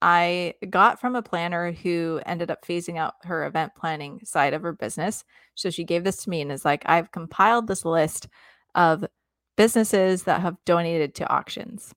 I 0.00 0.54
got 0.70 1.00
from 1.00 1.16
a 1.16 1.22
planner 1.22 1.72
who 1.72 2.20
ended 2.24 2.48
up 2.48 2.64
phasing 2.64 2.96
out 2.96 3.14
her 3.24 3.44
event 3.44 3.72
planning 3.76 4.20
side 4.22 4.54
of 4.54 4.62
her 4.62 4.72
business. 4.72 5.24
So 5.56 5.68
she 5.68 5.82
gave 5.82 6.04
this 6.04 6.22
to 6.22 6.30
me 6.30 6.42
and 6.42 6.52
is 6.52 6.64
like, 6.64 6.84
I've 6.86 7.10
compiled 7.10 7.66
this 7.66 7.84
list 7.84 8.28
of 8.76 9.04
businesses 9.56 10.24
that 10.24 10.40
have 10.40 10.56
donated 10.64 11.14
to 11.16 11.28
auctions. 11.28 11.94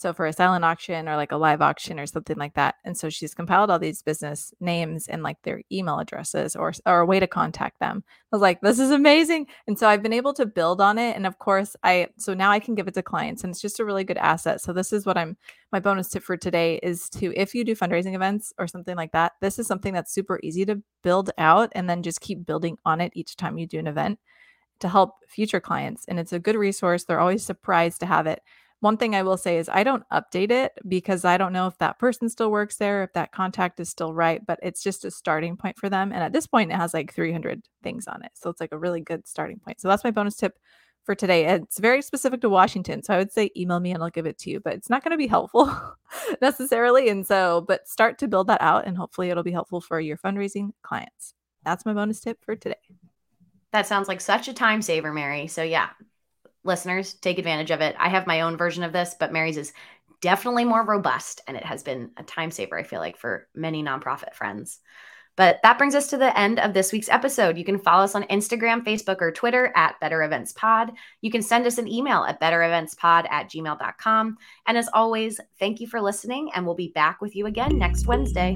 So 0.00 0.14
for 0.14 0.24
a 0.24 0.32
silent 0.32 0.64
auction 0.64 1.10
or 1.10 1.16
like 1.16 1.30
a 1.30 1.36
live 1.36 1.60
auction 1.60 2.00
or 2.00 2.06
something 2.06 2.38
like 2.38 2.54
that. 2.54 2.76
And 2.86 2.96
so 2.96 3.10
she's 3.10 3.34
compiled 3.34 3.70
all 3.70 3.78
these 3.78 4.00
business 4.00 4.54
names 4.58 5.06
and 5.06 5.22
like 5.22 5.36
their 5.42 5.60
email 5.70 5.98
addresses 5.98 6.56
or 6.56 6.72
or 6.86 7.00
a 7.00 7.06
way 7.06 7.20
to 7.20 7.26
contact 7.26 7.80
them. 7.80 8.02
I 8.32 8.36
was 8.36 8.40
like, 8.40 8.62
this 8.62 8.78
is 8.78 8.92
amazing. 8.92 9.48
And 9.66 9.78
so 9.78 9.86
I've 9.86 10.02
been 10.02 10.14
able 10.14 10.32
to 10.34 10.46
build 10.46 10.80
on 10.80 10.96
it. 10.96 11.16
And 11.16 11.26
of 11.26 11.38
course, 11.38 11.76
I 11.82 12.08
so 12.16 12.32
now 12.32 12.50
I 12.50 12.60
can 12.60 12.74
give 12.74 12.88
it 12.88 12.94
to 12.94 13.02
clients 13.02 13.44
and 13.44 13.50
it's 13.50 13.60
just 13.60 13.78
a 13.78 13.84
really 13.84 14.04
good 14.04 14.16
asset. 14.16 14.62
So 14.62 14.72
this 14.72 14.90
is 14.90 15.04
what 15.04 15.18
I'm 15.18 15.36
my 15.70 15.80
bonus 15.80 16.08
tip 16.08 16.22
for 16.22 16.38
today 16.38 16.80
is 16.82 17.10
to 17.10 17.34
if 17.38 17.54
you 17.54 17.62
do 17.62 17.76
fundraising 17.76 18.14
events 18.14 18.54
or 18.58 18.66
something 18.66 18.96
like 18.96 19.12
that, 19.12 19.32
this 19.42 19.58
is 19.58 19.66
something 19.66 19.92
that's 19.92 20.14
super 20.14 20.40
easy 20.42 20.64
to 20.64 20.82
build 21.02 21.30
out 21.36 21.72
and 21.72 21.90
then 21.90 22.02
just 22.02 22.22
keep 22.22 22.46
building 22.46 22.78
on 22.86 23.02
it 23.02 23.12
each 23.14 23.36
time 23.36 23.58
you 23.58 23.66
do 23.66 23.78
an 23.78 23.86
event 23.86 24.18
to 24.80 24.88
help 24.88 25.14
future 25.28 25.60
clients. 25.60 26.04
And 26.06 26.18
it's 26.18 26.32
a 26.32 26.38
good 26.38 26.56
resource. 26.56 27.04
They're 27.04 27.20
always 27.20 27.44
surprised 27.44 28.00
to 28.00 28.06
have 28.06 28.26
it. 28.26 28.40
One 28.80 28.96
thing 28.96 29.14
I 29.14 29.22
will 29.22 29.36
say 29.36 29.58
is 29.58 29.68
I 29.68 29.84
don't 29.84 30.08
update 30.10 30.50
it 30.50 30.72
because 30.88 31.26
I 31.26 31.36
don't 31.36 31.52
know 31.52 31.66
if 31.66 31.76
that 31.78 31.98
person 31.98 32.30
still 32.30 32.50
works 32.50 32.76
there, 32.76 33.02
if 33.02 33.12
that 33.12 33.30
contact 33.30 33.78
is 33.78 33.90
still 33.90 34.14
right, 34.14 34.44
but 34.44 34.58
it's 34.62 34.82
just 34.82 35.04
a 35.04 35.10
starting 35.10 35.58
point 35.58 35.78
for 35.78 35.90
them. 35.90 36.12
And 36.12 36.22
at 36.22 36.32
this 36.32 36.46
point, 36.46 36.72
it 36.72 36.76
has 36.76 36.94
like 36.94 37.12
300 37.12 37.62
things 37.82 38.06
on 38.06 38.24
it. 38.24 38.32
So 38.34 38.48
it's 38.48 38.60
like 38.60 38.72
a 38.72 38.78
really 38.78 39.02
good 39.02 39.28
starting 39.28 39.58
point. 39.58 39.80
So 39.80 39.88
that's 39.88 40.04
my 40.04 40.10
bonus 40.10 40.36
tip 40.36 40.58
for 41.04 41.14
today. 41.14 41.44
It's 41.44 41.78
very 41.78 42.00
specific 42.00 42.40
to 42.40 42.48
Washington. 42.48 43.02
So 43.02 43.12
I 43.12 43.18
would 43.18 43.32
say 43.32 43.50
email 43.54 43.80
me 43.80 43.92
and 43.92 44.02
I'll 44.02 44.10
give 44.10 44.26
it 44.26 44.38
to 44.38 44.50
you, 44.50 44.60
but 44.60 44.74
it's 44.74 44.88
not 44.88 45.04
going 45.04 45.12
to 45.12 45.18
be 45.18 45.26
helpful 45.26 45.70
necessarily. 46.40 47.10
And 47.10 47.26
so, 47.26 47.64
but 47.68 47.86
start 47.86 48.18
to 48.20 48.28
build 48.28 48.46
that 48.46 48.62
out 48.62 48.86
and 48.86 48.96
hopefully 48.96 49.28
it'll 49.28 49.42
be 49.42 49.52
helpful 49.52 49.82
for 49.82 50.00
your 50.00 50.16
fundraising 50.16 50.70
clients. 50.82 51.34
That's 51.64 51.84
my 51.84 51.92
bonus 51.92 52.20
tip 52.20 52.42
for 52.42 52.56
today. 52.56 52.76
That 53.72 53.86
sounds 53.86 54.08
like 54.08 54.20
such 54.20 54.48
a 54.48 54.54
time 54.54 54.82
saver, 54.82 55.12
Mary. 55.12 55.46
So, 55.46 55.62
yeah, 55.62 55.90
listeners, 56.64 57.14
take 57.14 57.38
advantage 57.38 57.70
of 57.70 57.80
it. 57.80 57.94
I 57.98 58.08
have 58.08 58.26
my 58.26 58.42
own 58.42 58.56
version 58.56 58.82
of 58.82 58.92
this, 58.92 59.14
but 59.18 59.32
Mary's 59.32 59.56
is 59.56 59.72
definitely 60.20 60.64
more 60.64 60.84
robust 60.84 61.40
and 61.46 61.56
it 61.56 61.64
has 61.64 61.82
been 61.82 62.10
a 62.16 62.22
time 62.22 62.50
saver, 62.50 62.78
I 62.78 62.82
feel 62.82 63.00
like, 63.00 63.16
for 63.16 63.48
many 63.54 63.82
nonprofit 63.82 64.34
friends. 64.34 64.80
But 65.36 65.60
that 65.62 65.78
brings 65.78 65.94
us 65.94 66.08
to 66.08 66.18
the 66.18 66.38
end 66.38 66.58
of 66.58 66.74
this 66.74 66.92
week's 66.92 67.08
episode. 67.08 67.56
You 67.56 67.64
can 67.64 67.78
follow 67.78 68.04
us 68.04 68.14
on 68.14 68.24
Instagram, 68.24 68.84
Facebook, 68.84 69.18
or 69.20 69.32
Twitter 69.32 69.72
at 69.74 69.98
Better 69.98 70.22
Events 70.22 70.52
Pod. 70.52 70.92
You 71.22 71.30
can 71.30 71.40
send 71.40 71.66
us 71.66 71.78
an 71.78 71.88
email 71.88 72.24
at 72.24 72.40
bettereventspod 72.40 73.30
at 73.30 73.48
gmail.com. 73.48 74.36
And 74.66 74.76
as 74.76 74.90
always, 74.92 75.40
thank 75.58 75.80
you 75.80 75.86
for 75.86 76.00
listening, 76.00 76.50
and 76.54 76.66
we'll 76.66 76.74
be 76.74 76.92
back 76.94 77.22
with 77.22 77.34
you 77.34 77.46
again 77.46 77.78
next 77.78 78.06
Wednesday. 78.06 78.54